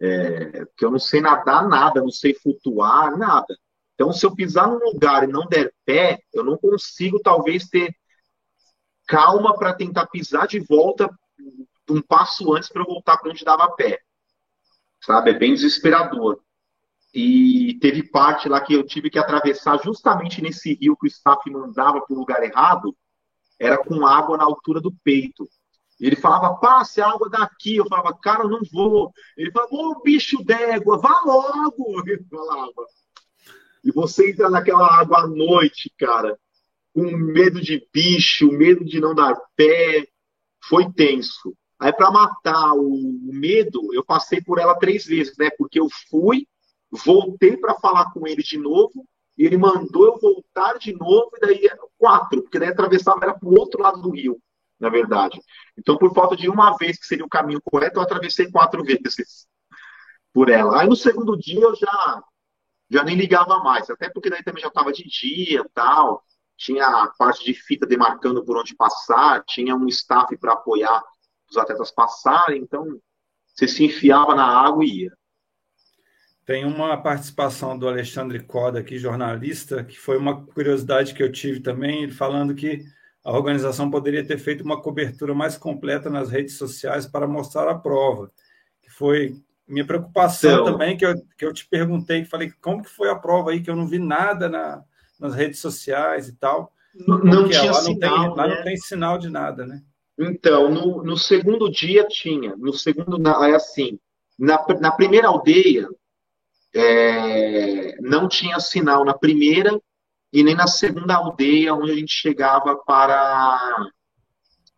É, 0.00 0.64
porque 0.64 0.84
eu 0.84 0.90
não 0.90 0.98
sei 0.98 1.20
nadar 1.20 1.68
nada, 1.68 2.00
não 2.00 2.10
sei 2.10 2.34
flutuar, 2.34 3.16
nada. 3.16 3.56
Então, 3.94 4.12
se 4.12 4.26
eu 4.26 4.34
pisar 4.34 4.66
num 4.66 4.80
lugar 4.80 5.22
e 5.22 5.28
não 5.28 5.46
der 5.46 5.72
pé, 5.84 6.18
eu 6.32 6.42
não 6.42 6.58
consigo, 6.58 7.20
talvez, 7.20 7.68
ter 7.68 7.94
calma 9.06 9.56
para 9.56 9.74
tentar 9.74 10.08
pisar 10.08 10.48
de 10.48 10.58
volta 10.58 11.08
um 11.88 12.02
passo 12.02 12.52
antes 12.54 12.68
para 12.68 12.82
voltar 12.82 13.18
para 13.18 13.30
onde 13.30 13.44
dava 13.44 13.70
pé. 13.76 14.00
Sabe? 15.00 15.30
É 15.30 15.38
bem 15.38 15.54
desesperador. 15.54 16.40
E 17.14 17.78
teve 17.80 18.02
parte 18.02 18.48
lá 18.48 18.60
que 18.60 18.72
eu 18.72 18.84
tive 18.84 19.10
que 19.10 19.18
atravessar 19.18 19.82
justamente 19.82 20.40
nesse 20.40 20.74
rio 20.74 20.96
que 20.96 21.06
o 21.06 21.08
staff 21.08 21.48
mandava 21.50 22.00
para 22.00 22.14
o 22.14 22.18
lugar 22.18 22.42
errado, 22.42 22.96
era 23.58 23.76
com 23.76 24.06
água 24.06 24.36
na 24.38 24.44
altura 24.44 24.80
do 24.80 24.92
peito. 25.04 25.46
Ele 26.00 26.16
falava, 26.16 26.56
passe 26.56 27.00
a 27.00 27.08
água 27.08 27.30
daqui. 27.30 27.76
Eu 27.76 27.86
falava, 27.86 28.12
cara, 28.18 28.42
eu 28.42 28.48
não 28.48 28.60
vou. 28.72 29.12
Ele 29.36 29.52
falava, 29.52 29.72
ô 29.72 30.02
bicho 30.02 30.42
d'égua, 30.42 30.98
vá 30.98 31.20
logo. 31.24 32.02
Ele 32.08 32.24
falava. 32.28 32.86
E 33.84 33.92
você 33.92 34.30
entra 34.30 34.50
naquela 34.50 34.86
água 34.98 35.20
à 35.20 35.26
noite, 35.26 35.92
cara, 35.98 36.38
com 36.92 37.02
medo 37.16 37.60
de 37.60 37.86
bicho, 37.92 38.50
medo 38.50 38.84
de 38.84 39.00
não 39.00 39.14
dar 39.14 39.36
pé. 39.54 40.06
Foi 40.64 40.90
tenso. 40.92 41.54
Aí, 41.78 41.92
para 41.92 42.10
matar 42.10 42.74
o 42.74 43.18
medo, 43.24 43.92
eu 43.92 44.04
passei 44.04 44.40
por 44.40 44.58
ela 44.58 44.74
três 44.76 45.04
vezes, 45.04 45.36
né? 45.36 45.50
Porque 45.58 45.80
eu 45.80 45.88
fui, 46.08 46.46
voltei 46.92 47.56
para 47.56 47.74
falar 47.74 48.12
com 48.12 48.26
ele 48.26 48.42
de 48.42 48.58
novo, 48.58 49.06
e 49.36 49.46
ele 49.46 49.56
mandou 49.56 50.04
eu 50.04 50.18
voltar 50.20 50.78
de 50.78 50.92
novo, 50.92 51.30
e 51.36 51.40
daí 51.40 51.70
quatro, 51.98 52.42
porque 52.42 52.58
daí 52.58 52.68
atravessava 52.68 53.20
era 53.22 53.34
para 53.34 53.48
o 53.48 53.58
outro 53.58 53.82
lado 53.82 54.02
do 54.02 54.10
rio, 54.10 54.38
na 54.78 54.90
verdade. 54.90 55.40
Então, 55.78 55.96
por 55.96 56.12
falta 56.12 56.36
de 56.36 56.48
uma 56.50 56.76
vez, 56.76 56.98
que 56.98 57.06
seria 57.06 57.24
o 57.24 57.30
caminho 57.30 57.60
correto, 57.62 57.98
eu 57.98 58.02
atravessei 58.02 58.50
quatro 58.50 58.84
vezes 58.84 59.46
por 60.34 60.50
ela. 60.50 60.82
Aí 60.82 60.88
no 60.88 60.96
segundo 60.96 61.36
dia 61.36 61.60
eu 61.60 61.74
já, 61.74 62.22
já 62.90 63.02
nem 63.02 63.16
ligava 63.16 63.58
mais, 63.60 63.88
até 63.88 64.10
porque 64.10 64.28
daí 64.28 64.42
também 64.42 64.62
já 64.62 64.68
estava 64.68 64.92
de 64.92 65.04
dia 65.04 65.64
tal, 65.72 66.22
tinha 66.56 66.86
a 66.86 67.08
parte 67.16 67.44
de 67.44 67.54
fita 67.54 67.86
demarcando 67.86 68.44
por 68.44 68.56
onde 68.56 68.76
passar, 68.76 69.42
tinha 69.44 69.74
um 69.74 69.88
staff 69.88 70.36
para 70.36 70.52
apoiar 70.52 71.02
os 71.50 71.56
atletas 71.56 71.90
passarem, 71.90 72.62
então 72.62 72.86
você 73.46 73.66
se 73.66 73.84
enfiava 73.84 74.34
na 74.34 74.44
água 74.44 74.84
e 74.84 75.04
ia. 75.04 75.12
Tem 76.44 76.64
uma 76.64 76.96
participação 76.96 77.78
do 77.78 77.88
Alexandre 77.88 78.40
Coda 78.40 78.80
aqui, 78.80 78.98
jornalista, 78.98 79.84
que 79.84 79.98
foi 79.98 80.16
uma 80.16 80.44
curiosidade 80.44 81.14
que 81.14 81.22
eu 81.22 81.30
tive 81.30 81.60
também, 81.60 82.02
ele 82.02 82.12
falando 82.12 82.54
que 82.54 82.84
a 83.24 83.32
organização 83.32 83.88
poderia 83.88 84.26
ter 84.26 84.38
feito 84.38 84.64
uma 84.64 84.80
cobertura 84.80 85.32
mais 85.32 85.56
completa 85.56 86.10
nas 86.10 86.30
redes 86.30 86.56
sociais 86.58 87.06
para 87.06 87.28
mostrar 87.28 87.70
a 87.70 87.78
prova. 87.78 88.30
Que 88.82 88.90
foi 88.90 89.36
minha 89.68 89.86
preocupação 89.86 90.52
então, 90.52 90.64
também, 90.64 90.96
que 90.96 91.06
eu, 91.06 91.14
que 91.38 91.44
eu 91.44 91.52
te 91.52 91.66
perguntei, 91.68 92.24
falei, 92.24 92.52
como 92.60 92.82
que 92.82 92.90
foi 92.90 93.08
a 93.08 93.14
prova 93.14 93.52
aí, 93.52 93.60
que 93.60 93.70
eu 93.70 93.76
não 93.76 93.86
vi 93.86 94.00
nada 94.00 94.48
na, 94.48 94.82
nas 95.20 95.34
redes 95.34 95.60
sociais 95.60 96.28
e 96.28 96.32
tal. 96.36 96.72
Não, 97.06 97.18
não 97.18 97.48
tinha 97.48 97.70
lá 97.70 97.80
sinal, 97.80 97.94
não 97.94 97.98
tem, 97.98 98.28
né? 98.28 98.34
lá 98.36 98.48
não 98.48 98.64
tem 98.64 98.76
sinal 98.76 99.18
de 99.18 99.30
nada, 99.30 99.64
né? 99.64 99.80
Então, 100.18 100.70
no, 100.70 101.02
no 101.02 101.16
segundo 101.16 101.70
dia 101.70 102.04
tinha. 102.06 102.54
No 102.56 102.72
segundo, 102.72 103.16
é 103.44 103.54
assim. 103.54 103.98
Na, 104.38 104.62
na 104.80 104.90
primeira 104.90 105.28
aldeia, 105.28 105.88
é, 106.74 108.00
não 108.00 108.28
tinha 108.28 108.58
sinal 108.60 109.04
na 109.04 109.14
primeira 109.14 109.80
e 110.32 110.42
nem 110.42 110.54
na 110.54 110.66
segunda 110.66 111.14
aldeia, 111.14 111.74
onde 111.74 111.92
a 111.92 111.94
gente 111.94 112.12
chegava 112.12 112.76
para 112.76 113.90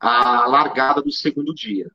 a 0.01 0.47
largada 0.47 1.01
do 1.01 1.13
segundo 1.13 1.55
dia. 1.55 1.89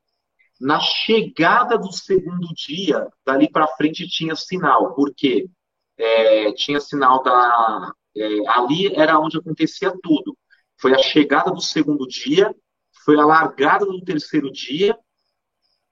Na 0.58 0.80
chegada 0.80 1.78
do 1.78 1.92
segundo 1.92 2.48
dia, 2.54 3.06
dali 3.24 3.50
para 3.50 3.66
frente 3.68 4.08
tinha 4.08 4.34
sinal, 4.34 4.94
porque 4.94 5.48
é, 5.96 6.52
tinha 6.52 6.80
sinal 6.80 7.22
da. 7.22 7.92
É, 8.16 8.48
ali 8.48 8.94
era 8.94 9.18
onde 9.18 9.38
acontecia 9.38 9.92
tudo. 10.02 10.36
Foi 10.78 10.94
a 10.94 10.98
chegada 10.98 11.50
do 11.50 11.60
segundo 11.60 12.06
dia, 12.06 12.54
foi 13.04 13.18
a 13.18 13.24
largada 13.24 13.84
do 13.84 14.02
terceiro 14.02 14.50
dia 14.50 14.98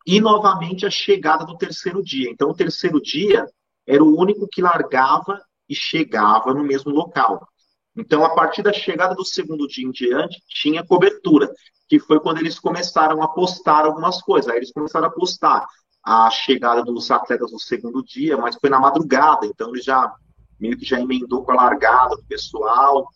e 0.06 0.20
novamente 0.20 0.86
a 0.86 0.90
chegada 0.90 1.44
do 1.44 1.56
terceiro 1.56 2.02
dia. 2.02 2.30
Então, 2.30 2.50
o 2.50 2.54
terceiro 2.54 3.00
dia 3.00 3.46
era 3.88 4.04
o 4.04 4.20
único 4.20 4.46
que 4.46 4.60
largava 4.60 5.40
e 5.66 5.74
chegava 5.74 6.52
no 6.52 6.62
mesmo 6.62 6.92
local. 6.92 7.48
Então, 7.96 8.24
a 8.24 8.34
partir 8.34 8.62
da 8.62 8.72
chegada 8.72 9.14
do 9.14 9.24
segundo 9.24 9.66
dia 9.66 9.86
em 9.86 9.90
diante, 9.90 10.40
tinha 10.46 10.86
cobertura, 10.86 11.50
que 11.88 11.98
foi 11.98 12.20
quando 12.20 12.38
eles 12.38 12.60
começaram 12.60 13.22
a 13.22 13.28
postar 13.28 13.86
algumas 13.86 14.20
coisas. 14.20 14.50
Aí 14.50 14.58
eles 14.58 14.72
começaram 14.72 15.06
a 15.06 15.10
postar 15.10 15.66
a 16.04 16.30
chegada 16.30 16.82
dos 16.82 17.10
atletas 17.10 17.50
no 17.50 17.58
segundo 17.58 18.04
dia, 18.04 18.36
mas 18.36 18.56
foi 18.56 18.68
na 18.70 18.78
madrugada, 18.78 19.46
então 19.46 19.70
ele 19.70 19.82
já 19.82 20.14
meio 20.60 20.76
que 20.76 20.84
já 20.84 21.00
emendou 21.00 21.44
com 21.44 21.52
a 21.52 21.56
largada 21.56 22.14
do 22.14 22.24
pessoal. 22.24 23.08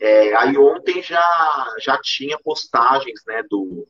É, 0.00 0.34
aí 0.34 0.56
ontem 0.56 1.02
já, 1.02 1.74
já 1.80 1.98
tinha 2.00 2.38
postagens 2.42 3.20
né, 3.26 3.42
do, 3.50 3.86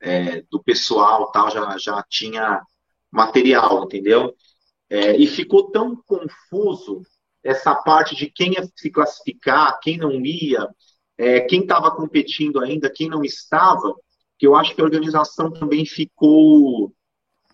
é, 0.00 0.42
do 0.50 0.62
pessoal, 0.62 1.30
tal, 1.30 1.50
já, 1.50 1.76
já 1.78 2.04
tinha 2.08 2.62
material, 3.10 3.84
entendeu? 3.84 4.34
É, 4.92 5.16
e 5.16 5.26
ficou 5.26 5.70
tão 5.70 5.96
confuso 5.96 7.00
essa 7.42 7.74
parte 7.74 8.14
de 8.14 8.30
quem 8.30 8.52
ia 8.52 8.70
se 8.76 8.90
classificar, 8.90 9.80
quem 9.80 9.96
não 9.96 10.12
ia, 10.20 10.68
é, 11.16 11.40
quem 11.40 11.62
estava 11.62 11.90
competindo 11.90 12.60
ainda, 12.60 12.90
quem 12.90 13.08
não 13.08 13.24
estava, 13.24 13.94
que 14.38 14.46
eu 14.46 14.54
acho 14.54 14.74
que 14.74 14.82
a 14.82 14.84
organização 14.84 15.50
também 15.50 15.86
ficou 15.86 16.92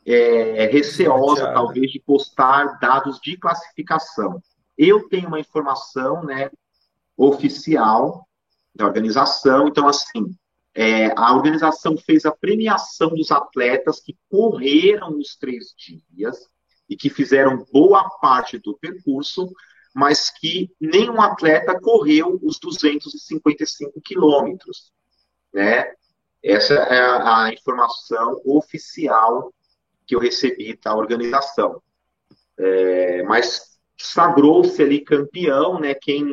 é, 0.04 0.66
receosa, 0.66 1.52
talvez, 1.52 1.92
de 1.92 2.00
postar 2.00 2.76
dados 2.80 3.20
de 3.20 3.36
classificação. 3.36 4.42
Eu 4.76 5.08
tenho 5.08 5.28
uma 5.28 5.38
informação 5.38 6.24
né, 6.24 6.50
oficial 7.16 8.26
da 8.74 8.84
organização, 8.84 9.68
então, 9.68 9.86
assim, 9.86 10.36
é, 10.74 11.12
a 11.16 11.36
organização 11.36 11.96
fez 11.96 12.26
a 12.26 12.32
premiação 12.32 13.10
dos 13.10 13.30
atletas 13.30 14.00
que 14.00 14.16
correram 14.28 15.16
os 15.16 15.36
três 15.36 15.72
dias 15.76 16.48
e 16.88 16.96
que 16.96 17.10
fizeram 17.10 17.66
boa 17.72 18.08
parte 18.20 18.58
do 18.58 18.76
percurso, 18.78 19.52
mas 19.94 20.30
que 20.30 20.70
nenhum 20.80 21.20
atleta 21.20 21.78
correu 21.80 22.38
os 22.42 22.58
255 22.58 24.00
quilômetros, 24.00 24.92
né? 25.52 25.92
Essa 26.42 26.74
é 26.74 27.00
a, 27.00 27.52
informação 27.52 28.40
oficial 28.44 29.52
que 30.06 30.14
eu 30.14 30.20
recebi 30.20 30.78
da 30.82 30.94
organização. 30.94 31.82
É, 32.56 33.22
mas 33.24 33.78
sagrou-se 33.96 34.80
ali 34.80 35.00
campeão, 35.00 35.80
né? 35.80 35.94
Quem 35.94 36.24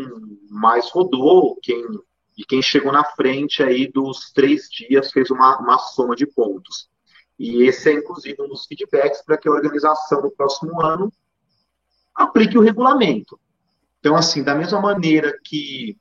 mais 0.50 0.90
rodou, 0.92 1.58
quem 1.62 1.84
e 2.38 2.44
quem 2.44 2.62
chegou 2.62 2.92
na 2.92 3.04
frente 3.04 3.64
aí 3.64 3.88
dos 3.88 4.32
três 4.32 4.68
dias 4.70 5.12
fez 5.12 5.32
uma, 5.32 5.58
uma 5.58 5.78
soma 5.78 6.16
de 6.16 6.28
pontos. 6.28 6.90
E 7.38 7.64
esse 7.64 7.90
é, 7.90 7.94
inclusive, 7.94 8.42
um 8.42 8.48
dos 8.48 8.66
feedbacks 8.66 9.22
para 9.24 9.38
que 9.38 9.48
a 9.48 9.52
organização 9.52 10.22
no 10.22 10.32
próximo 10.32 10.82
ano 10.82 11.12
aplique 12.14 12.58
o 12.58 12.62
regulamento. 12.62 13.40
Então, 14.00 14.16
assim, 14.16 14.44
da 14.44 14.56
mesma 14.56 14.80
maneira 14.80 15.38
que 15.44 15.98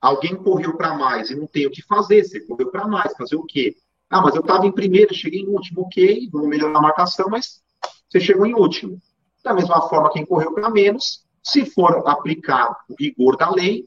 alguém 0.00 0.34
correu 0.34 0.76
para 0.76 0.94
mais 0.94 1.30
e 1.30 1.36
não 1.36 1.46
tem 1.46 1.66
o 1.66 1.70
que 1.70 1.82
fazer, 1.82 2.24
você 2.24 2.40
correu 2.40 2.70
para 2.70 2.88
mais, 2.88 3.12
fazer 3.16 3.36
o 3.36 3.44
quê? 3.44 3.76
Ah, 4.10 4.20
mas 4.20 4.34
eu 4.34 4.40
estava 4.40 4.66
em 4.66 4.72
primeiro, 4.72 5.14
cheguei 5.14 5.40
em 5.40 5.48
último, 5.48 5.82
ok, 5.82 6.28
vamos 6.30 6.48
melhorar 6.48 6.78
a 6.78 6.82
marcação, 6.82 7.28
mas 7.30 7.62
você 8.08 8.20
chegou 8.20 8.44
em 8.44 8.54
último. 8.54 9.00
Da 9.44 9.54
mesma 9.54 9.88
forma, 9.88 10.12
quem 10.12 10.26
correu 10.26 10.52
para 10.52 10.68
menos, 10.70 11.24
se 11.42 11.64
for 11.64 12.06
aplicar 12.06 12.76
o 12.88 12.94
rigor 12.98 13.36
da 13.36 13.50
lei, 13.50 13.86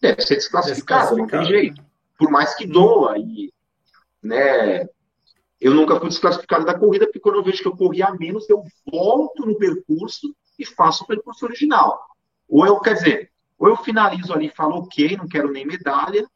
deve 0.00 0.20
ser 0.22 0.36
desclassificado, 0.36 1.16
desclassificado. 1.16 1.16
não 1.16 1.26
tem 1.26 1.44
jeito. 1.44 1.84
Por 2.18 2.30
mais 2.30 2.54
que 2.54 2.66
doa. 2.66 3.18
E, 3.18 3.52
né, 4.22 4.86
eu 5.60 5.74
nunca 5.74 5.98
fui 5.98 6.08
desclassificado 6.08 6.64
da 6.64 6.78
corrida, 6.78 7.06
porque 7.06 7.20
quando 7.20 7.36
eu 7.36 7.44
vejo 7.44 7.62
que 7.62 7.68
eu 7.68 7.76
corri 7.76 8.02
a 8.02 8.12
menos, 8.14 8.48
eu 8.48 8.62
volto 8.90 9.46
no 9.46 9.56
percurso 9.56 10.34
e 10.58 10.66
faço 10.66 11.04
o 11.04 11.06
percurso 11.06 11.46
original. 11.46 12.00
Ou 12.48 12.66
eu, 12.66 12.78
quer 12.80 12.94
dizer, 12.94 13.32
ou 13.58 13.68
eu 13.68 13.76
finalizo 13.76 14.32
ali 14.32 14.46
e 14.46 14.54
falo, 14.54 14.76
ok, 14.76 15.16
não 15.16 15.28
quero 15.28 15.50
nem 15.50 15.66
medalha, 15.66 16.26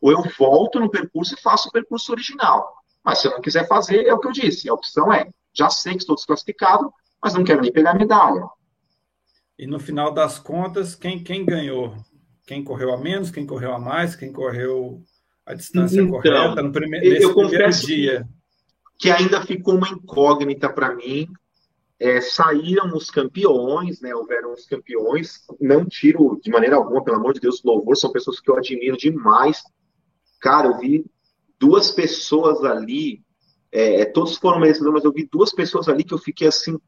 ou 0.00 0.12
eu 0.12 0.22
volto 0.38 0.78
no 0.78 0.90
percurso 0.90 1.34
e 1.34 1.40
faço 1.40 1.68
o 1.68 1.72
percurso 1.72 2.12
original. 2.12 2.74
Mas 3.02 3.20
se 3.20 3.28
eu 3.28 3.32
não 3.32 3.40
quiser 3.40 3.66
fazer, 3.66 4.06
é 4.06 4.12
o 4.12 4.18
que 4.18 4.28
eu 4.28 4.32
disse. 4.32 4.68
A 4.68 4.74
opção 4.74 5.12
é, 5.12 5.30
já 5.54 5.70
sei 5.70 5.92
que 5.92 6.00
estou 6.00 6.16
desclassificado, 6.16 6.92
mas 7.22 7.34
não 7.34 7.44
quero 7.44 7.62
nem 7.62 7.72
pegar 7.72 7.94
medalha. 7.94 8.46
E 9.58 9.66
no 9.66 9.80
final 9.80 10.12
das 10.12 10.38
contas, 10.38 10.94
quem, 10.94 11.22
quem 11.24 11.46
ganhou? 11.46 11.96
Quem 12.46 12.62
correu 12.62 12.92
a 12.92 12.98
menos, 12.98 13.30
quem 13.30 13.46
correu 13.46 13.72
a 13.72 13.78
mais, 13.78 14.14
quem 14.14 14.32
correu 14.32 15.02
a 15.46 15.54
distância 15.54 16.00
então, 16.00 16.10
correta 16.10 16.62
no 16.62 16.70
primeiro, 16.70 17.08
nesse 17.08 17.24
eu 17.24 17.34
primeiro 17.34 17.72
dia? 17.72 18.28
Que 18.98 19.10
ainda 19.10 19.44
ficou 19.44 19.74
uma 19.74 19.88
incógnita 19.88 20.72
para 20.72 20.94
mim 20.94 21.28
é, 21.98 22.20
saíram 22.20 22.94
os 22.94 23.10
campeões, 23.10 24.00
né? 24.00 24.14
Houveram 24.14 24.52
os 24.52 24.66
campeões. 24.66 25.44
Não 25.60 25.84
tiro 25.86 26.38
de 26.42 26.50
maneira 26.50 26.76
alguma, 26.76 27.02
pelo 27.02 27.16
amor 27.16 27.32
de 27.32 27.40
Deus, 27.40 27.62
louvor, 27.62 27.96
são 27.96 28.12
pessoas 28.12 28.40
que 28.40 28.50
eu 28.50 28.56
admiro 28.56 28.96
demais. 28.96 29.62
Cara, 30.40 30.68
eu 30.68 30.78
vi 30.78 31.04
duas 31.58 31.90
pessoas 31.90 32.62
ali, 32.64 33.24
é, 33.72 34.04
todos 34.04 34.36
foram 34.36 34.60
merecedores, 34.60 34.94
mas 34.94 35.04
eu 35.04 35.12
vi 35.12 35.26
duas 35.30 35.52
pessoas 35.52 35.88
ali 35.88 36.04
que 36.04 36.12
eu 36.12 36.18
fiquei 36.18 36.48
assim, 36.48 36.78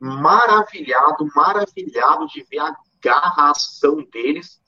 maravilhado, 0.00 1.26
maravilhado 1.34 2.26
de 2.26 2.44
ver 2.44 2.58
a 2.58 2.76
garração 3.02 4.04
deles. 4.12 4.58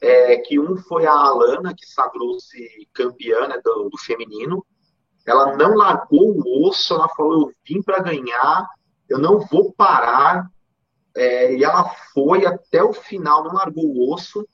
É, 0.00 0.36
que 0.36 0.60
um 0.60 0.76
foi 0.76 1.06
a 1.06 1.12
Alana, 1.12 1.74
que 1.74 1.86
sagrou-se 1.86 2.88
campeã 2.92 3.48
né, 3.48 3.58
do, 3.64 3.88
do 3.88 3.98
feminino. 3.98 4.64
Ela 5.26 5.56
não 5.56 5.74
largou 5.74 6.36
o 6.36 6.68
osso, 6.68 6.94
ela 6.94 7.08
falou: 7.08 7.48
Eu 7.48 7.52
vim 7.66 7.82
para 7.82 8.02
ganhar, 8.02 8.68
eu 9.08 9.18
não 9.18 9.40
vou 9.40 9.72
parar. 9.72 10.50
É, 11.16 11.56
e 11.56 11.62
ela 11.62 11.84
foi 12.12 12.44
até 12.44 12.82
o 12.82 12.92
final, 12.92 13.44
não 13.44 13.54
largou 13.54 13.84
o 13.84 14.12
osso. 14.12 14.46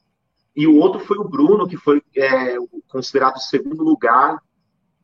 E 0.54 0.66
o 0.66 0.76
outro 0.76 1.00
foi 1.00 1.16
o 1.18 1.28
Bruno, 1.28 1.66
que 1.66 1.76
foi 1.76 2.02
é, 2.16 2.56
considerado 2.88 3.36
o 3.36 3.40
segundo 3.40 3.82
lugar 3.82 4.38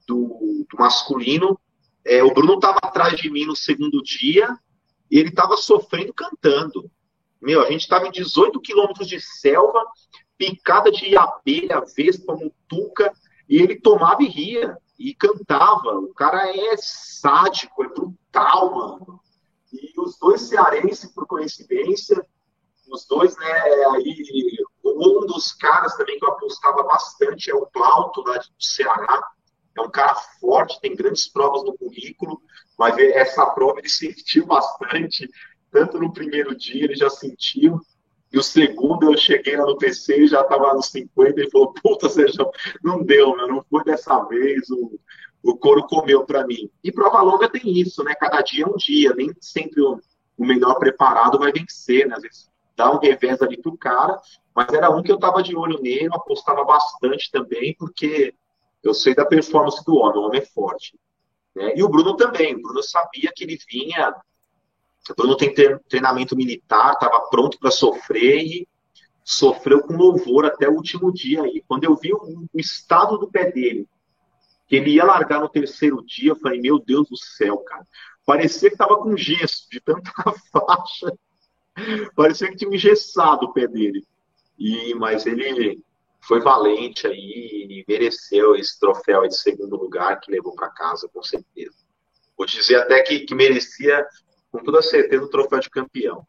do, 0.06 0.66
do 0.70 0.78
masculino. 0.78 1.58
É, 2.04 2.22
o 2.22 2.32
Bruno 2.32 2.54
estava 2.54 2.78
atrás 2.82 3.18
de 3.18 3.30
mim 3.30 3.46
no 3.46 3.56
segundo 3.56 4.02
dia 4.02 4.56
e 5.10 5.18
ele 5.18 5.30
estava 5.30 5.56
sofrendo 5.56 6.12
cantando. 6.12 6.90
Meu, 7.40 7.62
a 7.62 7.70
gente 7.70 7.82
estava 7.82 8.06
em 8.06 8.10
18 8.10 8.60
quilômetros 8.60 9.08
de 9.08 9.20
selva, 9.20 9.84
picada 10.38 10.90
de 10.90 11.16
abelha, 11.16 11.82
vespa, 11.96 12.34
mutuca, 12.34 13.12
e 13.48 13.56
ele 13.56 13.80
tomava 13.80 14.22
e 14.22 14.28
ria, 14.28 14.76
e 14.99 15.14
cantava. 15.14 15.99
O 15.99 16.12
cara 16.14 16.49
é 16.49 16.76
sádico, 16.76 17.84
é 17.84 17.88
brutal, 17.88 18.74
mano. 18.74 19.20
E 19.72 20.01
os 20.01 20.18
dois 20.18 20.42
cearenses, 20.42 21.11
por 21.12 21.26
coincidência, 21.26 22.24
os 22.88 23.05
dois, 23.07 23.36
né, 23.36 23.53
aí, 23.92 24.64
um 24.84 25.26
dos 25.26 25.53
caras 25.53 25.97
também 25.97 26.18
que 26.18 26.24
eu 26.24 26.30
apostava 26.30 26.82
bastante 26.84 27.51
é 27.51 27.55
o 27.55 27.66
Plauto, 27.66 28.22
lá 28.22 28.38
do 28.38 28.44
Ceará, 28.59 29.20
é 29.76 29.80
um 29.80 29.90
cara 29.90 30.14
forte, 30.40 30.80
tem 30.80 30.94
grandes 30.94 31.28
provas 31.28 31.64
no 31.64 31.76
currículo, 31.76 32.40
mas 32.78 32.97
essa 32.99 33.44
prova 33.47 33.78
ele 33.80 33.88
sentiu 33.90 34.47
bastante, 34.47 35.28
tanto 35.70 35.99
no 35.99 36.12
primeiro 36.12 36.57
dia 36.57 36.84
ele 36.84 36.94
já 36.94 37.11
sentiu, 37.11 37.80
e 38.37 38.39
o 38.39 38.43
segundo 38.43 39.11
eu 39.11 39.16
cheguei 39.16 39.57
lá 39.57 39.64
no 39.64 39.78
PC 39.78 40.24
e 40.24 40.26
já 40.26 40.43
estava 40.43 40.74
nos 40.74 40.89
50 40.89 41.41
e 41.41 41.51
falou, 41.51 41.72
puta, 41.72 42.07
seja, 42.07 42.47
não 42.84 43.03
deu, 43.03 43.34
não 43.34 43.64
foi 43.70 43.82
dessa 43.82 44.22
vez, 44.24 44.68
o, 44.68 45.01
o 45.43 45.57
couro 45.57 45.87
comeu 45.87 46.22
para 46.26 46.47
mim. 46.47 46.70
E 46.84 46.93
prova 46.93 47.22
longa 47.22 47.49
tem 47.49 47.80
isso, 47.80 48.05
né? 48.05 48.14
Cada 48.14 48.43
dia 48.43 48.64
é 48.64 48.68
um 48.68 48.76
dia, 48.76 49.14
nem 49.14 49.32
sempre 49.41 49.80
o, 49.80 49.99
o 50.37 50.45
melhor 50.45 50.78
preparado 50.78 51.39
vai 51.39 51.51
vencer, 51.51 52.07
né? 52.07 52.14
Às 52.14 52.22
vezes 52.24 52.51
dá 52.76 52.93
um 52.93 52.99
revés 52.99 53.41
ali 53.41 53.57
pro 53.57 53.74
cara, 53.78 54.20
mas 54.55 54.70
era 54.70 54.91
um 54.91 55.03
que 55.03 55.11
eu 55.11 55.18
tava 55.18 55.43
de 55.43 55.57
olho 55.57 55.80
nele, 55.80 56.11
apostava 56.12 56.62
bastante 56.62 57.30
também, 57.30 57.74
porque 57.78 58.34
eu 58.82 58.93
sei 58.93 59.14
da 59.14 59.24
performance 59.24 59.82
do 59.82 59.97
homem, 59.97 60.18
o 60.18 60.26
homem 60.26 60.43
é 60.43 60.45
forte. 60.45 60.95
Né? 61.55 61.72
E 61.74 61.82
o 61.82 61.89
Bruno 61.89 62.14
também, 62.16 62.55
o 62.55 62.61
Bruno 62.61 62.82
sabia 62.82 63.32
que 63.34 63.45
ele 63.45 63.59
vinha, 63.66 64.14
Bruno 65.14 65.36
tem 65.36 65.52
treinamento 65.88 66.36
militar, 66.36 66.92
estava 66.92 67.20
pronto 67.28 67.59
para 67.59 67.70
sofrer 67.70 68.42
e 68.42 68.68
sofreu 69.24 69.82
com 69.82 69.96
louvor 69.96 70.44
até 70.44 70.68
o 70.68 70.74
último 70.74 71.12
dia 71.12 71.42
aí. 71.42 71.62
Quando 71.66 71.84
eu 71.84 71.96
vi 71.96 72.12
o, 72.12 72.46
o 72.52 72.61
estado 72.61 73.18
do 73.18 73.30
pé 73.30 73.50
dele, 73.50 73.88
que 74.66 74.76
ele 74.76 74.90
ia 74.90 75.04
largar 75.04 75.40
no 75.40 75.48
terceiro 75.48 76.04
dia, 76.04 76.30
eu 76.30 76.36
falei, 76.36 76.61
meu 76.61 76.78
Deus 76.78 77.09
do 77.09 77.16
céu, 77.16 77.59
cara. 77.59 77.86
Parecia 78.24 78.70
que 78.70 78.76
tava 78.76 78.96
com 78.96 79.16
gesso, 79.16 79.68
de 79.70 79.80
tanta 79.80 80.11
faixa. 80.50 81.18
Parecia 82.14 82.48
que 82.48 82.57
tinha 82.57 82.74
engessado 82.74 83.46
o 83.46 83.52
pé 83.52 83.68
dele. 83.68 84.04
E, 84.59 84.94
mas 84.94 85.26
ele 85.26 85.80
foi 86.20 86.40
valente 86.40 87.07
aí 87.07 87.66
e 87.70 87.84
mereceu 87.86 88.57
esse 88.57 88.78
troféu 88.80 89.26
de 89.28 89.36
segundo 89.36 89.76
lugar 89.76 90.20
que 90.20 90.30
levou 90.30 90.54
para 90.54 90.70
casa, 90.70 91.09
com 91.12 91.22
certeza. 91.22 91.76
Vou 92.36 92.46
dizer 92.46 92.76
até 92.76 93.02
que, 93.02 93.20
que 93.20 93.34
merecia, 93.34 94.04
com 94.51 94.62
toda 94.62 94.82
certeza, 94.82 95.24
o 95.24 95.30
troféu 95.30 95.61
de 95.61 95.70
campeão. 95.70 96.26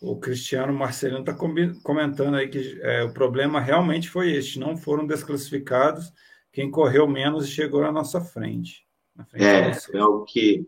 O 0.00 0.18
Cristiano 0.18 0.72
Marcelino 0.72 1.20
está 1.20 1.34
comentando 1.34 2.36
aí 2.36 2.48
que 2.48 2.78
é, 2.82 3.02
o 3.02 3.12
problema 3.12 3.60
realmente 3.60 4.10
foi 4.10 4.32
este: 4.32 4.58
não 4.58 4.76
foram 4.76 5.06
desclassificados 5.06 6.12
quem 6.52 6.70
correu 6.70 7.06
menos 7.06 7.46
e 7.46 7.50
chegou 7.50 7.82
na 7.82 7.92
nossa 7.92 8.20
frente. 8.20 8.86
Frente 9.30 9.44
é, 9.44 9.98
é 9.98 10.04
o 10.04 10.22
que 10.24 10.66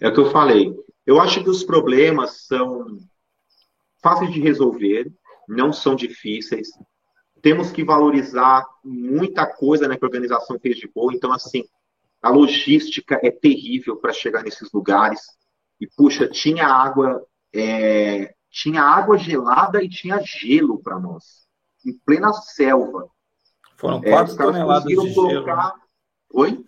é 0.00 0.08
o 0.08 0.12
que 0.12 0.20
eu 0.20 0.30
falei. 0.30 0.74
Eu 1.06 1.20
acho 1.20 1.42
que 1.42 1.50
os 1.50 1.64
problemas 1.64 2.46
são 2.46 2.98
fáceis 4.02 4.32
de 4.32 4.40
resolver, 4.40 5.10
não 5.48 5.72
são 5.72 5.94
difíceis. 5.94 6.68
Temos 7.40 7.70
que 7.70 7.84
valorizar 7.84 8.66
muita 8.84 9.46
coisa 9.46 9.88
né, 9.88 9.96
que 9.96 10.04
a 10.04 10.08
organização 10.08 10.58
fez 10.58 10.76
de 10.76 10.88
boa. 10.88 11.14
Então, 11.14 11.32
assim, 11.32 11.64
a 12.20 12.30
logística 12.30 13.20
é 13.22 13.30
terrível 13.30 13.96
para 13.96 14.12
chegar 14.12 14.42
nesses 14.42 14.70
lugares. 14.72 15.20
E, 15.80 15.86
puxa, 15.86 16.28
tinha 16.28 16.66
água, 16.66 17.24
é, 17.54 18.34
tinha 18.50 18.82
água 18.82 19.16
gelada 19.16 19.82
e 19.82 19.88
tinha 19.88 20.20
gelo 20.20 20.82
para 20.82 20.98
nós, 20.98 21.46
em 21.86 21.92
plena 21.92 22.32
selva. 22.32 23.08
Foram 23.76 24.00
é, 24.04 24.10
quatro 24.10 24.34
é, 24.34 24.36
toneladas 24.36 24.84
de 24.84 25.14
colocar... 25.14 25.70
gelo. 25.70 25.82
Oi? 26.34 26.64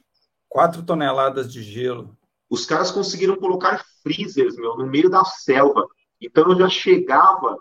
Quatro 0.49 0.83
toneladas 0.83 1.53
de 1.53 1.63
gelo. 1.63 2.17
Os 2.49 2.67
caras 2.67 2.91
conseguiram 2.91 3.37
colocar 3.37 3.85
freezers, 4.03 4.57
meu, 4.57 4.77
no 4.77 4.87
meio 4.87 5.09
da 5.09 5.25
selva. 5.25 5.87
Então 6.21 6.51
eu 6.51 6.59
já 6.59 6.69
chegava, 6.69 7.57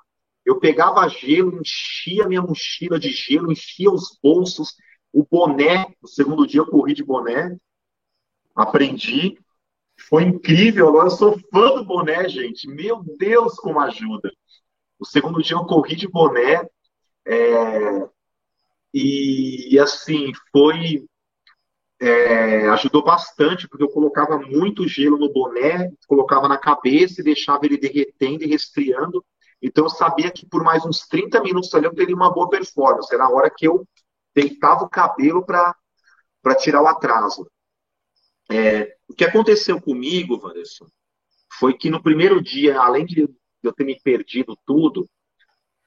eu 0.45 0.59
pegava 0.59 1.07
gelo, 1.07 1.59
enchia 1.59 2.27
minha 2.27 2.41
mochila 2.41 2.99
de 2.99 3.09
gelo, 3.09 3.51
enchia 3.51 3.91
os 3.91 4.17
bolsos, 4.21 4.75
o 5.13 5.23
boné. 5.23 5.85
No 6.01 6.07
segundo 6.07 6.45
dia 6.47 6.61
eu 6.61 6.65
corri 6.65 6.93
de 6.93 7.03
boné, 7.03 7.55
aprendi. 8.55 9.39
Foi 10.07 10.23
incrível, 10.23 10.89
agora 10.89 11.07
eu 11.07 11.11
sou 11.11 11.39
fã 11.51 11.75
do 11.75 11.85
boné, 11.85 12.27
gente. 12.29 12.67
Meu 12.67 13.03
Deus, 13.17 13.55
como 13.55 13.79
ajuda. 13.79 14.31
O 14.97 15.05
segundo 15.05 15.41
dia 15.41 15.55
eu 15.55 15.65
corri 15.65 15.95
de 15.95 16.07
boné. 16.07 16.67
É... 17.25 18.07
E 18.93 19.77
assim, 19.79 20.31
foi 20.51 21.05
é, 21.99 22.69
ajudou 22.69 23.03
bastante, 23.03 23.67
porque 23.67 23.83
eu 23.83 23.89
colocava 23.89 24.37
muito 24.39 24.87
gelo 24.87 25.17
no 25.17 25.31
boné, 25.31 25.91
colocava 26.07 26.47
na 26.47 26.57
cabeça 26.57 27.19
e 27.19 27.23
deixava 27.23 27.65
ele 27.65 27.77
derretendo 27.77 28.43
e 28.43 28.47
resfriando. 28.47 29.23
Então 29.61 29.83
eu 29.83 29.89
sabia 29.89 30.31
que 30.31 30.45
por 30.45 30.63
mais 30.63 30.85
uns 30.85 31.05
30 31.07 31.41
minutos 31.41 31.73
ali 31.75 31.85
eu 31.85 31.93
teria 31.93 32.15
uma 32.15 32.31
boa 32.31 32.49
performance. 32.49 33.13
Era 33.13 33.25
a 33.25 33.29
hora 33.29 33.49
que 33.49 33.67
eu 33.67 33.85
deitava 34.33 34.85
o 34.85 34.89
cabelo 34.89 35.45
para 35.45 35.75
tirar 36.57 36.81
o 36.81 36.87
atraso. 36.87 37.45
É, 38.51 38.95
o 39.07 39.13
que 39.13 39.23
aconteceu 39.23 39.79
comigo, 39.79 40.39
Vanderson, 40.39 40.87
foi 41.59 41.73
que 41.73 41.89
no 41.89 42.01
primeiro 42.01 42.41
dia, 42.41 42.79
além 42.79 43.05
de 43.05 43.29
eu 43.61 43.73
ter 43.73 43.83
me 43.83 43.99
perdido 43.99 44.57
tudo, 44.65 45.07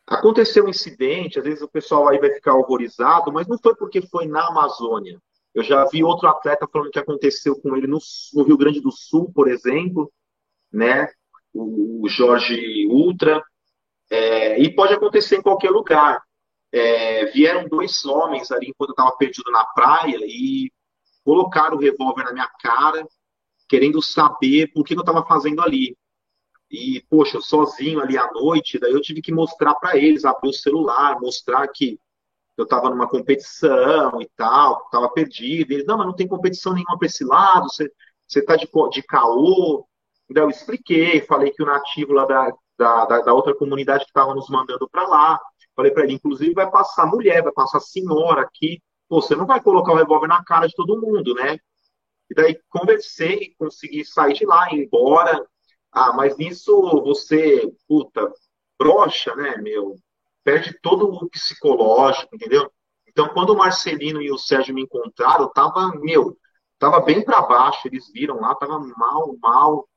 aconteceu 0.06 0.64
um 0.66 0.68
incidente, 0.68 1.38
às 1.38 1.44
vezes 1.44 1.62
o 1.62 1.68
pessoal 1.68 2.08
aí 2.08 2.18
vai 2.18 2.30
ficar 2.30 2.54
horrorizado, 2.54 3.32
mas 3.32 3.46
não 3.46 3.58
foi 3.58 3.74
porque 3.74 4.02
foi 4.02 4.26
na 4.26 4.46
Amazônia. 4.48 5.20
Eu 5.54 5.62
já 5.62 5.84
vi 5.86 6.02
outro 6.02 6.28
atleta 6.28 6.68
falando 6.70 6.90
que 6.90 6.98
aconteceu 6.98 7.60
com 7.60 7.76
ele 7.76 7.86
no, 7.86 7.98
no 8.34 8.42
Rio 8.42 8.56
Grande 8.56 8.80
do 8.80 8.90
Sul, 8.90 9.30
por 9.32 9.48
exemplo, 9.48 10.10
né? 10.72 11.08
O, 11.52 12.04
o 12.04 12.08
Jorge 12.08 12.86
Ultra. 12.86 13.42
É, 14.10 14.58
e 14.60 14.74
pode 14.74 14.94
acontecer 14.94 15.36
em 15.36 15.42
qualquer 15.42 15.70
lugar. 15.70 16.22
É, 16.70 17.26
vieram 17.26 17.68
dois 17.68 18.04
homens 18.04 18.50
ali 18.50 18.68
enquanto 18.68 18.90
eu 18.90 18.94
estava 18.94 19.16
perdido 19.16 19.50
na 19.50 19.64
praia 19.64 20.16
e 20.22 20.72
colocaram 21.24 21.76
o 21.76 21.80
revólver 21.80 22.24
na 22.24 22.32
minha 22.32 22.48
cara, 22.60 23.06
querendo 23.68 24.02
saber 24.02 24.72
por 24.72 24.84
que 24.84 24.94
eu 24.94 25.00
estava 25.00 25.24
fazendo 25.24 25.62
ali. 25.62 25.96
E, 26.70 27.04
poxa, 27.08 27.40
sozinho 27.40 28.00
ali 28.00 28.16
à 28.16 28.30
noite, 28.32 28.78
daí 28.78 28.92
eu 28.92 29.00
tive 29.00 29.20
que 29.20 29.32
mostrar 29.32 29.74
para 29.74 29.96
eles, 29.96 30.24
abrir 30.24 30.50
o 30.50 30.54
celular, 30.54 31.20
mostrar 31.20 31.68
que 31.68 31.98
eu 32.56 32.64
estava 32.64 32.90
numa 32.90 33.08
competição 33.08 34.20
e 34.20 34.28
tal, 34.36 34.82
estava 34.84 35.08
perdido. 35.10 35.72
Eles, 35.72 35.86
não, 35.86 35.98
mas 35.98 36.06
não 36.06 36.14
tem 36.14 36.26
competição 36.26 36.72
nenhuma 36.72 36.98
para 36.98 37.06
esse 37.06 37.24
lado, 37.24 37.68
você 37.68 37.90
está 38.38 38.56
de, 38.56 38.68
de 38.90 39.02
caô. 39.02 39.86
Então, 40.30 40.44
eu 40.44 40.50
expliquei, 40.50 41.20
falei 41.22 41.50
que 41.50 41.62
o 41.62 41.66
nativo 41.66 42.12
lá 42.12 42.24
da, 42.24 42.52
da, 42.78 43.04
da, 43.04 43.20
da 43.20 43.34
outra 43.34 43.54
comunidade 43.54 44.04
que 44.04 44.10
estava 44.10 44.34
nos 44.34 44.48
mandando 44.48 44.88
para 44.88 45.06
lá, 45.06 45.40
falei 45.76 45.92
para 45.92 46.04
ele, 46.04 46.14
inclusive 46.14 46.54
vai 46.54 46.70
passar 46.70 47.06
mulher, 47.06 47.42
vai 47.42 47.52
passar 47.52 47.80
senhora 47.80 48.42
aqui. 48.42 48.82
Você 49.20 49.36
não 49.36 49.46
vai 49.46 49.60
colocar 49.60 49.92
o 49.92 49.96
revólver 49.96 50.26
na 50.26 50.44
cara 50.44 50.66
de 50.66 50.74
todo 50.74 51.00
mundo, 51.00 51.34
né? 51.34 51.58
E 52.30 52.34
daí 52.34 52.58
conversei, 52.70 53.54
consegui 53.58 54.04
sair 54.04 54.34
de 54.34 54.46
lá, 54.46 54.72
ir 54.72 54.84
embora. 54.84 55.46
Ah, 55.90 56.12
mas 56.12 56.36
nisso 56.36 56.80
você, 57.04 57.70
puta, 57.86 58.32
brocha, 58.78 59.34
né, 59.36 59.56
meu? 59.58 59.96
perde 60.44 60.76
todo 60.82 61.08
o 61.08 61.28
psicológico, 61.28 62.34
entendeu? 62.34 62.70
Então, 63.08 63.28
quando 63.28 63.50
o 63.50 63.56
Marcelino 63.56 64.20
e 64.20 64.30
o 64.30 64.38
Sérgio 64.38 64.74
me 64.74 64.82
encontraram, 64.82 65.50
tava, 65.52 65.92
meu, 66.00 66.36
tava 66.78 67.00
bem 67.00 67.24
para 67.24 67.42
baixo, 67.42 67.86
eles 67.86 68.10
viram 68.12 68.40
lá, 68.40 68.54
tava 68.54 68.78
mal, 68.96 69.36
mal. 69.40 69.88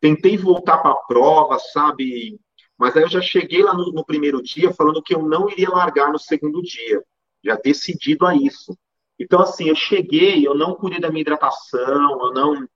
Tentei 0.00 0.36
voltar 0.36 0.78
para 0.78 0.90
a 0.90 1.02
prova, 1.06 1.58
sabe? 1.58 2.38
Mas 2.76 2.96
aí 2.96 3.02
eu 3.02 3.08
já 3.08 3.20
cheguei 3.20 3.62
lá 3.62 3.72
no, 3.72 3.92
no, 3.92 4.04
primeiro 4.04 4.42
dia 4.42 4.72
falando 4.72 5.02
que 5.02 5.14
eu 5.14 5.22
não 5.22 5.48
iria 5.48 5.70
largar 5.70 6.12
no 6.12 6.18
segundo 6.18 6.60
dia, 6.62 7.02
já 7.44 7.56
decidido 7.56 8.26
a 8.26 8.34
isso. 8.34 8.76
Então, 9.18 9.40
assim, 9.40 9.68
eu 9.68 9.74
cheguei, 9.74 10.46
eu 10.46 10.54
não 10.54 10.74
cuidei 10.74 11.00
da 11.00 11.08
minha 11.10 11.22
hidratação, 11.22 12.20
eu 12.20 12.32
não, 12.32 12.68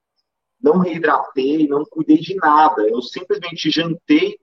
não 0.61 0.79
reidratei, 0.79 1.67
não 1.67 1.83
cuidei 1.85 2.17
de 2.17 2.35
nada. 2.35 2.81
Eu 2.87 3.01
simplesmente 3.01 3.69
jantei 3.69 4.37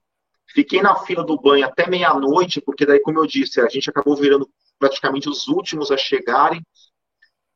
Fiquei 0.51 0.81
na 0.81 0.95
fila 0.95 1.23
do 1.23 1.39
banho 1.39 1.65
até 1.65 1.87
meia-noite, 1.87 2.59
porque 2.59 2.85
daí, 2.85 2.99
como 2.99 3.19
eu 3.19 3.27
disse, 3.27 3.61
a 3.61 3.69
gente 3.69 3.89
acabou 3.89 4.15
virando 4.15 4.49
praticamente 4.79 5.29
os 5.29 5.47
últimos 5.47 5.91
a 5.91 5.97
chegarem. 5.97 6.65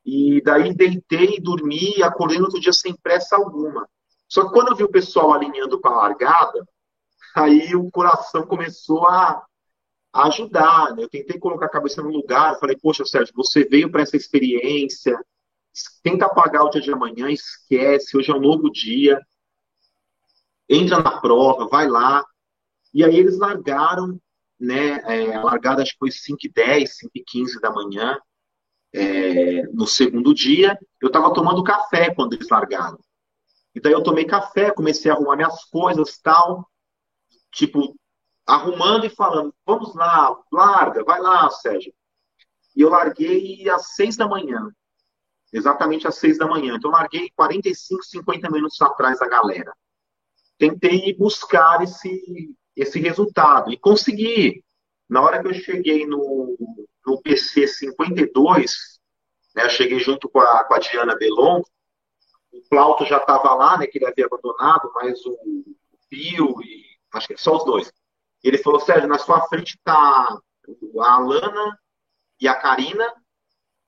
E 0.04 0.40
daí 0.42 0.72
deitei, 0.72 1.40
dormi 1.40 1.96
e 1.96 2.02
acordei 2.02 2.38
no 2.38 2.44
outro 2.44 2.60
dia 2.60 2.72
sem 2.72 2.94
pressa 2.94 3.36
alguma. 3.36 3.88
Só 4.28 4.44
que 4.44 4.52
quando 4.52 4.68
eu 4.68 4.76
vi 4.76 4.84
o 4.84 4.90
pessoal 4.90 5.32
alinhando 5.32 5.80
para 5.80 5.90
a 5.90 5.96
largada, 5.96 6.64
aí 7.34 7.74
o 7.74 7.90
coração 7.90 8.46
começou 8.46 9.08
a, 9.08 9.44
ajudar. 10.14 10.94
Né? 10.94 11.02
Eu 11.02 11.08
tentei 11.08 11.38
colocar 11.38 11.66
a 11.66 11.70
cabeça 11.70 12.00
no 12.02 12.10
lugar. 12.10 12.58
Falei, 12.58 12.76
poxa, 12.76 13.04
Sérgio, 13.04 13.34
você 13.34 13.64
veio 13.64 13.90
para 13.90 14.02
essa 14.02 14.16
experiência. 14.16 15.18
Tenta 16.02 16.26
apagar 16.26 16.64
o 16.64 16.70
dia 16.70 16.80
de 16.80 16.92
amanhã, 16.92 17.30
esquece. 17.30 18.16
Hoje 18.16 18.30
é 18.30 18.34
um 18.34 18.40
novo 18.40 18.70
dia. 18.70 19.20
Entra 20.68 21.02
na 21.02 21.20
prova, 21.20 21.66
vai 21.66 21.88
lá. 21.88 22.24
E 22.92 23.02
aí 23.04 23.16
eles 23.16 23.36
largaram, 23.38 24.20
né? 24.58 25.00
É, 25.04 25.34
a 25.34 25.42
largada 25.42 25.82
acho 25.82 25.92
que 25.92 25.98
foi 25.98 26.12
5 26.12 26.38
e 26.44 26.48
10, 26.48 26.96
5 26.96 27.12
e 27.16 27.24
15 27.24 27.60
da 27.60 27.72
manhã, 27.72 28.16
é, 28.92 29.62
no 29.72 29.86
segundo 29.86 30.32
dia. 30.32 30.78
Eu 31.00 31.08
estava 31.08 31.34
tomando 31.34 31.64
café 31.64 32.14
quando 32.14 32.34
eles 32.34 32.48
largaram. 32.48 32.98
E 33.74 33.80
daí 33.80 33.92
eu 33.92 34.02
tomei 34.02 34.24
café, 34.24 34.70
comecei 34.70 35.10
a 35.10 35.14
arrumar 35.14 35.34
minhas 35.34 35.64
coisas 35.64 36.16
tal. 36.18 36.70
Tipo, 37.50 37.96
arrumando 38.46 39.06
e 39.06 39.10
falando, 39.10 39.54
vamos 39.64 39.94
lá, 39.94 40.36
larga, 40.52 41.02
vai 41.04 41.20
lá, 41.20 41.50
Sérgio. 41.50 41.92
E 42.76 42.82
eu 42.82 42.90
larguei 42.90 43.68
às 43.70 43.94
seis 43.94 44.16
da 44.16 44.26
manhã. 44.26 44.68
Exatamente 45.52 46.06
às 46.08 46.16
seis 46.16 46.36
da 46.36 46.46
manhã. 46.46 46.74
Então, 46.76 46.90
eu 46.90 46.96
larguei 46.96 47.30
45, 47.36 48.04
50 48.04 48.50
minutos 48.50 48.80
atrás 48.82 49.20
da 49.20 49.28
galera. 49.28 49.72
Tentei 50.58 51.14
buscar 51.14 51.82
esse, 51.82 52.54
esse 52.76 52.98
resultado. 52.98 53.72
E 53.72 53.78
consegui. 53.78 54.64
Na 55.08 55.20
hora 55.20 55.40
que 55.40 55.46
eu 55.46 55.54
cheguei 55.54 56.06
no, 56.06 56.56
no 57.06 57.20
PC 57.20 57.68
52, 57.68 58.98
né, 59.54 59.66
eu 59.66 59.70
cheguei 59.70 59.98
junto 59.98 60.28
com 60.28 60.40
a, 60.40 60.64
com 60.64 60.74
a 60.74 60.78
Diana 60.78 61.14
Belon, 61.14 61.62
o 62.50 62.62
Plauto 62.70 63.04
já 63.04 63.18
estava 63.18 63.54
lá, 63.54 63.78
né, 63.78 63.86
que 63.86 63.98
ele 63.98 64.06
havia 64.06 64.26
abandonado, 64.26 64.90
mas 64.94 65.24
o, 65.26 65.36
Pio 66.08 66.62
e 66.62 66.84
acho 67.12 67.28
que 67.28 67.36
só 67.36 67.56
os 67.56 67.64
dois. 67.64 67.92
Ele 68.44 68.58
falou, 68.58 68.78
Sérgio, 68.78 69.08
na 69.08 69.18
sua 69.18 69.40
frente 69.48 69.74
está 69.74 70.38
a 71.00 71.14
Alana 71.14 71.78
e 72.38 72.46
a 72.46 72.54
Karina 72.54 73.10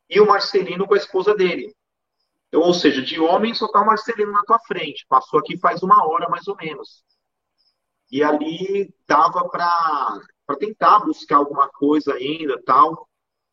e 0.08 0.18
o 0.18 0.26
Marcelino 0.26 0.86
com 0.86 0.94
a 0.94 0.98
esposa 0.98 1.34
dele. 1.34 1.74
Então, 2.48 2.62
ou 2.62 2.72
seja, 2.72 3.02
de 3.02 3.20
homem 3.20 3.52
só 3.52 3.66
está 3.66 3.82
o 3.82 3.86
Marcelino 3.86 4.32
na 4.32 4.42
tua 4.44 4.58
frente. 4.60 5.04
Passou 5.08 5.40
aqui 5.40 5.58
faz 5.58 5.82
uma 5.82 6.06
hora, 6.06 6.28
mais 6.28 6.48
ou 6.48 6.56
menos. 6.56 7.04
E 8.10 8.22
ali 8.22 8.94
dava 9.06 9.46
para 9.48 10.20
tentar 10.58 11.00
buscar 11.00 11.36
alguma 11.36 11.68
coisa 11.68 12.14
ainda 12.14 12.60
tal. 12.64 13.06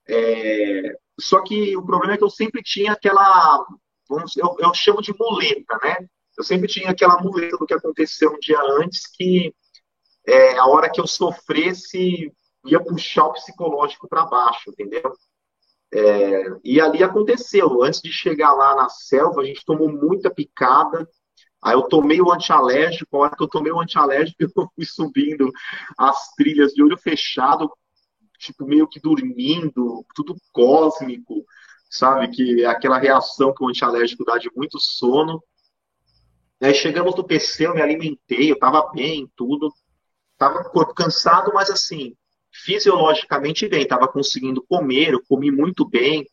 É, 0.08 0.96
só 1.20 1.42
que 1.44 1.76
o 1.76 1.86
problema 1.86 2.14
é 2.14 2.18
que 2.18 2.24
eu 2.24 2.30
sempre 2.30 2.62
tinha 2.64 2.94
aquela. 2.94 3.66
Vamos, 4.08 4.38
eu, 4.38 4.56
eu 4.60 4.74
chamo 4.74 5.02
de 5.02 5.14
muleta, 5.18 5.78
né? 5.84 6.08
Eu 6.38 6.44
sempre 6.44 6.68
tinha 6.68 6.92
aquela 6.92 7.22
muleta 7.22 7.58
do 7.58 7.66
que 7.66 7.74
aconteceu 7.74 8.32
um 8.32 8.40
dia 8.40 8.60
antes, 8.80 9.08
que 9.08 9.54
é, 10.26 10.58
a 10.58 10.66
hora 10.68 10.90
que 10.90 11.02
eu 11.02 11.08
sofresse, 11.08 12.32
ia 12.66 12.80
puxar 12.84 13.26
o 13.26 13.34
psicológico 13.34 14.08
para 14.08 14.26
baixo, 14.26 14.70
entendeu? 14.70 15.14
É, 15.94 16.44
e 16.64 16.82
ali 16.82 17.04
aconteceu. 17.04 17.84
Antes 17.84 18.02
de 18.02 18.12
chegar 18.12 18.54
lá 18.54 18.76
na 18.76 18.90
selva, 18.90 19.42
a 19.42 19.46
gente 19.46 19.66
tomou 19.66 19.92
muita 19.92 20.34
picada. 20.34 21.08
Aí 21.62 21.74
eu 21.74 21.84
tomei 21.84 22.22
o 22.22 22.32
antialérgico. 22.32 23.16
A 23.16 23.20
hora 23.20 23.36
que 23.36 23.44
eu 23.44 23.48
tomei 23.48 23.72
o 23.72 23.80
antialérgico, 23.80 24.38
eu 24.58 24.70
fui 24.76 24.86
subindo 24.86 25.52
as 25.98 26.32
trilhas 26.36 26.74
de 26.74 26.82
olho 26.82 26.98
fechado, 26.98 27.72
tipo, 28.40 28.66
meio 28.66 28.88
que 28.88 29.00
dormindo, 29.00 30.06
tudo 30.16 30.36
cósmico, 30.52 31.46
sabe? 31.90 32.30
Que 32.30 32.64
é 32.64 32.66
aquela 32.66 32.98
reação 32.98 33.54
que 33.54 33.64
o 33.64 33.68
antialérgico 33.70 34.26
dá 34.26 34.38
de 34.38 34.50
muito 34.56 34.80
sono. 34.80 35.44
Aí 36.62 36.74
chegamos 36.74 37.16
no 37.16 37.24
PC, 37.24 37.68
eu 37.68 37.76
me 37.76 37.82
alimentei, 37.82 38.52
eu 38.52 38.58
tava 38.58 38.90
bem, 38.94 39.30
tudo. 39.36 39.72
Tava 40.44 40.62
com 40.62 40.68
o 40.68 40.72
corpo 40.74 40.94
cansado, 40.94 41.54
mas 41.54 41.70
assim, 41.70 42.18
fisiologicamente 42.52 43.66
bem, 43.70 43.84
estava 43.84 44.10
conseguindo 44.10 44.62
comer, 44.68 45.14
eu 45.14 45.24
comi 45.24 45.50
muito 45.50 45.88
bem, 45.88 46.28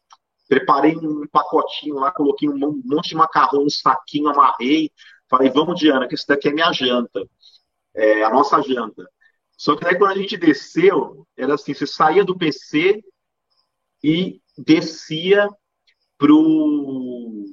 preparei 0.49 0.97
um 0.97 1.29
pacotinho 1.29 1.95
lá, 1.95 2.11
coloquei 2.11 2.49
um 2.49 2.59
monte 2.59 3.11
de 3.11 3.15
macarrão, 3.15 3.63
um 3.63 3.71
saquinho, 3.71 4.29
amarrei, 4.29 4.91
falei, 5.29 5.49
vamos 5.49 5.79
Diana, 5.79 6.09
que 6.09 6.17
isso 6.17 6.27
daqui 6.27 6.49
é 6.49 6.53
minha 6.53 6.73
janta, 6.73 7.25
é 7.95 8.25
a 8.25 8.31
nossa 8.31 8.61
janta. 8.63 9.09
Só 9.57 9.77
que 9.77 9.85
daí 9.85 9.97
quando 9.97 10.11
a 10.11 10.17
gente 10.17 10.37
desceu, 10.37 11.25
era 11.37 11.55
assim, 11.55 11.73
você 11.73 11.87
saía 11.87 12.25
do 12.25 12.37
PC 12.37 13.01
e 14.03 14.41
descia 14.59 15.49
pro 16.19 17.45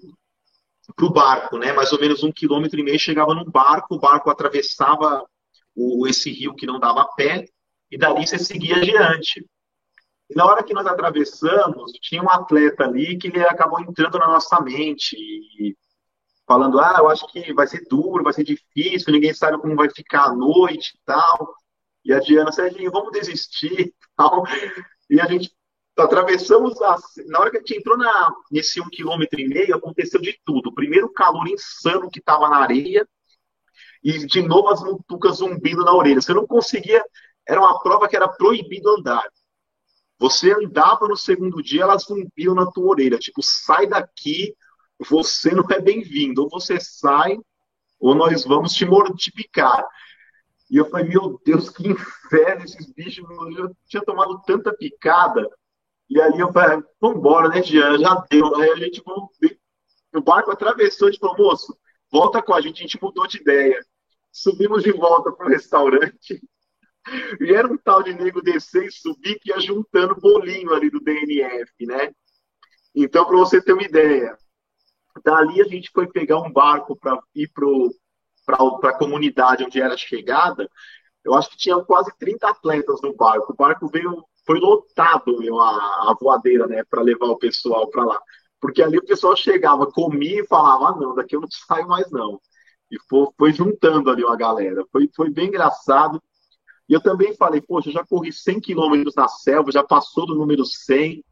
pro 0.95 1.13
barco, 1.13 1.59
né? 1.59 1.71
Mais 1.73 1.93
ou 1.93 1.99
menos 1.99 2.23
um 2.23 2.31
quilômetro 2.31 2.79
e 2.79 2.83
meio 2.83 2.97
chegava 2.97 3.35
num 3.35 3.45
barco, 3.45 3.93
o 3.93 3.99
barco 3.99 4.31
atravessava 4.31 5.23
o, 5.77 6.07
esse 6.07 6.31
rio 6.31 6.55
que 6.55 6.65
não 6.65 6.79
dava 6.79 7.07
pé, 7.15 7.45
e 7.91 7.97
dali 7.97 8.25
você 8.25 8.39
seguia 8.39 8.77
adiante. 8.77 9.45
E 10.29 10.35
na 10.35 10.45
hora 10.45 10.63
que 10.63 10.73
nós 10.73 10.85
atravessamos, 10.87 11.91
tinha 12.01 12.21
um 12.21 12.29
atleta 12.29 12.83
ali 12.83 13.17
que 13.17 13.27
ele 13.27 13.39
acabou 13.41 13.79
entrando 13.79 14.17
na 14.17 14.27
nossa 14.27 14.59
mente, 14.59 15.15
falando, 16.45 16.79
ah, 16.79 16.95
eu 16.97 17.09
acho 17.09 17.27
que 17.27 17.53
vai 17.53 17.67
ser 17.67 17.85
duro, 17.87 18.23
vai 18.23 18.33
ser 18.33 18.43
difícil, 18.43 19.13
ninguém 19.13 19.33
sabe 19.33 19.59
como 19.59 19.75
vai 19.75 19.89
ficar 19.89 20.25
a 20.25 20.33
noite 20.33 20.95
e 20.95 20.99
tal. 21.05 21.55
E 22.03 22.11
a 22.11 22.19
Diana, 22.19 22.51
Serginho, 22.51 22.91
vamos 22.91 23.11
desistir 23.11 23.79
e 23.79 23.93
tal. 24.17 24.43
E 25.09 25.21
a 25.21 25.27
gente 25.27 25.51
atravessamos, 25.95 26.81
a... 26.81 26.97
na 27.27 27.39
hora 27.39 27.51
que 27.51 27.57
a 27.57 27.59
gente 27.59 27.77
entrou 27.77 27.97
na... 27.97 28.33
nesse 28.51 28.81
um 28.81 28.89
quilômetro 28.89 29.39
e 29.39 29.47
meio, 29.47 29.75
aconteceu 29.75 30.19
de 30.19 30.37
tudo. 30.43 30.73
Primeiro, 30.73 31.07
o 31.07 31.13
calor 31.13 31.47
insano 31.47 32.09
que 32.09 32.19
estava 32.19 32.49
na 32.49 32.57
areia, 32.57 33.07
e 34.03 34.25
de 34.25 34.41
novo 34.41 34.69
as 34.69 34.81
mutucas 34.81 35.37
zumbindo 35.37 35.83
na 35.83 35.93
orelha. 35.93 36.21
Você 36.21 36.33
não 36.33 36.45
conseguia 36.45 37.03
era 37.47 37.61
uma 37.61 37.79
prova 37.81 38.07
que 38.07 38.15
era 38.15 38.27
proibido 38.27 38.89
andar. 38.89 39.23
Você 40.19 40.51
andava 40.51 41.07
no 41.07 41.15
segundo 41.15 41.61
dia, 41.63 41.83
elas 41.83 42.03
zumbiam 42.03 42.53
na 42.53 42.69
tua 42.69 42.89
orelha, 42.89 43.17
tipo, 43.17 43.41
sai 43.41 43.87
daqui, 43.87 44.53
você 45.09 45.51
não 45.51 45.63
é 45.69 45.79
bem-vindo. 45.79 46.43
Ou 46.43 46.49
você 46.49 46.79
sai, 46.79 47.37
ou 47.99 48.13
nós 48.13 48.43
vamos 48.43 48.73
te 48.73 48.85
mortificar. 48.85 49.87
E 50.69 50.75
eu 50.75 50.89
falei, 50.89 51.07
meu 51.07 51.39
Deus, 51.45 51.69
que 51.69 51.87
inferno 51.87 52.65
esses 52.65 52.91
bichos. 52.91 53.25
Eu 53.57 53.73
tinha 53.85 54.03
tomado 54.03 54.41
tanta 54.45 54.75
picada. 54.75 55.47
E 56.09 56.19
aí 56.19 56.37
eu 56.37 56.51
falei, 56.51 56.83
vambora, 56.99 57.47
né, 57.47 57.63
Jean? 57.63 57.97
Já 57.99 58.15
deu. 58.29 58.53
Aí 58.57 58.71
a 58.71 58.75
gente, 58.75 59.01
o 60.13 60.21
barco 60.21 60.51
atravessou, 60.51 61.07
a 61.07 61.11
gente 61.11 61.21
falou, 61.21 61.37
moço, 61.37 61.77
volta 62.11 62.41
com 62.41 62.53
a 62.53 62.61
gente. 62.61 62.79
A 62.79 62.81
gente 62.81 63.01
mudou 63.01 63.27
de 63.27 63.37
ideia. 63.37 63.79
Subimos 64.31 64.83
de 64.83 64.91
volta 64.91 65.31
para 65.31 65.45
o 65.45 65.49
restaurante. 65.49 66.41
E 67.39 67.53
era 67.53 67.71
um 67.71 67.77
tal 67.77 68.03
de 68.03 68.13
nego 68.13 68.41
descer 68.41 68.85
e 68.85 68.91
subir 68.91 69.39
que 69.39 69.49
ia 69.49 69.59
juntando 69.59 70.19
bolinho 70.19 70.73
ali 70.73 70.89
do 70.89 70.99
DNF, 70.99 71.71
né? 71.85 72.11
Então, 72.93 73.25
para 73.25 73.37
você 73.37 73.61
ter 73.61 73.73
uma 73.73 73.83
ideia, 73.83 74.35
dali 75.23 75.61
a 75.61 75.65
gente 75.65 75.89
foi 75.93 76.07
pegar 76.07 76.39
um 76.39 76.51
barco 76.51 76.95
para 76.95 77.19
ir 77.35 77.49
para 78.45 78.89
a 78.89 78.97
comunidade 78.97 79.63
onde 79.63 79.81
era 79.81 79.93
a 79.93 79.97
chegada. 79.97 80.69
Eu 81.23 81.33
acho 81.33 81.49
que 81.49 81.57
tinha 81.57 81.77
quase 81.83 82.11
30 82.17 82.49
atletas 82.49 83.01
no 83.01 83.15
barco. 83.15 83.53
O 83.53 83.55
barco 83.55 83.87
veio, 83.87 84.23
foi 84.45 84.59
lotado 84.59 85.37
meu, 85.39 85.59
a, 85.59 86.11
a 86.11 86.15
voadeira, 86.19 86.67
né, 86.67 86.83
para 86.89 87.01
levar 87.01 87.27
o 87.27 87.37
pessoal 87.37 87.89
para 87.89 88.03
lá. 88.03 88.21
Porque 88.59 88.81
ali 88.81 88.97
o 88.97 89.05
pessoal 89.05 89.35
chegava, 89.35 89.85
comia 89.85 90.41
e 90.41 90.47
falava: 90.47 90.89
ah, 90.89 90.95
não, 90.99 91.15
daqui 91.15 91.35
eu 91.35 91.41
não 91.41 91.47
saio 91.49 91.87
mais 91.87 92.09
não. 92.11 92.39
E 92.91 92.97
foi, 93.09 93.27
foi 93.37 93.53
juntando 93.53 94.09
ali 94.09 94.23
uma 94.23 94.37
galera. 94.37 94.85
Foi, 94.91 95.09
foi 95.15 95.29
bem 95.29 95.47
engraçado. 95.47 96.21
E 96.89 96.93
eu 96.93 97.01
também 97.01 97.35
falei, 97.35 97.59
poxa, 97.61 97.91
já 97.91 98.05
corri 98.05 98.31
100 98.31 98.61
quilômetros 98.61 99.13
na 99.15 99.27
selva, 99.27 99.71
já 99.71 99.83
passou 99.83 100.25
do 100.25 100.35
número 100.35 100.65
100. 100.65 101.23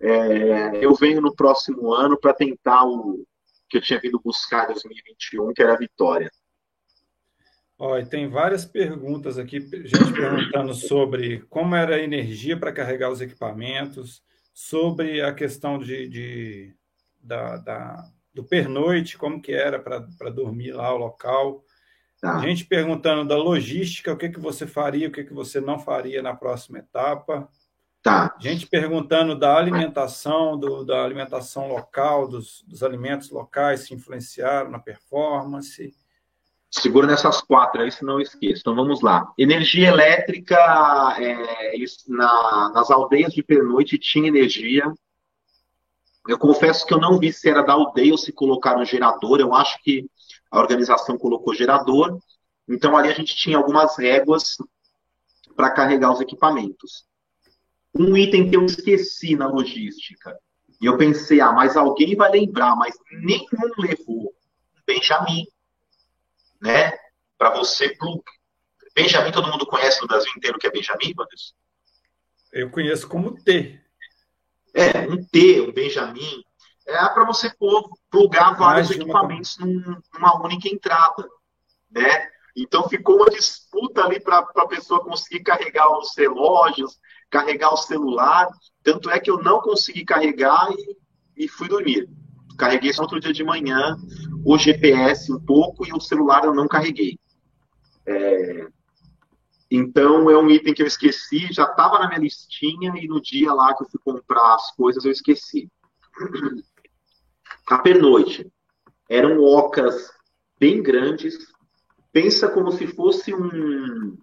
É, 0.00 0.84
eu 0.84 0.94
venho 0.94 1.20
no 1.20 1.34
próximo 1.34 1.92
ano 1.92 2.18
para 2.18 2.32
tentar 2.32 2.84
o 2.84 3.24
que 3.68 3.78
eu 3.78 3.82
tinha 3.82 4.00
vindo 4.00 4.20
buscar 4.22 4.64
em 4.64 4.72
2021, 4.72 5.52
que 5.52 5.62
era 5.62 5.74
a 5.74 5.78
vitória. 5.78 6.30
Olha, 7.78 8.06
tem 8.06 8.28
várias 8.28 8.64
perguntas 8.64 9.36
aqui, 9.36 9.60
gente 9.60 10.12
perguntando 10.12 10.74
sobre 10.74 11.40
como 11.50 11.74
era 11.74 11.96
a 11.96 12.02
energia 12.02 12.56
para 12.58 12.72
carregar 12.72 13.10
os 13.10 13.20
equipamentos, 13.20 14.22
sobre 14.54 15.20
a 15.20 15.34
questão 15.34 15.80
de, 15.80 16.08
de 16.08 16.76
da, 17.20 17.56
da, 17.56 18.08
do 18.32 18.44
pernoite, 18.44 19.18
como 19.18 19.42
que 19.42 19.52
era 19.52 19.80
para 19.80 20.30
dormir 20.30 20.72
lá 20.72 20.94
o 20.94 20.98
local. 20.98 21.64
Tá. 22.20 22.38
Gente 22.38 22.64
perguntando 22.64 23.28
da 23.28 23.36
logística, 23.36 24.12
o 24.12 24.16
que, 24.16 24.28
que 24.28 24.38
você 24.38 24.66
faria, 24.66 25.08
o 25.08 25.10
que, 25.10 25.24
que 25.24 25.34
você 25.34 25.60
não 25.60 25.78
faria 25.78 26.22
na 26.22 26.34
próxima 26.34 26.78
etapa. 26.78 27.48
Tá. 28.00 28.36
Gente 28.38 28.66
perguntando 28.66 29.36
da 29.36 29.56
alimentação, 29.56 30.58
do, 30.58 30.84
da 30.84 31.02
alimentação 31.02 31.68
local, 31.68 32.28
dos, 32.28 32.62
dos 32.68 32.82
alimentos 32.82 33.30
locais 33.30 33.80
se 33.80 33.94
influenciaram 33.94 34.70
na 34.70 34.78
performance. 34.78 35.92
Segura 36.76 37.06
nessas 37.06 37.40
quatro 37.40 37.82
aí, 37.82 37.90
não 38.02 38.20
esqueça. 38.20 38.60
Então 38.60 38.74
vamos 38.74 39.00
lá. 39.00 39.32
Energia 39.38 39.88
elétrica, 39.88 40.56
é, 41.18 41.76
na, 42.08 42.72
nas 42.74 42.90
aldeias 42.90 43.32
de 43.32 43.44
pernoite 43.44 43.96
tinha 43.96 44.26
energia. 44.26 44.92
Eu 46.26 46.36
confesso 46.36 46.84
que 46.84 46.92
eu 46.92 46.98
não 46.98 47.16
vi 47.16 47.32
se 47.32 47.48
era 47.48 47.62
da 47.62 47.74
aldeia 47.74 48.10
ou 48.10 48.18
se 48.18 48.32
colocaram 48.32 48.84
gerador. 48.84 49.38
Eu 49.38 49.54
acho 49.54 49.80
que 49.84 50.10
a 50.50 50.58
organização 50.58 51.16
colocou 51.16 51.54
gerador, 51.54 52.18
então 52.68 52.96
ali 52.96 53.08
a 53.08 53.14
gente 53.14 53.36
tinha 53.36 53.56
algumas 53.56 53.96
réguas 53.96 54.56
para 55.54 55.70
carregar 55.70 56.12
os 56.12 56.20
equipamentos. 56.20 57.04
Um 57.94 58.16
item 58.16 58.50
que 58.50 58.56
eu 58.56 58.64
esqueci 58.64 59.36
na 59.36 59.46
logística, 59.46 60.36
e 60.80 60.86
eu 60.86 60.98
pensei, 60.98 61.40
ah, 61.40 61.52
mas 61.52 61.76
alguém 61.76 62.16
vai 62.16 62.32
lembrar, 62.32 62.74
mas 62.74 62.96
nenhum 63.12 63.70
levou 63.78 64.34
Benjamin, 64.86 65.46
né? 66.64 66.96
Para 67.36 67.50
você 67.50 67.94
Benjamin, 68.94 69.32
todo 69.32 69.50
mundo 69.50 69.66
conhece 69.66 70.00
no 70.00 70.08
Brasil 70.08 70.32
inteiro 70.36 70.58
que 70.58 70.66
é 70.66 70.70
Benjamin, 70.70 71.12
Matheus? 71.14 71.54
Eu 72.50 72.70
conheço 72.70 73.06
como 73.06 73.34
T. 73.34 73.78
É, 74.72 75.00
um 75.00 75.22
T, 75.22 75.60
um 75.60 75.72
Benjamin 75.72 76.42
é 76.86 77.08
para 77.08 77.24
você 77.24 77.52
plugar 78.10 78.56
vários 78.56 78.90
equipamentos 78.90 79.58
numa 79.58 80.42
única 80.42 80.68
entrada, 80.68 81.28
né? 81.90 82.30
Então 82.56 82.88
ficou 82.88 83.16
uma 83.16 83.30
disputa 83.30 84.04
ali 84.04 84.20
para 84.20 84.38
a 84.38 84.66
pessoa 84.68 85.02
conseguir 85.02 85.42
carregar 85.42 85.90
os 85.98 86.16
relógios, 86.16 86.98
carregar 87.30 87.72
o 87.72 87.76
celular. 87.76 88.48
Tanto 88.82 89.10
é 89.10 89.18
que 89.18 89.30
eu 89.30 89.42
não 89.42 89.60
consegui 89.60 90.04
carregar 90.04 90.70
e, 90.70 91.44
e 91.44 91.48
fui 91.48 91.68
dormir. 91.68 92.08
Carreguei 92.56 92.92
só 92.92 93.02
outro 93.02 93.18
dia 93.18 93.32
de 93.32 93.42
manhã, 93.42 93.96
o 94.44 94.58
GPS 94.58 95.32
um 95.32 95.40
pouco 95.40 95.86
e 95.86 95.92
o 95.92 96.00
celular 96.00 96.44
eu 96.44 96.54
não 96.54 96.68
carreguei. 96.68 97.18
É, 98.06 98.66
então 99.70 100.30
é 100.30 100.38
um 100.38 100.50
item 100.50 100.74
que 100.74 100.82
eu 100.82 100.86
esqueci, 100.86 101.48
já 101.50 101.64
estava 101.64 101.98
na 101.98 102.08
minha 102.08 102.20
listinha 102.20 102.92
e 102.96 103.08
no 103.08 103.20
dia 103.20 103.52
lá 103.52 103.74
que 103.74 103.82
eu 103.82 103.88
fui 103.88 104.00
comprar 104.04 104.54
as 104.54 104.70
coisas 104.76 105.04
eu 105.04 105.10
esqueci 105.10 105.68
a 107.66 107.78
pernoite. 107.78 108.46
Eram 109.08 109.42
ocas 109.42 110.10
bem 110.58 110.82
grandes. 110.82 111.38
Pensa 112.12 112.48
como 112.48 112.70
se 112.72 112.86
fosse 112.86 113.34
um. 113.34 114.16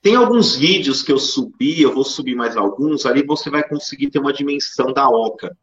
Tem 0.00 0.16
alguns 0.16 0.56
vídeos 0.56 1.00
que 1.02 1.12
eu 1.12 1.18
subi, 1.18 1.80
eu 1.80 1.94
vou 1.94 2.04
subir 2.04 2.34
mais 2.34 2.56
alguns, 2.56 3.06
ali 3.06 3.24
você 3.24 3.48
vai 3.48 3.66
conseguir 3.66 4.10
ter 4.10 4.18
uma 4.18 4.32
dimensão 4.32 4.92
da 4.92 5.08
oca. 5.08 5.56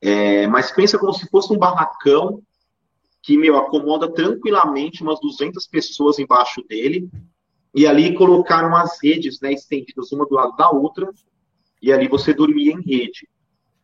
É, 0.00 0.46
mas 0.46 0.70
pensa 0.70 0.98
como 0.98 1.12
se 1.12 1.26
fosse 1.30 1.52
um 1.52 1.58
barracão 1.58 2.42
que, 3.28 3.36
meu, 3.36 3.58
acomoda 3.58 4.10
tranquilamente 4.10 5.02
umas 5.02 5.20
200 5.20 5.66
pessoas 5.66 6.18
embaixo 6.18 6.62
dele. 6.66 7.10
E 7.74 7.86
ali 7.86 8.14
colocaram 8.14 8.74
as 8.74 8.98
redes, 9.02 9.38
né, 9.42 9.52
estendidas 9.52 10.10
uma 10.12 10.24
do 10.24 10.34
lado 10.34 10.56
da 10.56 10.70
outra. 10.70 11.12
E 11.82 11.92
ali 11.92 12.08
você 12.08 12.32
dormia 12.32 12.72
em 12.72 12.80
rede. 12.80 13.28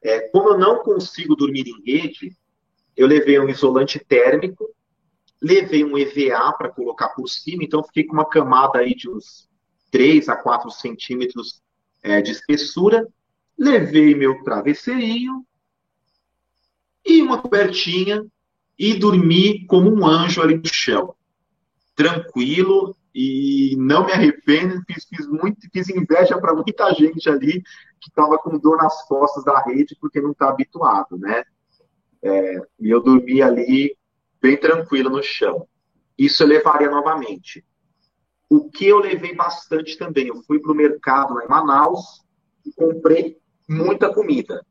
É, 0.01 0.21
como 0.31 0.49
eu 0.49 0.59
não 0.59 0.83
consigo 0.83 1.37
dormir 1.37 1.67
em 1.69 1.83
rede, 1.85 2.35
eu 2.97 3.07
levei 3.07 3.39
um 3.39 3.47
isolante 3.47 3.99
térmico, 3.99 4.67
levei 5.43 5.85
um 5.85 5.99
EVA 5.99 6.51
para 6.57 6.71
colocar 6.71 7.11
por 7.11 7.29
cima, 7.29 7.63
então 7.65 7.85
fiquei 7.85 8.05
com 8.05 8.15
uma 8.15 8.25
camada 8.25 8.79
aí 8.79 8.95
de 8.95 9.11
uns 9.11 9.47
3 9.91 10.27
a 10.31 10.37
4 10.37 10.71
centímetros 10.71 11.61
é, 12.03 12.23
de 12.23 12.31
espessura, 12.31 13.07
levei 13.59 14.15
meu 14.15 14.43
travesseirinho 14.43 15.45
e 17.05 17.21
uma 17.21 17.43
cobertinha 17.43 18.25
e 18.79 18.95
dormi 18.95 19.67
como 19.67 19.91
um 19.91 20.07
anjo 20.07 20.43
ali 20.43 20.57
no 20.57 20.67
chão. 20.67 21.15
Tranquilo 21.95 22.97
e 23.15 23.77
não 23.79 24.05
me 24.05 24.13
arrependo, 24.13 24.83
fiz, 24.87 25.05
fiz, 25.05 25.27
muito, 25.29 25.61
fiz 25.73 25.89
inveja 25.89 26.39
para 26.39 26.55
muita 26.55 26.93
gente 26.93 27.29
ali 27.29 27.63
que 28.01 28.09
estava 28.09 28.37
com 28.39 28.59
dor 28.59 28.77
nas 28.77 29.07
costas 29.07 29.45
da 29.45 29.61
rede 29.63 29.97
porque 30.01 30.21
não 30.21 30.33
está 30.33 30.49
habituado, 30.49 31.17
né? 31.17 31.45
É, 32.23 32.61
e 32.81 32.91
eu 32.91 33.01
dormi 33.01 33.41
ali 33.41 33.97
bem 34.43 34.57
tranquilo 34.57 35.11
no 35.11 35.23
chão. 35.23 35.69
Isso 36.19 36.43
eu 36.43 36.49
levaria 36.49 36.91
novamente. 36.91 37.65
O 38.51 38.69
que 38.69 38.87
eu 38.87 38.99
levei 38.99 39.35
bastante 39.35 39.97
também, 39.97 40.29
eu 40.29 40.43
fui 40.43 40.59
para 40.59 40.73
o 40.73 40.75
mercado 40.75 41.35
lá 41.35 41.45
em 41.45 41.49
Manaus 41.49 42.23
e 42.67 42.73
comprei 42.73 43.39
muita 43.69 44.13
comida. 44.13 44.65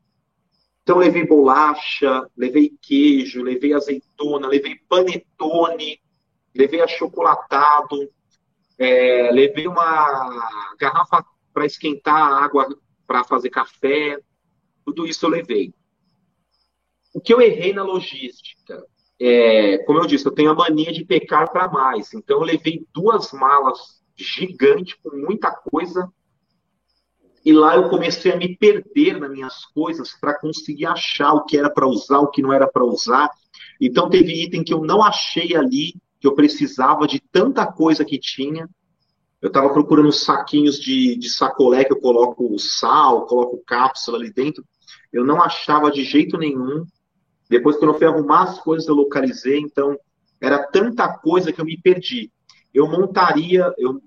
Então, 0.84 0.98
levei 0.98 1.26
bolacha, 1.26 2.30
levei 2.36 2.70
queijo, 2.82 3.42
levei 3.42 3.72
azeitona, 3.72 4.46
levei 4.46 4.76
panetone, 4.86 5.98
levei 6.54 6.82
achocolatado, 6.82 8.12
é, 8.78 9.30
levei 9.32 9.66
uma 9.66 10.76
garrafa 10.78 11.24
para 11.54 11.64
esquentar 11.64 12.44
água 12.44 12.68
para 13.06 13.24
fazer 13.24 13.48
café. 13.48 14.18
Tudo 14.84 15.06
isso 15.06 15.24
eu 15.24 15.30
levei. 15.30 15.72
O 17.14 17.20
que 17.20 17.32
eu 17.32 17.40
errei 17.40 17.72
na 17.72 17.82
logística? 17.82 18.84
É, 19.18 19.78
como 19.84 20.00
eu 20.00 20.06
disse, 20.06 20.26
eu 20.26 20.32
tenho 20.32 20.50
a 20.50 20.54
mania 20.54 20.92
de 20.92 21.02
pecar 21.02 21.50
para 21.50 21.66
mais. 21.66 22.12
Então, 22.12 22.40
eu 22.40 22.44
levei 22.44 22.86
duas 22.92 23.32
malas 23.32 24.04
gigantes 24.14 24.98
com 25.02 25.16
muita 25.16 25.50
coisa 25.50 26.12
e 27.44 27.52
lá 27.52 27.76
eu 27.76 27.90
comecei 27.90 28.32
a 28.32 28.36
me 28.36 28.56
perder 28.56 29.20
nas 29.20 29.30
minhas 29.30 29.66
coisas 29.66 30.16
para 30.18 30.38
conseguir 30.38 30.86
achar 30.86 31.34
o 31.34 31.44
que 31.44 31.58
era 31.58 31.68
para 31.68 31.86
usar, 31.86 32.20
o 32.20 32.30
que 32.30 32.40
não 32.40 32.52
era 32.52 32.66
para 32.66 32.84
usar. 32.84 33.30
Então 33.78 34.08
teve 34.08 34.44
item 34.44 34.64
que 34.64 34.72
eu 34.72 34.80
não 34.80 35.02
achei 35.02 35.54
ali, 35.54 35.94
que 36.18 36.26
eu 36.26 36.34
precisava 36.34 37.06
de 37.06 37.20
tanta 37.20 37.66
coisa 37.66 38.04
que 38.04 38.18
tinha. 38.18 38.66
Eu 39.42 39.48
estava 39.48 39.68
procurando 39.74 40.10
saquinhos 40.10 40.80
de, 40.80 41.16
de 41.16 41.28
sacolé 41.28 41.84
que 41.84 41.92
eu 41.92 42.00
coloco 42.00 42.58
sal, 42.58 43.26
coloco 43.26 43.62
cápsula 43.66 44.16
ali 44.16 44.32
dentro. 44.32 44.64
Eu 45.12 45.22
não 45.22 45.42
achava 45.42 45.90
de 45.90 46.02
jeito 46.02 46.38
nenhum. 46.38 46.86
Depois, 47.50 47.76
quando 47.76 47.92
eu 47.92 47.98
fui 47.98 48.06
arrumar 48.06 48.44
as 48.44 48.58
coisas, 48.58 48.88
eu 48.88 48.94
localizei. 48.94 49.58
Então, 49.58 49.98
era 50.40 50.66
tanta 50.66 51.06
coisa 51.18 51.52
que 51.52 51.60
eu 51.60 51.64
me 51.66 51.76
perdi. 51.76 52.32
Eu 52.72 52.88
montaria, 52.88 53.70
eu, 53.76 54.00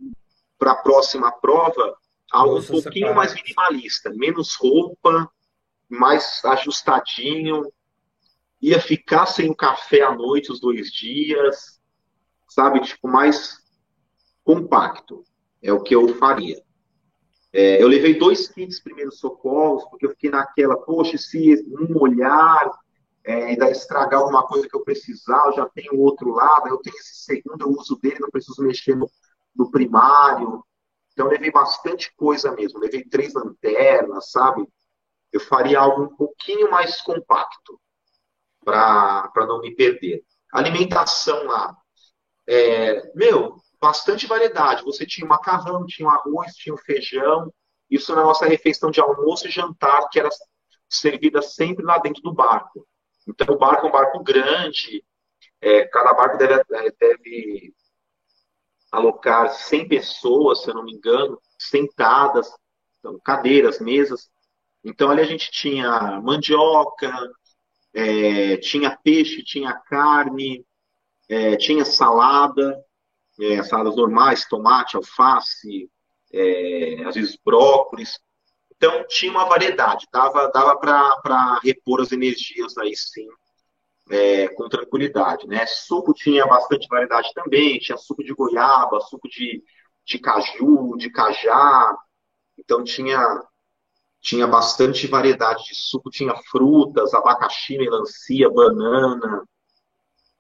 para 0.57 0.71
a 0.71 0.75
próxima 0.75 1.31
prova, 1.31 1.95
algo 2.32 2.55
Nossa, 2.55 2.75
um 2.75 2.82
pouquinho 2.82 3.15
mais 3.15 3.34
minimalista, 3.34 4.09
menos 4.09 4.55
roupa, 4.55 5.30
mais 5.89 6.41
ajustadinho, 6.43 7.71
ia 8.61 8.80
ficar 8.80 9.25
sem 9.25 9.49
o 9.49 9.55
café 9.55 10.01
à 10.01 10.13
noite 10.13 10.51
os 10.51 10.59
dois 10.59 10.91
dias, 10.91 11.80
sabe, 12.47 12.82
tipo, 12.82 13.07
mais 13.07 13.57
compacto, 14.43 15.23
é 15.61 15.71
o 15.71 15.82
que 15.82 15.95
eu 15.95 16.15
faria. 16.15 16.61
É, 17.53 17.82
eu 17.82 17.88
levei 17.88 18.17
dois 18.17 18.47
kits 18.47 18.80
primeiros 18.80 19.19
socorros, 19.19 19.86
porque 19.89 20.05
eu 20.05 20.11
fiquei 20.11 20.30
naquela, 20.30 20.78
poxa, 20.78 21.17
se 21.17 21.65
um 21.67 21.97
olhar 21.97 22.71
é, 23.23 23.45
ainda 23.45 23.69
estragar 23.69 24.21
alguma 24.21 24.45
coisa 24.47 24.67
que 24.67 24.75
eu 24.75 24.84
precisar, 24.84 25.43
eu 25.47 25.53
já 25.53 25.65
tenho 25.69 25.93
o 25.95 26.01
outro 26.01 26.32
lado, 26.32 26.69
eu 26.69 26.78
tenho 26.78 26.95
esse 26.95 27.15
segundo, 27.15 27.61
eu 27.61 27.71
uso 27.71 27.99
dele, 28.01 28.19
não 28.19 28.30
preciso 28.30 28.63
mexer 28.63 28.95
no, 28.95 29.09
no 29.55 29.69
primário. 29.69 30.63
Então, 31.18 31.30
levei 31.30 31.49
bastante 31.49 32.13
coisa 32.15 32.51
mesmo. 32.51 32.78
Levei 32.78 33.03
três 33.03 33.34
lanternas, 33.34 34.30
sabe? 34.30 34.63
Eu 35.34 35.39
faria 35.39 35.80
algo 35.80 36.03
um 36.03 36.15
pouquinho 36.15 36.70
mais 36.70 37.01
compacto 37.01 37.82
para 38.63 39.32
não 39.47 39.59
me 39.59 39.74
perder. 39.74 40.24
Alimentação 40.53 41.43
lá. 41.45 41.76
É, 42.47 43.11
meu, 43.15 43.57
bastante 43.82 44.28
variedade. 44.28 44.84
Você 44.84 45.07
tinha 45.07 45.26
macarrão, 45.26 45.88
tinha 45.88 46.07
arroz, 46.07 46.53
tinha 46.53 46.78
feijão. 46.78 47.51
Isso 47.89 48.15
na 48.15 48.22
nossa 48.22 48.45
refeição 48.45 48.91
de 48.91 49.01
almoço 49.01 49.47
e 49.47 49.51
jantar, 49.51 50.07
que 50.09 50.20
era 50.20 50.30
servida 50.88 51.41
sempre 51.41 51.84
lá 51.84 51.97
dentro 51.97 52.22
do 52.22 52.32
barco. 52.32 52.88
Então, 53.28 53.55
o 53.55 53.57
barco 53.57 53.88
é 53.88 53.89
um 53.89 53.91
barco 53.91 54.22
grande. 54.22 55.03
É, 55.61 55.84
cada 55.88 56.13
barco 56.13 56.38
deve, 56.38 56.63
deve 56.99 57.74
alocar 58.91 59.49
100 59.49 59.88
pessoas, 59.88 60.61
se 60.61 60.69
eu 60.69 60.75
não 60.75 60.83
me 60.83 60.93
engano, 60.93 61.39
sentadas, 61.57 62.51
então, 62.99 63.19
cadeiras, 63.23 63.79
mesas. 63.79 64.29
Então, 64.83 65.09
ali 65.09 65.21
a 65.21 65.25
gente 65.25 65.51
tinha 65.51 66.21
mandioca, 66.21 67.11
é, 67.93 68.57
tinha 68.57 68.97
peixe, 69.03 69.43
tinha 69.43 69.73
carne, 69.73 70.65
é, 71.29 71.55
tinha 71.57 71.83
salada, 71.83 72.83
é, 73.39 73.61
saladas 73.63 73.95
normais, 73.95 74.45
tomate, 74.45 74.95
alface, 74.95 75.89
é, 76.31 77.03
às 77.05 77.15
vezes 77.15 77.38
brócolis. 77.43 78.19
Então, 78.75 79.05
tinha 79.07 79.31
uma 79.31 79.45
variedade, 79.45 80.07
dava, 80.11 80.47
dava 80.49 80.77
para 80.77 81.59
repor 81.63 82.01
as 82.01 82.11
energias 82.11 82.77
aí 82.77 82.95
sim 82.95 83.27
é, 84.10 84.47
com 84.49 84.70
tranquilidade, 84.70 85.47
né? 85.47 85.66
Suco 85.66 86.14
tinha 86.14 86.45
bastante 86.45 86.88
variedade 86.88 87.32
também, 87.34 87.80
tinha 87.80 87.97
suco 87.97 88.24
de 88.24 88.34
goiaba, 88.34 88.99
suco 89.01 89.28
de, 89.28 89.64
de 90.05 90.20
caju, 90.20 90.95
de 90.97 91.10
cajá, 91.10 91.95
então 92.58 92.84
tinha 92.84 93.20
tinha 94.20 94.47
bastante 94.47 95.08
variedade 95.08 95.64
de 95.66 95.76
suco, 95.76 96.10
tinha 96.10 96.36
frutas, 96.49 97.14
abacaxi, 97.14 97.78
melancia, 97.78 98.49
banana, 98.49 99.43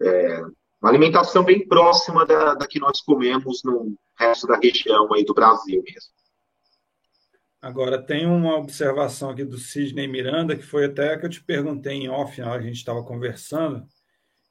é, 0.01 0.41
uma 0.81 0.89
alimentação 0.89 1.43
bem 1.43 1.65
próxima 1.67 2.25
da, 2.25 2.53
da 2.53 2.67
que 2.67 2.79
nós 2.79 3.01
comemos 3.01 3.61
no 3.63 3.95
resto 4.17 4.47
da 4.47 4.57
região 4.57 5.13
aí 5.13 5.23
do 5.23 5.33
Brasil 5.33 5.81
mesmo. 5.83 6.16
Agora, 7.61 8.01
tem 8.01 8.27
uma 8.27 8.55
observação 8.55 9.31
aqui 9.31 9.43
do 9.43 9.57
Sidney 9.57 10.07
Miranda, 10.07 10.55
que 10.55 10.63
foi 10.63 10.85
até 10.85 11.17
que 11.17 11.25
eu 11.25 11.29
te 11.29 11.43
perguntei 11.43 11.93
em 11.93 12.09
off, 12.09 12.35
que 12.35 12.41
a 12.41 12.61
gente 12.61 12.75
estava 12.75 13.03
conversando. 13.03 13.85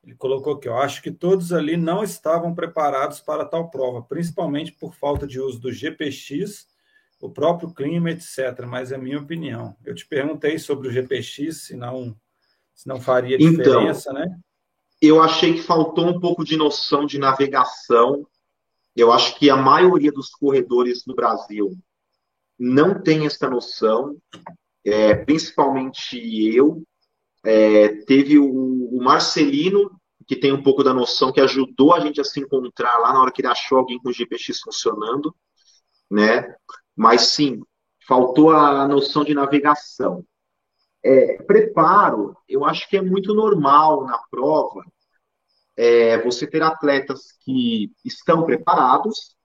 Ele 0.02 0.14
colocou 0.14 0.58
que 0.58 0.68
eu 0.68 0.76
acho 0.76 1.02
que 1.02 1.10
todos 1.10 1.52
ali 1.52 1.76
não 1.76 2.02
estavam 2.02 2.54
preparados 2.54 3.20
para 3.20 3.44
tal 3.44 3.70
prova, 3.70 4.02
principalmente 4.02 4.72
por 4.72 4.94
falta 4.94 5.26
de 5.26 5.40
uso 5.40 5.60
do 5.60 5.72
GPX, 5.72 6.66
o 7.20 7.30
próprio 7.30 7.72
clima, 7.72 8.10
etc. 8.10 8.66
Mas 8.68 8.92
é 8.92 8.96
a 8.96 8.98
minha 8.98 9.18
opinião. 9.18 9.76
Eu 9.84 9.94
te 9.94 10.06
perguntei 10.06 10.58
sobre 10.58 10.88
o 10.88 10.92
GPX, 10.92 11.62
se 11.62 11.76
não, 11.76 12.16
se 12.74 12.88
não 12.88 13.00
faria 13.00 13.36
então, 13.36 13.50
diferença, 13.50 14.10
então, 14.10 14.20
né? 14.20 14.38
Eu 15.00 15.22
achei 15.22 15.54
que 15.54 15.62
faltou 15.62 16.08
um 16.08 16.20
pouco 16.20 16.44
de 16.44 16.56
noção 16.56 17.06
de 17.06 17.18
navegação. 17.18 18.26
Eu 18.94 19.12
acho 19.12 19.38
que 19.38 19.50
a 19.50 19.56
maioria 19.56 20.10
dos 20.10 20.30
corredores 20.30 21.04
no 21.06 21.14
Brasil 21.14 21.76
não 22.58 23.02
tem 23.02 23.26
essa 23.26 23.48
noção, 23.48 24.16
é, 24.84 25.14
principalmente 25.14 26.18
eu. 26.54 26.82
É, 27.44 27.88
teve 28.04 28.38
o, 28.38 28.46
o, 28.46 29.02
Marcelino, 29.02 29.90
que 30.26 30.34
tem 30.34 30.52
um 30.52 30.62
pouco 30.62 30.82
da 30.82 30.92
noção, 30.92 31.32
que 31.32 31.40
ajudou 31.40 31.94
a 31.94 32.00
gente 32.00 32.20
a 32.20 32.24
se 32.24 32.40
encontrar 32.40 32.98
lá 32.98 33.12
na 33.12 33.20
hora 33.20 33.30
que 33.30 33.40
ele 33.40 33.48
achou 33.48 33.78
alguém 33.78 33.98
com 34.00 34.08
o 34.08 34.12
GPX 34.12 34.60
funcionando, 34.60 35.34
né? 36.10 36.54
Mas 36.94 37.22
sim, 37.22 37.60
faltou 38.06 38.50
a 38.50 38.88
noção 38.88 39.24
de 39.24 39.34
navegação. 39.34 40.24
É, 41.04 41.40
preparo, 41.42 42.36
eu 42.48 42.64
acho 42.64 42.88
que 42.88 42.96
é 42.96 43.02
muito 43.02 43.32
normal 43.32 44.04
na 44.04 44.18
prova 44.28 44.82
é, 45.76 46.20
você 46.22 46.46
ter 46.46 46.62
atletas 46.62 47.32
que 47.44 47.92
estão 48.04 48.44
preparados 48.44 49.36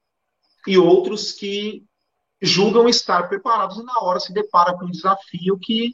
e 0.66 0.78
outros 0.78 1.32
que 1.34 1.86
julgam 2.42 2.90
estar 2.90 3.30
preparados 3.30 3.78
e 3.78 3.84
na 3.84 4.00
hora 4.00 4.20
se 4.20 4.34
depara 4.34 4.74
com 4.74 4.86
um 4.86 4.92
desafio 4.92 5.58
que 5.60 5.94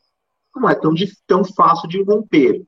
não 0.56 0.70
é 0.70 0.76
tão, 0.76 0.94
tão 1.28 1.44
fácil 1.44 1.88
de 1.88 2.02
romper. 2.02 2.66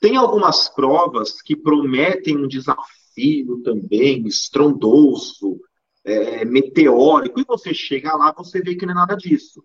Tem 0.00 0.16
algumas 0.16 0.68
provas 0.68 1.42
que 1.42 1.56
prometem 1.56 2.36
um 2.36 2.46
desafio 2.46 3.62
também 3.64 4.26
estrondoso, 4.26 5.60
é, 6.04 6.44
meteórico, 6.44 7.40
e 7.40 7.44
você 7.44 7.74
chega 7.74 8.14
lá, 8.14 8.32
você 8.32 8.60
vê 8.60 8.76
que 8.76 8.86
não 8.86 8.92
é 8.92 8.96
nada 8.96 9.16
disso. 9.16 9.64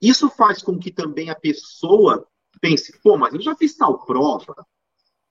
Isso 0.00 0.28
faz 0.28 0.62
com 0.62 0.78
que 0.78 0.90
também 0.90 1.30
a 1.30 1.34
pessoa 1.34 2.26
pense, 2.60 2.98
pô, 3.00 3.16
mas 3.16 3.32
eu 3.34 3.40
já 3.40 3.54
fiz 3.54 3.76
tal 3.76 4.04
prova, 4.04 4.66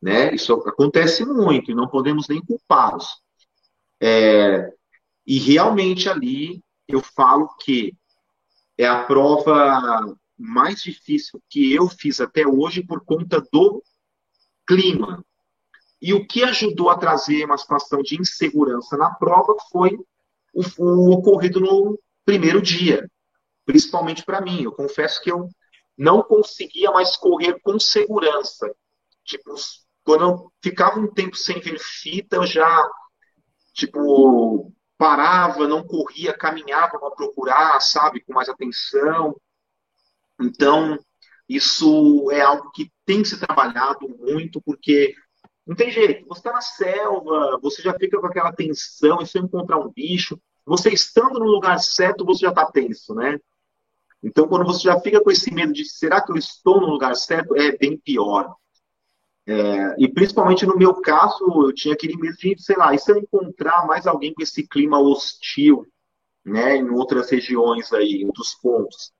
né? 0.01 0.33
Isso 0.33 0.53
acontece 0.53 1.25
muito 1.25 1.71
e 1.71 1.75
não 1.75 1.87
podemos 1.87 2.27
nem 2.27 2.43
culpá-los. 2.43 3.07
É, 4.01 4.71
e 5.25 5.37
realmente 5.39 6.09
ali 6.09 6.63
eu 6.87 7.01
falo 7.01 7.47
que 7.57 7.95
é 8.77 8.85
a 8.85 9.03
prova 9.03 10.17
mais 10.37 10.81
difícil 10.81 11.41
que 11.49 11.73
eu 11.73 11.87
fiz 11.87 12.19
até 12.19 12.45
hoje 12.45 12.83
por 12.83 13.03
conta 13.03 13.41
do 13.51 13.81
clima. 14.67 15.23
E 16.01 16.13
o 16.13 16.27
que 16.27 16.43
ajudou 16.43 16.89
a 16.89 16.97
trazer 16.97 17.45
uma 17.45 17.57
situação 17.57 18.01
de 18.01 18.19
insegurança 18.19 18.97
na 18.97 19.13
prova 19.15 19.55
foi 19.71 19.97
o, 20.53 20.63
o 20.77 21.11
ocorrido 21.13 21.59
no 21.59 21.97
primeiro 22.25 22.61
dia, 22.61 23.09
principalmente 23.65 24.23
para 24.23 24.41
mim. 24.41 24.63
Eu 24.63 24.71
confesso 24.71 25.21
que 25.21 25.31
eu 25.31 25.49
não 25.97 26.21
conseguia 26.21 26.91
mais 26.91 27.15
correr 27.15 27.59
com 27.61 27.79
segurança. 27.79 28.69
Tipo, 29.23 29.55
quando 30.03 30.21
eu 30.21 30.51
ficava 30.61 30.99
um 30.99 31.11
tempo 31.11 31.35
sem 31.35 31.59
ver 31.59 31.79
fita, 31.79 32.35
eu 32.35 32.45
já, 32.45 32.89
tipo, 33.73 34.71
parava, 34.97 35.67
não 35.67 35.83
corria, 35.83 36.37
caminhava 36.37 36.97
para 36.99 37.11
procurar, 37.11 37.79
sabe, 37.81 38.21
com 38.21 38.33
mais 38.33 38.49
atenção. 38.49 39.35
Então, 40.39 40.97
isso 41.47 42.29
é 42.31 42.41
algo 42.41 42.71
que 42.71 42.91
tem 43.05 43.21
que 43.21 43.29
ser 43.29 43.37
trabalhado 43.37 44.07
muito, 44.19 44.61
porque 44.61 45.13
não 45.65 45.75
tem 45.75 45.91
jeito. 45.91 46.25
Você 46.27 46.39
está 46.39 46.51
na 46.51 46.61
selva, 46.61 47.59
você 47.61 47.81
já 47.81 47.93
fica 47.93 48.19
com 48.19 48.27
aquela 48.27 48.53
tensão, 48.53 49.21
e 49.21 49.27
se 49.27 49.37
encontrar 49.37 49.79
um 49.79 49.91
bicho, 49.91 50.39
você 50.65 50.89
estando 50.89 51.39
no 51.39 51.45
lugar 51.45 51.79
certo, 51.79 52.25
você 52.25 52.41
já 52.41 52.49
está 52.49 52.65
tenso, 52.65 53.13
né? 53.13 53.39
Então, 54.23 54.47
quando 54.47 54.65
você 54.65 54.83
já 54.83 54.99
fica 54.99 55.21
com 55.21 55.29
esse 55.29 55.53
medo 55.53 55.71
de 55.71 55.85
será 55.85 56.19
que 56.19 56.31
eu 56.31 56.35
estou 56.35 56.81
no 56.81 56.87
lugar 56.87 57.15
certo, 57.15 57.55
é 57.55 57.77
bem 57.77 57.97
pior. 57.97 58.55
É, 59.47 59.95
e 59.99 60.07
principalmente 60.07 60.65
no 60.65 60.75
meu 60.75 60.93
caso, 61.01 61.45
eu 61.67 61.73
tinha 61.73 61.93
aquele 61.93 62.17
medo 62.17 62.35
de, 62.35 62.55
sei 62.57 62.75
lá, 62.75 62.93
e 62.95 62.99
se 62.99 63.11
eu 63.11 63.17
encontrar 63.17 63.85
mais 63.85 64.07
alguém 64.07 64.33
com 64.33 64.41
esse 64.41 64.67
clima 64.67 64.99
hostil, 64.99 65.85
né, 66.43 66.77
em 66.77 66.89
outras 66.89 67.29
regiões 67.29 67.93
aí, 67.93 68.21
em 68.21 68.25
outros 68.25 68.55
pontos. 68.55 69.11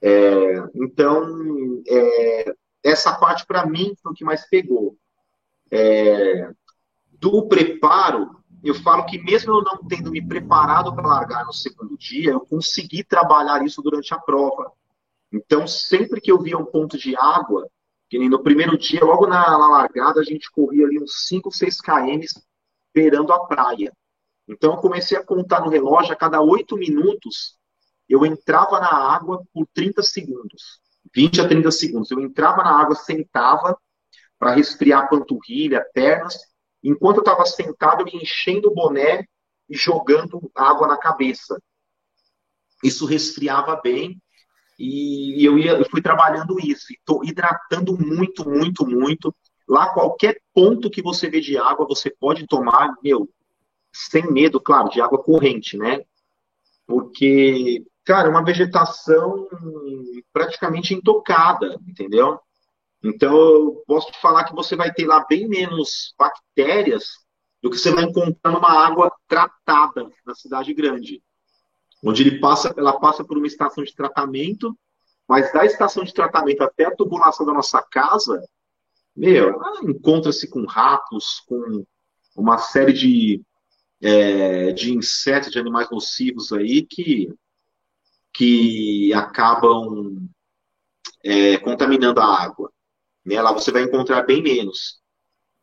É, 0.00 0.56
então, 0.74 1.82
é, 1.86 2.54
essa 2.82 3.14
parte 3.14 3.46
para 3.46 3.66
mim 3.66 3.94
foi 4.02 4.12
o 4.12 4.14
que 4.14 4.24
mais 4.24 4.48
pegou. 4.48 4.96
É, 5.70 6.50
do 7.12 7.46
preparo, 7.46 8.42
eu 8.64 8.74
falo 8.74 9.04
que 9.06 9.18
mesmo 9.18 9.52
eu 9.52 9.62
não 9.62 9.78
tendo 9.86 10.10
me 10.10 10.26
preparado 10.26 10.94
para 10.94 11.06
largar 11.06 11.44
no 11.44 11.52
segundo 11.52 11.96
dia, 11.96 12.32
eu 12.32 12.40
consegui 12.40 13.04
trabalhar 13.04 13.64
isso 13.64 13.82
durante 13.82 14.12
a 14.14 14.18
prova. 14.18 14.72
Então, 15.32 15.66
sempre 15.66 16.20
que 16.20 16.30
eu 16.30 16.40
via 16.40 16.58
um 16.58 16.64
ponto 16.64 16.98
de 16.98 17.16
água, 17.16 17.68
que 18.12 18.28
no 18.28 18.42
primeiro 18.42 18.76
dia, 18.76 19.02
logo 19.02 19.26
na, 19.26 19.40
na 19.40 19.68
largada, 19.68 20.20
a 20.20 20.22
gente 20.22 20.50
corria 20.50 20.84
ali 20.84 21.00
uns 21.00 21.26
5, 21.28 21.50
6 21.50 21.80
km 21.80 22.20
beirando 22.92 23.32
a 23.32 23.46
praia. 23.46 23.90
Então, 24.46 24.74
eu 24.74 24.80
comecei 24.82 25.16
a 25.16 25.24
contar 25.24 25.60
no 25.60 25.70
relógio, 25.70 26.12
a 26.12 26.16
cada 26.16 26.42
8 26.42 26.76
minutos, 26.76 27.56
eu 28.06 28.26
entrava 28.26 28.78
na 28.78 28.92
água 28.92 29.42
por 29.54 29.66
30 29.72 30.02
segundos, 30.02 30.78
20 31.14 31.40
a 31.40 31.48
30 31.48 31.70
segundos. 31.70 32.10
Eu 32.10 32.20
entrava 32.20 32.62
na 32.62 32.78
água, 32.78 32.94
sentava 32.94 33.78
para 34.38 34.52
resfriar 34.52 35.04
a 35.04 35.06
panturrilha, 35.06 35.82
pernas. 35.94 36.36
Enquanto 36.82 37.16
eu 37.16 37.22
estava 37.22 37.46
sentado, 37.46 38.02
eu 38.02 38.08
ia 38.08 38.22
enchendo 38.22 38.68
o 38.68 38.74
boné 38.74 39.24
e 39.70 39.74
jogando 39.74 40.50
água 40.54 40.86
na 40.86 40.98
cabeça. 40.98 41.58
Isso 42.84 43.06
resfriava 43.06 43.80
bem 43.82 44.20
e 44.84 45.44
eu, 45.44 45.58
ia, 45.58 45.72
eu 45.72 45.88
fui 45.90 46.02
trabalhando 46.02 46.56
isso. 46.58 46.86
Hidratando 47.24 47.96
muito, 47.98 48.48
muito, 48.48 48.86
muito. 48.86 49.34
Lá, 49.68 49.92
qualquer 49.92 50.40
ponto 50.52 50.90
que 50.90 51.02
você 51.02 51.30
vê 51.30 51.40
de 51.40 51.56
água, 51.56 51.86
você 51.86 52.10
pode 52.10 52.46
tomar, 52.46 52.94
meu, 53.02 53.28
sem 53.92 54.30
medo, 54.30 54.60
claro, 54.60 54.88
de 54.88 55.00
água 55.00 55.22
corrente, 55.22 55.76
né? 55.76 56.02
Porque 56.86 57.84
cara, 58.04 58.28
uma 58.28 58.44
vegetação 58.44 59.48
praticamente 60.32 60.94
intocada, 60.94 61.78
entendeu? 61.86 62.38
Então, 63.02 63.36
eu 63.36 63.82
posso 63.86 64.10
te 64.12 64.20
falar 64.20 64.44
que 64.44 64.54
você 64.54 64.76
vai 64.76 64.92
ter 64.92 65.06
lá 65.06 65.24
bem 65.28 65.48
menos 65.48 66.14
bactérias 66.18 67.04
do 67.60 67.70
que 67.70 67.78
você 67.78 67.92
vai 67.92 68.04
encontrar 68.04 68.52
numa 68.52 68.70
água 68.70 69.12
tratada 69.26 70.08
na 70.24 70.34
cidade 70.34 70.72
grande. 70.74 71.22
Onde 72.02 72.22
ele 72.22 72.40
passa, 72.40 72.74
ela 72.76 72.98
passa 72.98 73.24
por 73.24 73.38
uma 73.38 73.46
estação 73.46 73.84
de 73.84 73.94
tratamento, 73.94 74.76
mas 75.28 75.52
da 75.52 75.64
estação 75.64 76.04
de 76.04 76.12
tratamento 76.12 76.62
até 76.62 76.84
a 76.84 76.94
tubulação 76.94 77.46
da 77.46 77.52
nossa 77.52 77.80
casa, 77.80 78.42
meu, 79.14 79.60
encontra-se 79.82 80.48
com 80.48 80.64
ratos, 80.64 81.40
com 81.46 81.84
uma 82.34 82.58
série 82.58 82.92
de, 82.92 83.42
é, 84.00 84.72
de 84.72 84.92
insetos, 84.94 85.52
de 85.52 85.58
animais 85.58 85.90
nocivos 85.90 86.52
aí 86.52 86.82
que 86.82 87.32
que 88.34 89.12
acabam 89.12 90.26
é, 91.22 91.58
contaminando 91.58 92.18
a 92.18 92.42
água. 92.42 92.72
Né? 93.24 93.40
Lá 93.40 93.52
você 93.52 93.70
vai 93.70 93.82
encontrar 93.82 94.22
bem 94.22 94.42
menos. 94.42 95.01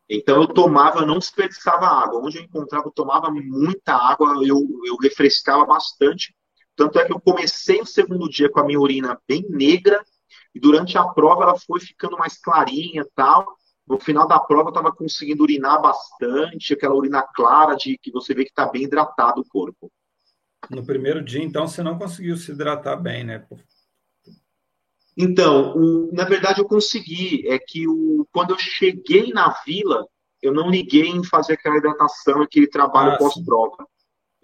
Então 0.09 0.41
eu 0.41 0.47
tomava, 0.47 1.05
não 1.05 1.19
desperdiçava 1.19 1.85
água. 1.85 2.19
Onde 2.19 2.37
eu 2.37 2.43
encontrava, 2.43 2.87
eu 2.87 2.91
tomava 2.91 3.29
muita 3.29 3.93
água, 3.93 4.43
eu, 4.43 4.57
eu 4.83 4.97
refrescava 4.97 5.65
bastante. 5.65 6.35
Tanto 6.75 6.97
é 6.97 7.05
que 7.05 7.13
eu 7.13 7.19
comecei 7.19 7.79
o 7.79 7.85
segundo 7.85 8.27
dia 8.27 8.49
com 8.49 8.59
a 8.59 8.65
minha 8.65 8.79
urina 8.79 9.19
bem 9.27 9.45
negra, 9.49 10.03
e 10.55 10.59
durante 10.59 10.97
a 10.97 11.03
prova 11.03 11.43
ela 11.43 11.59
foi 11.59 11.79
ficando 11.79 12.17
mais 12.17 12.39
clarinha 12.39 13.05
tal. 13.13 13.45
No 13.85 13.99
final 13.99 14.27
da 14.27 14.39
prova 14.39 14.69
eu 14.69 14.69
estava 14.69 14.91
conseguindo 14.91 15.43
urinar 15.43 15.81
bastante, 15.81 16.73
aquela 16.73 16.95
urina 16.95 17.21
clara 17.35 17.75
de 17.75 17.97
que 17.97 18.11
você 18.11 18.33
vê 18.33 18.43
que 18.45 18.49
está 18.49 18.65
bem 18.65 18.83
hidratado 18.83 19.41
o 19.41 19.45
corpo. 19.47 19.91
No 20.69 20.85
primeiro 20.85 21.23
dia, 21.23 21.43
então, 21.43 21.67
você 21.67 21.81
não 21.81 21.97
conseguiu 21.97 22.37
se 22.37 22.51
hidratar 22.51 22.95
bem, 22.95 23.23
né? 23.23 23.45
Então, 25.21 25.75
o, 25.75 26.09
na 26.13 26.23
verdade, 26.23 26.61
eu 26.61 26.65
consegui. 26.65 27.45
É 27.45 27.59
que 27.59 27.85
o, 27.85 28.25
quando 28.31 28.51
eu 28.51 28.57
cheguei 28.57 29.33
na 29.33 29.53
vila, 29.65 30.07
eu 30.41 30.53
não 30.53 30.69
liguei 30.69 31.09
em 31.09 31.25
fazer 31.25 31.53
aquela 31.53 31.75
hidratação, 31.75 32.41
aquele 32.41 32.67
trabalho 32.67 33.11
ah, 33.11 33.17
pós-prova. 33.17 33.85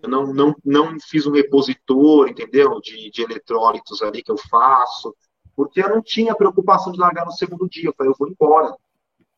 Eu 0.04 0.10
não, 0.10 0.34
não, 0.34 0.56
não 0.66 1.00
fiz 1.00 1.26
um 1.26 1.32
repositor, 1.32 2.28
entendeu? 2.28 2.82
De, 2.82 3.10
de 3.10 3.22
eletrólitos 3.22 4.02
ali 4.02 4.22
que 4.22 4.30
eu 4.30 4.38
faço, 4.38 5.16
porque 5.56 5.82
eu 5.82 5.88
não 5.88 6.02
tinha 6.02 6.36
preocupação 6.36 6.92
de 6.92 7.00
largar 7.00 7.26
no 7.26 7.32
segundo 7.32 7.70
dia. 7.70 7.88
Eu 7.88 7.94
falei, 7.98 8.12
eu 8.12 8.16
vou 8.20 8.28
embora. 8.28 8.76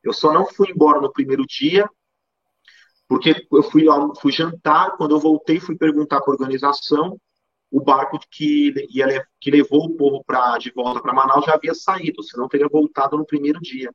Eu 0.03 0.13
só 0.13 0.33
não 0.33 0.47
fui 0.47 0.71
embora 0.71 0.99
no 0.99 1.13
primeiro 1.13 1.45
dia, 1.45 1.87
porque 3.07 3.45
eu 3.51 3.61
fui, 3.61 3.85
fui 4.19 4.31
jantar, 4.31 4.97
quando 4.97 5.15
eu 5.15 5.19
voltei, 5.19 5.59
fui 5.59 5.77
perguntar 5.77 6.19
para 6.19 6.33
a 6.33 6.35
organização, 6.35 7.15
o 7.71 7.81
barco 7.81 8.19
que, 8.31 8.73
ia, 8.89 9.25
que 9.39 9.51
levou 9.51 9.85
o 9.85 9.95
povo 9.95 10.23
pra, 10.23 10.57
de 10.57 10.71
volta 10.71 11.01
para 11.01 11.13
Manaus 11.13 11.45
já 11.45 11.53
havia 11.53 11.73
saído, 11.73 12.23
senão 12.23 12.47
teria 12.47 12.67
voltado 12.67 13.17
no 13.17 13.25
primeiro 13.25 13.59
dia. 13.59 13.91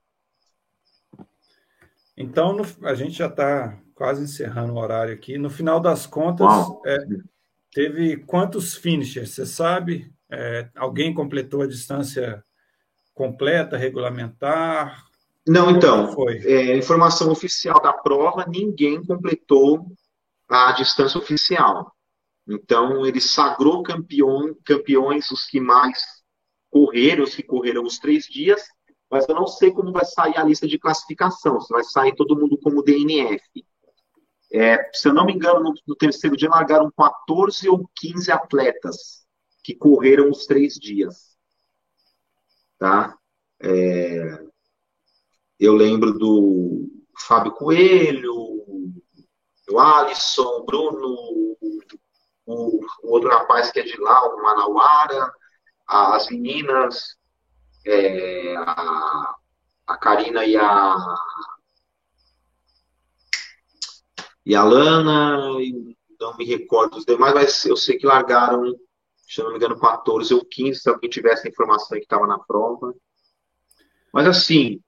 Então, 2.16 2.52
no, 2.52 2.64
a 2.86 2.94
gente 2.94 3.12
já 3.12 3.26
está 3.26 3.78
quase 3.94 4.24
encerrando 4.24 4.74
o 4.74 4.78
horário 4.78 5.14
aqui. 5.14 5.38
No 5.38 5.48
final 5.48 5.80
das 5.80 6.06
contas, 6.06 6.48
é, 6.84 6.98
teve 7.72 8.18
quantos 8.18 8.76
finishers? 8.76 9.30
Você 9.30 9.46
sabe? 9.46 10.12
É, 10.30 10.68
alguém 10.76 11.14
completou 11.14 11.62
a 11.62 11.66
distância 11.66 12.44
completa, 13.14 13.76
regulamentar? 13.76 15.06
Não, 15.46 15.70
então, 15.70 16.14
é, 16.28 16.76
informação 16.76 17.30
oficial 17.30 17.80
da 17.80 17.92
prova, 17.92 18.46
ninguém 18.46 19.04
completou 19.04 19.86
a 20.48 20.72
distância 20.72 21.18
oficial. 21.18 21.92
Então, 22.46 23.06
ele 23.06 23.20
sagrou 23.20 23.82
campeão, 23.82 24.54
campeões 24.64 25.30
os 25.30 25.46
que 25.46 25.60
mais 25.60 26.02
correram, 26.70 27.24
os 27.24 27.34
que 27.34 27.42
correram 27.42 27.84
os 27.84 27.98
três 27.98 28.24
dias, 28.24 28.62
mas 29.10 29.28
eu 29.28 29.34
não 29.34 29.46
sei 29.46 29.70
como 29.70 29.92
vai 29.92 30.04
sair 30.04 30.36
a 30.36 30.44
lista 30.44 30.66
de 30.66 30.78
classificação, 30.78 31.60
se 31.60 31.72
vai 31.72 31.84
sair 31.84 32.14
todo 32.16 32.36
mundo 32.36 32.58
como 32.58 32.82
DNF. 32.82 33.42
É, 34.52 34.90
se 34.92 35.08
eu 35.08 35.14
não 35.14 35.24
me 35.24 35.34
engano, 35.34 35.62
no, 35.62 35.74
no 35.86 35.96
terceiro 35.96 36.36
dia 36.36 36.48
largaram 36.48 36.90
14 36.90 37.68
ou 37.68 37.88
15 37.94 38.32
atletas 38.32 39.26
que 39.62 39.74
correram 39.74 40.30
os 40.30 40.46
três 40.46 40.74
dias. 40.74 41.36
Tá? 42.78 43.16
É, 43.62 44.42
eu 45.58 45.74
lembro 45.74 46.18
do 46.18 46.88
Fábio 47.26 47.52
Coelho, 47.52 48.34
do 49.68 49.78
Alisson, 49.78 50.42
o 50.42 50.64
Bruno, 50.64 51.56
o, 52.52 52.80
o, 53.02 53.12
outro 53.12 53.28
rapaz 53.30 53.70
que 53.70 53.80
é 53.80 53.82
de 53.82 53.98
lá, 54.00 54.26
o 54.28 54.42
Manauara, 54.42 55.32
as 55.86 56.28
meninas, 56.28 57.16
é, 57.86 58.56
a, 58.56 59.34
a 59.86 59.96
Karina 59.96 60.44
e 60.44 60.56
a 60.56 60.96
e 64.44 64.56
a 64.56 64.64
Lana, 64.64 65.38
não 66.20 66.36
me 66.36 66.44
recordo 66.44 66.98
os 66.98 67.04
demais, 67.04 67.32
mas 67.32 67.64
eu 67.64 67.76
sei 67.76 67.96
que 67.96 68.06
largaram, 68.06 68.74
se 69.28 69.40
não 69.40 69.50
me 69.50 69.56
engano, 69.56 69.78
14 69.78 70.34
ou 70.34 70.44
15, 70.44 70.80
se 70.80 70.88
alguém 70.88 71.08
tivesse 71.08 71.46
a 71.46 71.50
informação 71.50 71.96
que 71.96 72.04
estava 72.04 72.26
na 72.26 72.38
prova. 72.38 72.92
Mas 74.12 74.26
assim, 74.26 74.80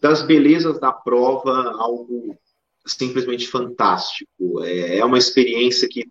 das 0.00 0.22
belezas 0.22 0.78
da 0.78 0.92
prova, 0.92 1.72
algo 1.78 2.38
simplesmente 2.86 3.48
fantástico. 3.48 4.62
É, 4.64 4.98
é 4.98 5.04
uma 5.04 5.18
experiência 5.18 5.88
que 5.88 6.08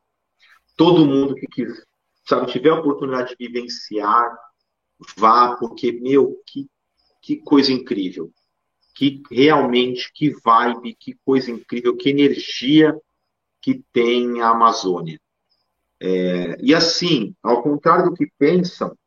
todo 0.80 1.06
mundo 1.06 1.36
que 1.36 1.46
quiser, 1.46 1.84
sabe, 2.26 2.50
tiver 2.50 2.70
a 2.70 2.80
oportunidade 2.80 3.36
de 3.38 3.48
vivenciar, 3.48 4.34
vá, 5.18 5.58
porque, 5.58 5.92
meu, 5.92 6.42
que, 6.48 6.70
que 7.22 7.36
coisa 7.36 7.74
incrível. 7.74 8.32
Que 8.96 9.22
realmente, 9.30 10.10
que 10.14 10.34
vibe, 10.42 10.96
que 10.96 11.16
coisa 11.26 11.52
incrível, 11.52 11.98
que 11.98 12.10
energia 12.10 12.98
que 13.62 13.84
tem 13.92 14.42
a 14.42 14.52
Amazônia. 14.52 15.20
É, 16.00 16.56
e 16.62 16.74
assim, 16.74 17.36
ao 17.44 17.62
contrário 17.62 18.06
do 18.06 18.14
que 18.14 18.32
pensam, 18.38 18.98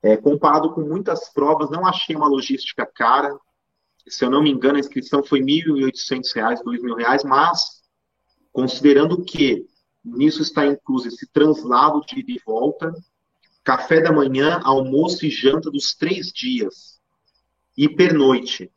é, 0.00 0.16
comparado 0.16 0.72
com 0.72 0.82
muitas 0.82 1.32
provas, 1.32 1.68
não 1.68 1.84
achei 1.84 2.14
uma 2.14 2.28
logística 2.28 2.86
cara. 2.86 3.36
Se 4.06 4.24
eu 4.24 4.30
não 4.30 4.40
me 4.40 4.50
engano, 4.50 4.76
a 4.76 4.80
inscrição 4.80 5.20
foi 5.20 5.40
R$ 5.40 5.46
1.800, 5.46 6.58
R$ 6.58 6.78
2.000, 6.78 7.24
mas 7.24 7.82
considerando 8.52 9.24
que 9.24 9.68
nisso 10.04 10.42
está 10.42 10.66
incluso 10.66 11.08
esse 11.08 11.26
translado 11.26 12.00
de 12.06 12.20
ida 12.20 12.32
e 12.32 12.42
volta, 12.44 12.92
café 13.62 14.00
da 14.00 14.12
manhã, 14.12 14.60
almoço 14.64 15.24
e 15.26 15.30
janta 15.30 15.70
dos 15.70 15.94
três 15.94 16.32
dias, 16.32 17.00
e 17.76 17.88
pernoite. 17.88 18.70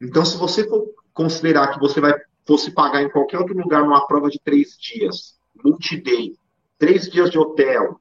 Então, 0.00 0.24
se 0.24 0.36
você 0.36 0.68
for 0.68 0.92
considerar 1.12 1.72
que 1.72 1.80
você 1.80 2.00
vai 2.00 2.14
fosse 2.46 2.70
pagar 2.70 3.02
em 3.02 3.10
qualquer 3.10 3.38
outro 3.38 3.56
lugar 3.56 3.82
numa 3.82 4.06
prova 4.06 4.28
de 4.28 4.38
três 4.38 4.76
dias, 4.78 5.38
multi-day, 5.64 6.36
três 6.78 7.10
dias 7.10 7.30
de 7.30 7.38
hotel, 7.38 7.98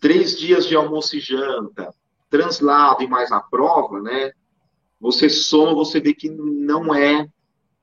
três 0.00 0.38
dias 0.38 0.66
de 0.66 0.74
almoço 0.74 1.16
e 1.16 1.20
janta, 1.20 1.92
translado 2.30 3.02
e 3.02 3.08
mais 3.08 3.30
a 3.30 3.40
prova, 3.40 4.00
né? 4.00 4.32
Você 5.00 5.28
soma, 5.28 5.74
você 5.74 6.00
vê 6.00 6.14
que 6.14 6.28
não 6.30 6.94
é 6.94 7.28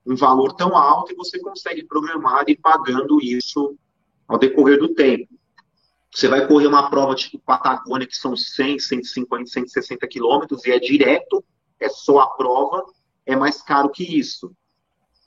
um 0.05 0.15
valor 0.15 0.53
tão 0.53 0.75
alto 0.75 1.11
e 1.11 1.15
você 1.15 1.39
consegue 1.39 1.83
programar 1.83 2.45
e 2.47 2.55
pagando 2.55 3.19
isso 3.21 3.77
ao 4.27 4.37
decorrer 4.37 4.77
do 4.77 4.93
tempo. 4.93 5.33
Você 6.13 6.27
vai 6.27 6.47
correr 6.47 6.67
uma 6.67 6.89
prova 6.89 7.15
tipo 7.15 7.39
Patagônia, 7.39 8.07
que 8.07 8.15
são 8.15 8.37
100, 8.37 8.79
150, 8.79 9.49
160 9.49 10.07
quilômetros, 10.07 10.65
e 10.65 10.71
é 10.71 10.79
direto, 10.79 11.43
é 11.79 11.89
só 11.89 12.19
a 12.19 12.27
prova, 12.27 12.85
é 13.25 13.35
mais 13.35 13.61
caro 13.61 13.89
que 13.89 14.03
isso. 14.03 14.55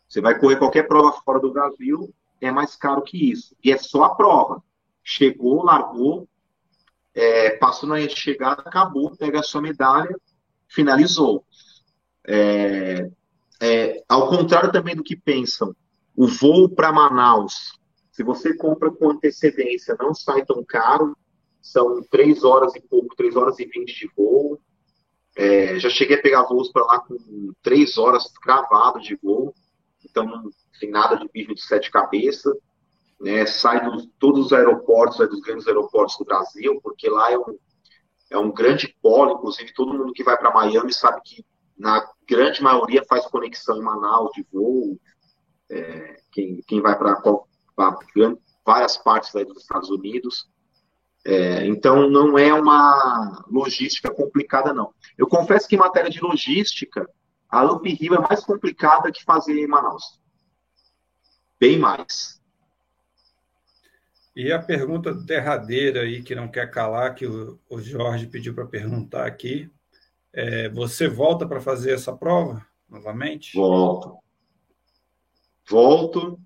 Você 0.08 0.20
vai 0.20 0.38
correr 0.38 0.56
qualquer 0.56 0.88
prova 0.88 1.12
fora 1.22 1.38
do 1.40 1.52
Brasil, 1.52 2.14
é 2.40 2.50
mais 2.50 2.74
caro 2.74 3.02
que 3.02 3.30
isso. 3.30 3.54
E 3.62 3.70
é 3.70 3.76
só 3.76 4.04
a 4.04 4.14
prova. 4.14 4.62
Chegou, 5.04 5.62
largou, 5.62 6.26
é, 7.14 7.50
passou 7.50 7.88
na 7.88 8.08
chegada, 8.08 8.62
acabou, 8.62 9.14
pega 9.16 9.40
a 9.40 9.42
sua 9.42 9.60
medalha, 9.60 10.16
finalizou. 10.68 11.44
É, 12.26 13.10
é, 13.60 14.02
ao 14.08 14.28
contrário 14.28 14.72
também 14.72 14.94
do 14.94 15.02
que 15.02 15.16
pensam, 15.16 15.74
o 16.16 16.26
voo 16.26 16.68
para 16.68 16.92
Manaus, 16.92 17.78
se 18.12 18.22
você 18.22 18.56
compra 18.56 18.90
com 18.90 19.10
antecedência, 19.10 19.96
não 19.98 20.14
sai 20.14 20.44
tão 20.44 20.64
caro, 20.64 21.16
são 21.60 22.02
três 22.10 22.44
horas 22.44 22.74
e 22.74 22.80
pouco, 22.80 23.14
três 23.16 23.36
horas 23.36 23.58
e 23.58 23.66
vinte 23.66 23.94
de 23.94 24.10
voo. 24.16 24.58
É, 25.36 25.78
já 25.78 25.88
cheguei 25.88 26.18
a 26.18 26.22
pegar 26.22 26.42
voos 26.42 26.70
para 26.72 26.84
lá 26.84 26.98
com 27.00 27.16
três 27.62 27.96
horas 27.96 28.32
cravado 28.42 29.00
de 29.00 29.14
voo, 29.16 29.54
então 30.04 30.50
nada 30.90 31.16
de 31.16 31.28
bicho 31.28 31.54
de 31.54 31.62
sete 31.62 31.90
cabeças 31.90 32.56
né, 33.20 33.44
sai 33.46 33.90
de 33.90 34.06
todos 34.18 34.46
os 34.46 34.52
aeroportos, 34.52 35.18
dos 35.28 35.40
grandes 35.40 35.66
aeroportos 35.66 36.16
do 36.16 36.24
Brasil, 36.24 36.80
porque 36.82 37.08
lá 37.08 37.32
é 37.32 37.38
um, 37.38 37.58
é 38.30 38.38
um 38.38 38.52
grande 38.52 38.94
polo, 39.02 39.34
inclusive 39.34 39.74
todo 39.74 39.94
mundo 39.94 40.12
que 40.12 40.22
vai 40.22 40.36
para 40.36 40.54
Miami 40.54 40.92
sabe 40.92 41.20
que 41.24 41.44
na 41.76 42.06
grande 42.28 42.62
maioria 42.62 43.04
faz 43.08 43.26
conexão 43.26 43.78
em 43.78 43.82
Manaus 43.82 44.30
de 44.32 44.46
voo, 44.52 45.00
é, 45.70 46.20
quem, 46.30 46.60
quem 46.66 46.80
vai 46.80 46.96
para 46.96 47.20
várias 48.64 48.98
partes 48.98 49.32
dos 49.32 49.62
Estados 49.62 49.88
Unidos. 49.88 50.48
É, 51.24 51.66
então, 51.66 52.08
não 52.08 52.38
é 52.38 52.52
uma 52.52 53.44
logística 53.50 54.10
complicada, 54.10 54.72
não. 54.72 54.92
Eu 55.16 55.26
confesso 55.26 55.66
que 55.66 55.74
em 55.74 55.78
matéria 55.78 56.10
de 56.10 56.20
logística, 56.20 57.08
a 57.48 57.62
Lamp 57.62 57.84
Rio 57.86 58.14
é 58.14 58.20
mais 58.20 58.44
complicada 58.44 59.10
que 59.10 59.24
fazer 59.24 59.58
em 59.58 59.66
Manaus. 59.66 60.20
Bem 61.58 61.78
mais. 61.78 62.38
E 64.36 64.52
a 64.52 64.62
pergunta 64.62 65.12
derradeira 65.12 66.02
aí, 66.02 66.22
que 66.22 66.34
não 66.34 66.46
quer 66.48 66.70
calar, 66.70 67.14
que 67.14 67.26
o 67.26 67.80
Jorge 67.80 68.26
pediu 68.26 68.54
para 68.54 68.66
perguntar 68.66 69.26
aqui, 69.26 69.68
é, 70.38 70.68
você 70.68 71.08
volta 71.08 71.48
para 71.48 71.60
fazer 71.60 71.90
essa 71.90 72.16
prova 72.16 72.64
novamente? 72.88 73.56
Volto. 73.56 74.18
Volto. 75.68 76.38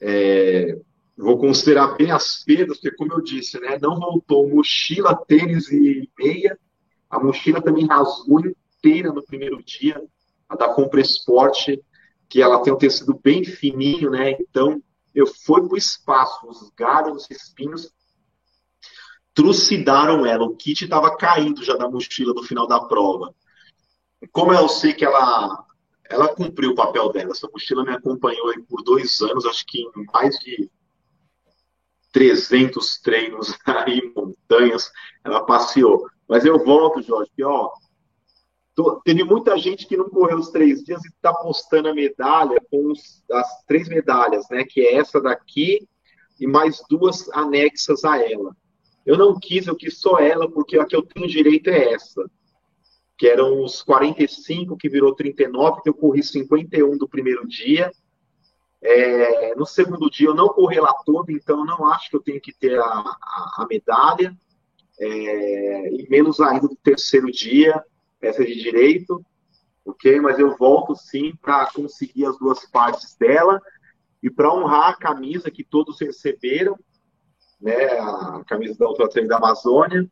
É, 0.00 0.78
vou 1.14 1.36
considerar 1.36 1.94
bem 1.98 2.10
as 2.10 2.42
perdas, 2.42 2.78
porque, 2.78 2.96
como 2.96 3.12
eu 3.12 3.20
disse, 3.20 3.60
né, 3.60 3.78
não 3.78 4.00
voltou 4.00 4.48
mochila, 4.48 5.14
tênis 5.26 5.70
e 5.70 6.08
meia. 6.18 6.58
A 7.10 7.22
mochila 7.22 7.60
também 7.60 7.86
rasgou 7.86 8.40
inteira 8.40 9.12
no 9.12 9.22
primeiro 9.22 9.62
dia, 9.62 10.02
a 10.48 10.56
da 10.56 10.70
Compra 10.70 11.02
Esporte, 11.02 11.84
que 12.30 12.40
ela 12.40 12.62
tem 12.62 12.72
um 12.72 12.78
tecido 12.78 13.20
bem 13.22 13.44
fininho, 13.44 14.10
né? 14.10 14.32
Então, 14.40 14.82
eu 15.14 15.26
fui 15.26 15.60
para 15.60 15.74
o 15.74 15.76
espaço, 15.76 16.48
os 16.48 16.70
galhos, 16.70 17.24
os 17.24 17.30
espinhos 17.30 17.92
trucidaram 19.34 20.24
ela. 20.24 20.44
O 20.44 20.56
kit 20.56 20.84
estava 20.84 21.16
caindo 21.16 21.64
já 21.64 21.74
da 21.74 21.88
mochila 21.88 22.32
no 22.32 22.42
final 22.42 22.66
da 22.66 22.80
prova. 22.80 23.34
Como 24.32 24.52
eu 24.52 24.68
sei 24.68 24.94
que 24.94 25.04
ela 25.04 25.64
ela 26.08 26.28
cumpriu 26.28 26.72
o 26.72 26.74
papel 26.74 27.10
dela, 27.12 27.32
essa 27.32 27.48
mochila 27.50 27.82
me 27.82 27.90
acompanhou 27.90 28.52
por 28.68 28.82
dois 28.82 29.20
anos, 29.22 29.46
acho 29.46 29.64
que 29.66 29.80
em 29.80 30.04
mais 30.12 30.38
de 30.38 30.70
300 32.12 32.98
treinos 33.00 33.58
aí, 33.66 34.12
montanhas, 34.14 34.92
ela 35.24 35.44
passeou. 35.44 36.06
Mas 36.28 36.44
eu 36.44 36.62
volto, 36.62 37.02
Jorge, 37.02 37.30
que 37.34 37.42
ó, 37.42 37.70
Tô, 38.74 39.00
teve 39.04 39.22
muita 39.22 39.56
gente 39.56 39.86
que 39.86 39.96
não 39.96 40.10
correu 40.10 40.38
os 40.38 40.50
três 40.50 40.82
dias 40.82 41.04
e 41.04 41.08
está 41.08 41.32
postando 41.32 41.88
a 41.88 41.94
medalha 41.94 42.60
com 42.68 42.90
os, 42.90 43.22
as 43.30 43.64
três 43.66 43.88
medalhas, 43.88 44.48
né? 44.50 44.64
Que 44.64 44.80
é 44.80 44.96
essa 44.96 45.20
daqui 45.20 45.86
e 46.40 46.46
mais 46.46 46.82
duas 46.90 47.30
anexas 47.32 48.04
a 48.04 48.18
ela. 48.18 48.54
Eu 49.04 49.18
não 49.18 49.38
quis, 49.38 49.66
eu 49.66 49.76
quis 49.76 49.98
só 49.98 50.18
ela, 50.18 50.50
porque 50.50 50.78
a 50.78 50.86
que 50.86 50.96
eu 50.96 51.02
tenho 51.02 51.28
direito 51.28 51.68
é 51.68 51.92
essa. 51.92 52.28
Que 53.16 53.28
eram 53.28 53.62
os 53.62 53.82
45, 53.82 54.76
que 54.76 54.88
virou 54.88 55.14
39, 55.14 55.82
que 55.82 55.88
eu 55.88 55.94
corri 55.94 56.22
51 56.22 56.96
do 56.96 57.08
primeiro 57.08 57.46
dia. 57.46 57.92
É, 58.82 59.54
no 59.54 59.64
segundo 59.64 60.10
dia 60.10 60.28
eu 60.28 60.34
não 60.34 60.48
corri 60.48 60.78
lá 60.78 60.92
todo, 61.06 61.30
então 61.30 61.64
não 61.64 61.86
acho 61.86 62.10
que 62.10 62.16
eu 62.16 62.22
tenho 62.22 62.40
que 62.40 62.52
ter 62.52 62.78
a, 62.78 62.84
a, 62.84 63.54
a 63.58 63.66
medalha. 63.68 64.36
É, 64.98 65.88
e 65.92 66.08
menos 66.08 66.40
ainda 66.40 66.68
do 66.68 66.76
terceiro 66.76 67.30
dia 67.30 67.82
essa 68.20 68.44
de 68.44 68.54
direito, 68.54 69.24
ok? 69.84 70.20
Mas 70.20 70.38
eu 70.38 70.56
volto 70.56 70.94
sim 70.94 71.34
para 71.36 71.70
conseguir 71.72 72.26
as 72.26 72.38
duas 72.38 72.64
partes 72.66 73.14
dela 73.16 73.60
e 74.22 74.30
para 74.30 74.52
honrar 74.52 74.90
a 74.90 74.96
camisa 74.96 75.50
que 75.50 75.62
todos 75.62 76.00
receberam, 76.00 76.78
né? 77.60 77.98
A 77.98 78.42
camisa 78.46 78.76
da 78.78 78.88
Ultra 78.88 79.08
Trail 79.08 79.28
da 79.28 79.36
Amazônia. 79.36 80.10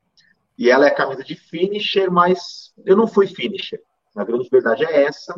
E 0.59 0.71
ela 0.71 0.87
é 0.87 0.91
a 0.91 0.95
camisa 0.95 1.25
de 1.25 1.35
finisher, 1.35 2.11
mas 2.11 2.73
eu 2.85 2.97
não 2.97 3.07
fui 3.07 3.27
finisher. 3.27 3.83
Na 4.15 4.25
grande 4.25 4.49
verdade 4.49 4.85
é 4.85 5.05
essa. 5.05 5.35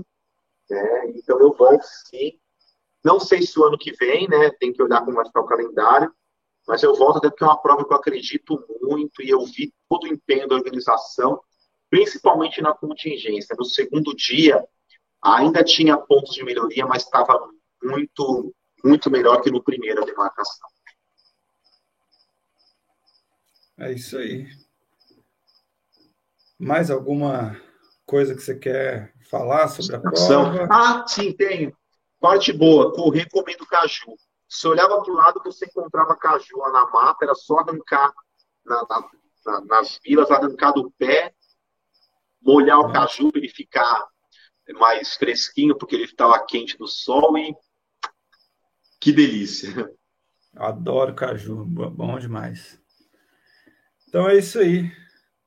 Né? 0.69 1.13
Então 1.17 1.39
eu 1.41 1.53
volto 1.53 1.85
sim. 2.07 2.39
Não 3.03 3.21
sei 3.21 3.43
se 3.43 3.59
o 3.59 3.65
ano 3.65 3.79
que 3.79 3.93
vem, 3.93 4.29
né? 4.29 4.51
Tem 4.59 4.73
que 4.73 4.83
olhar 4.83 5.01
como 5.05 5.17
vai 5.17 5.27
ficar 5.27 5.41
o 5.41 5.47
calendário. 5.47 6.13
Mas 6.67 6.83
eu 6.83 6.95
volto 6.95 7.19
até 7.19 7.29
porque 7.29 7.45
é 7.45 7.47
uma 7.47 7.61
prova 7.61 7.85
que 7.85 7.93
eu 7.93 7.97
acredito 7.97 8.65
muito 8.83 9.23
e 9.23 9.31
eu 9.31 9.45
vi 9.45 9.73
todo 9.89 10.05
o 10.05 10.09
empenho 10.09 10.49
da 10.49 10.57
organização 10.57 11.41
principalmente 11.95 12.61
na 12.61 12.75
contingência. 12.75 13.55
No 13.57 13.65
segundo 13.65 14.17
dia, 14.17 14.67
ainda 15.23 15.63
tinha 15.63 15.97
pontos 15.97 16.35
de 16.35 16.43
melhoria, 16.43 16.85
mas 16.85 17.05
estava 17.05 17.39
muito, 17.81 18.53
muito 18.83 19.09
melhor 19.09 19.41
que 19.41 19.49
no 19.49 19.63
primeiro 19.63 20.03
a 20.03 20.05
demarcação. 20.05 20.69
É 23.79 23.93
isso 23.93 24.17
aí. 24.17 24.47
Mais 26.59 26.91
alguma 26.91 27.61
coisa 28.07 28.35
que 28.35 28.41
você 28.41 28.57
quer 28.57 29.13
falar 29.29 29.69
sobre 29.69 29.97
a 29.97 30.01
prova? 30.01 30.69
Ah, 30.71 31.05
sim, 31.07 31.33
tenho. 31.33 31.77
Parte 32.21 32.53
boa, 32.53 32.93
correr 32.93 33.29
comendo 33.31 33.67
caju. 33.67 34.15
Se 34.49 34.69
olhava 34.69 35.03
para 35.03 35.13
o 35.13 35.17
lado, 35.17 35.43
você 35.45 35.67
encontrava 35.67 36.17
caju 36.17 36.59
lá 36.59 36.71
na 36.71 36.91
mata, 36.91 37.25
era 37.25 37.35
só 37.35 37.59
arrancar 37.59 38.13
na, 38.65 38.87
na, 38.89 39.11
na, 39.45 39.61
nas 39.63 39.99
vilas, 40.05 40.31
arrancar 40.31 40.73
do 40.73 40.91
pé 40.93 41.35
molhar 42.41 42.79
o 42.79 42.93
caju 42.93 43.33
para 43.33 43.41
ele 43.41 43.49
ficar 43.49 44.07
mais 44.79 45.17
fresquinho, 45.17 45.77
porque 45.77 45.95
ele 45.97 46.05
estava 46.05 46.39
quente 46.45 46.77
do 46.77 46.87
sol 46.87 47.37
e 47.39 47.55
que 49.01 49.13
delícia. 49.13 49.91
Adoro 50.55 51.15
caju, 51.15 51.65
bom 51.65 52.19
demais. 52.19 52.81
Então 54.15 54.29
é 54.29 54.39
isso 54.39 54.61
aí. 54.61 54.93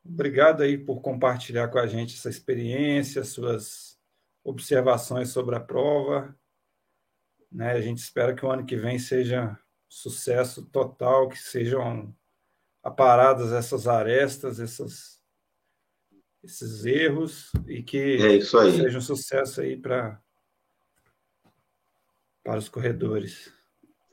Obrigado 0.03 0.61
aí 0.61 0.77
por 0.77 0.99
compartilhar 0.99 1.69
com 1.69 1.79
a 1.79 1.87
gente 1.87 2.17
essa 2.17 2.29
experiência, 2.29 3.23
suas 3.23 3.97
observações 4.43 5.29
sobre 5.29 5.55
a 5.55 5.59
prova. 5.61 6.37
Né? 7.49 7.71
A 7.71 7.79
gente 7.79 7.99
espera 7.99 8.35
que 8.35 8.45
o 8.45 8.51
ano 8.51 8.65
que 8.65 8.75
vem 8.75 8.99
seja 8.99 9.57
sucesso 9.87 10.65
total, 10.65 11.29
que 11.29 11.39
sejam 11.39 12.13
aparadas 12.83 13.53
essas 13.53 13.87
arestas, 13.87 14.59
essas 14.59 15.23
esses 16.43 16.83
erros 16.83 17.53
e 17.67 17.81
que 17.81 18.17
é 18.17 18.41
seja 18.41 18.97
um 18.97 19.01
sucesso 19.01 19.61
aí 19.61 19.77
para 19.77 20.21
para 22.43 22.59
os 22.59 22.67
corredores. 22.67 23.49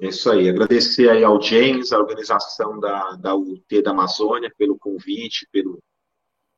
É 0.00 0.08
isso 0.08 0.30
aí. 0.30 0.48
Agradecer 0.48 1.08
aí 1.08 1.24
ao 1.24 1.40
James, 1.40 1.92
a 1.92 1.98
organização 1.98 2.78
da, 2.78 3.12
da 3.12 3.34
UT 3.34 3.82
da 3.82 3.90
Amazônia, 3.92 4.52
pelo 4.56 4.78
convite, 4.78 5.48
pelo, 5.52 5.82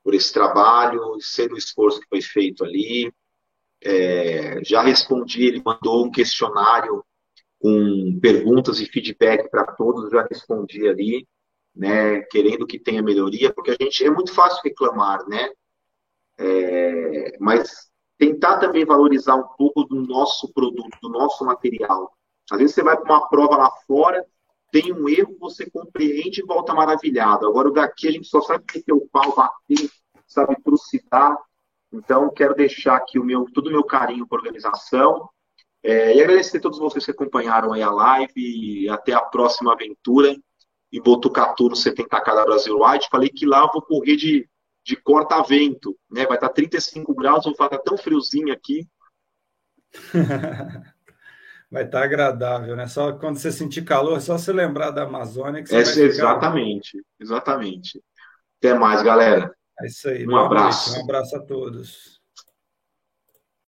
por 0.03 0.15
esse 0.15 0.33
trabalho, 0.33 1.17
sendo 1.21 1.55
o 1.55 1.59
esforço 1.59 2.01
que 2.01 2.09
foi 2.09 2.23
feito 2.23 2.65
ali. 2.65 3.13
É, 3.83 4.65
já 4.65 4.83
respondi, 4.83 5.45
ele 5.45 5.63
mandou 5.65 6.07
um 6.07 6.11
questionário 6.11 7.05
com 7.59 8.19
perguntas 8.21 8.81
e 8.81 8.87
feedback 8.87 9.51
para 9.51 9.67
todos, 9.75 10.11
já 10.11 10.27
respondi 10.31 10.89
ali, 10.89 11.27
né, 11.75 12.23
querendo 12.23 12.67
que 12.67 12.79
tenha 12.79 13.03
melhoria, 13.03 13.53
porque 13.53 13.71
a 13.71 13.77
gente 13.81 14.05
é 14.05 14.11
muito 14.11 14.33
fácil 14.33 14.61
reclamar, 14.65 15.27
né? 15.29 15.51
É, 16.39 17.37
mas 17.39 17.91
tentar 18.19 18.59
também 18.59 18.85
valorizar 18.85 19.37
um 19.37 19.47
pouco 19.57 19.85
do 19.85 19.97
nosso 20.03 20.53
produto, 20.53 20.99
do 21.03 21.09
nosso 21.09 21.45
material. 21.45 22.16
Às 22.51 22.59
vezes 22.59 22.75
você 22.75 22.83
vai 22.83 22.97
para 22.97 23.13
uma 23.13 23.29
prova 23.29 23.57
lá 23.57 23.71
fora, 23.87 24.25
tem 24.71 24.93
um 24.93 25.09
erro, 25.09 25.37
você 25.41 25.69
compreende 25.69 26.41
e 26.41 26.45
volta 26.45 26.75
maravilhado. 26.75 27.47
Agora, 27.47 27.69
o 27.69 27.73
daqui 27.73 28.09
a 28.09 28.11
gente 28.11 28.27
só 28.29 28.41
sabe 28.41 28.65
meter 28.75 28.93
o 28.93 29.07
pau, 29.09 29.35
bater, 29.35 29.91
sabe 30.27 30.57
trucidar. 30.63 31.37
Então, 31.93 32.31
quero 32.31 32.55
deixar 32.55 32.97
aqui 32.97 33.19
o 33.19 33.25
meu, 33.25 33.47
todo 33.53 33.69
o 33.69 33.73
meu 33.73 33.85
carinho 33.85 34.27
para 34.27 34.39
a 34.39 34.41
organização. 34.41 35.29
É, 35.83 36.17
e 36.17 36.21
agradecer 36.21 36.59
a 36.59 36.61
todos 36.61 36.79
vocês 36.79 37.05
que 37.05 37.13
acompanharam 37.13 37.73
aí 37.73 37.83
a 37.83 37.91
live. 37.91 38.33
E 38.37 38.89
até 38.89 39.13
a 39.13 39.21
próxima 39.21 39.73
aventura 39.73 40.37
em 40.93 41.01
Botucatu, 41.01 41.69
no 41.69 41.77
70K 41.77 42.35
da 42.35 42.45
Brasil 42.45 42.79
Wide. 42.79 43.09
Falei 43.11 43.29
que 43.29 43.47
lá 43.47 43.61
eu 43.61 43.71
vou 43.73 43.83
correr 43.83 44.17
de 44.17 44.49
de 44.87 44.95
corta-vento, 44.95 45.99
né? 46.09 46.25
Vai 46.27 46.37
estar 46.37 46.49
35 46.49 47.13
graus, 47.13 47.45
vai 47.45 47.67
estar 47.67 47.79
tão 47.79 47.99
friozinho 47.99 48.53
aqui. 48.53 48.87
vai 51.71 51.85
estar 51.85 52.03
agradável, 52.03 52.77
né? 52.77 52.87
Só 52.87 53.13
quando 53.13 53.39
você 53.39 53.51
sentir 53.51 53.83
calor, 53.83 54.17
é 54.17 54.21
só 54.21 54.39
se 54.39 54.53
lembrar 54.53 54.91
da 54.91 55.03
Amazônia 55.03 55.63
que 55.63 55.69
você 55.69 55.77
é, 55.77 55.83
vai 55.83 56.05
Exatamente, 56.05 56.91
ficar... 56.91 57.05
exatamente. 57.21 58.03
Até 58.59 58.75
mais, 58.75 59.03
galera. 59.03 59.53
É 59.81 59.87
isso 59.87 60.09
aí. 60.09 60.27
Um 60.27 60.37
abraço. 60.37 60.91
Noite. 60.91 61.01
Um 61.01 61.05
abraço 61.05 61.37
a 61.37 61.41
todos. 61.41 62.16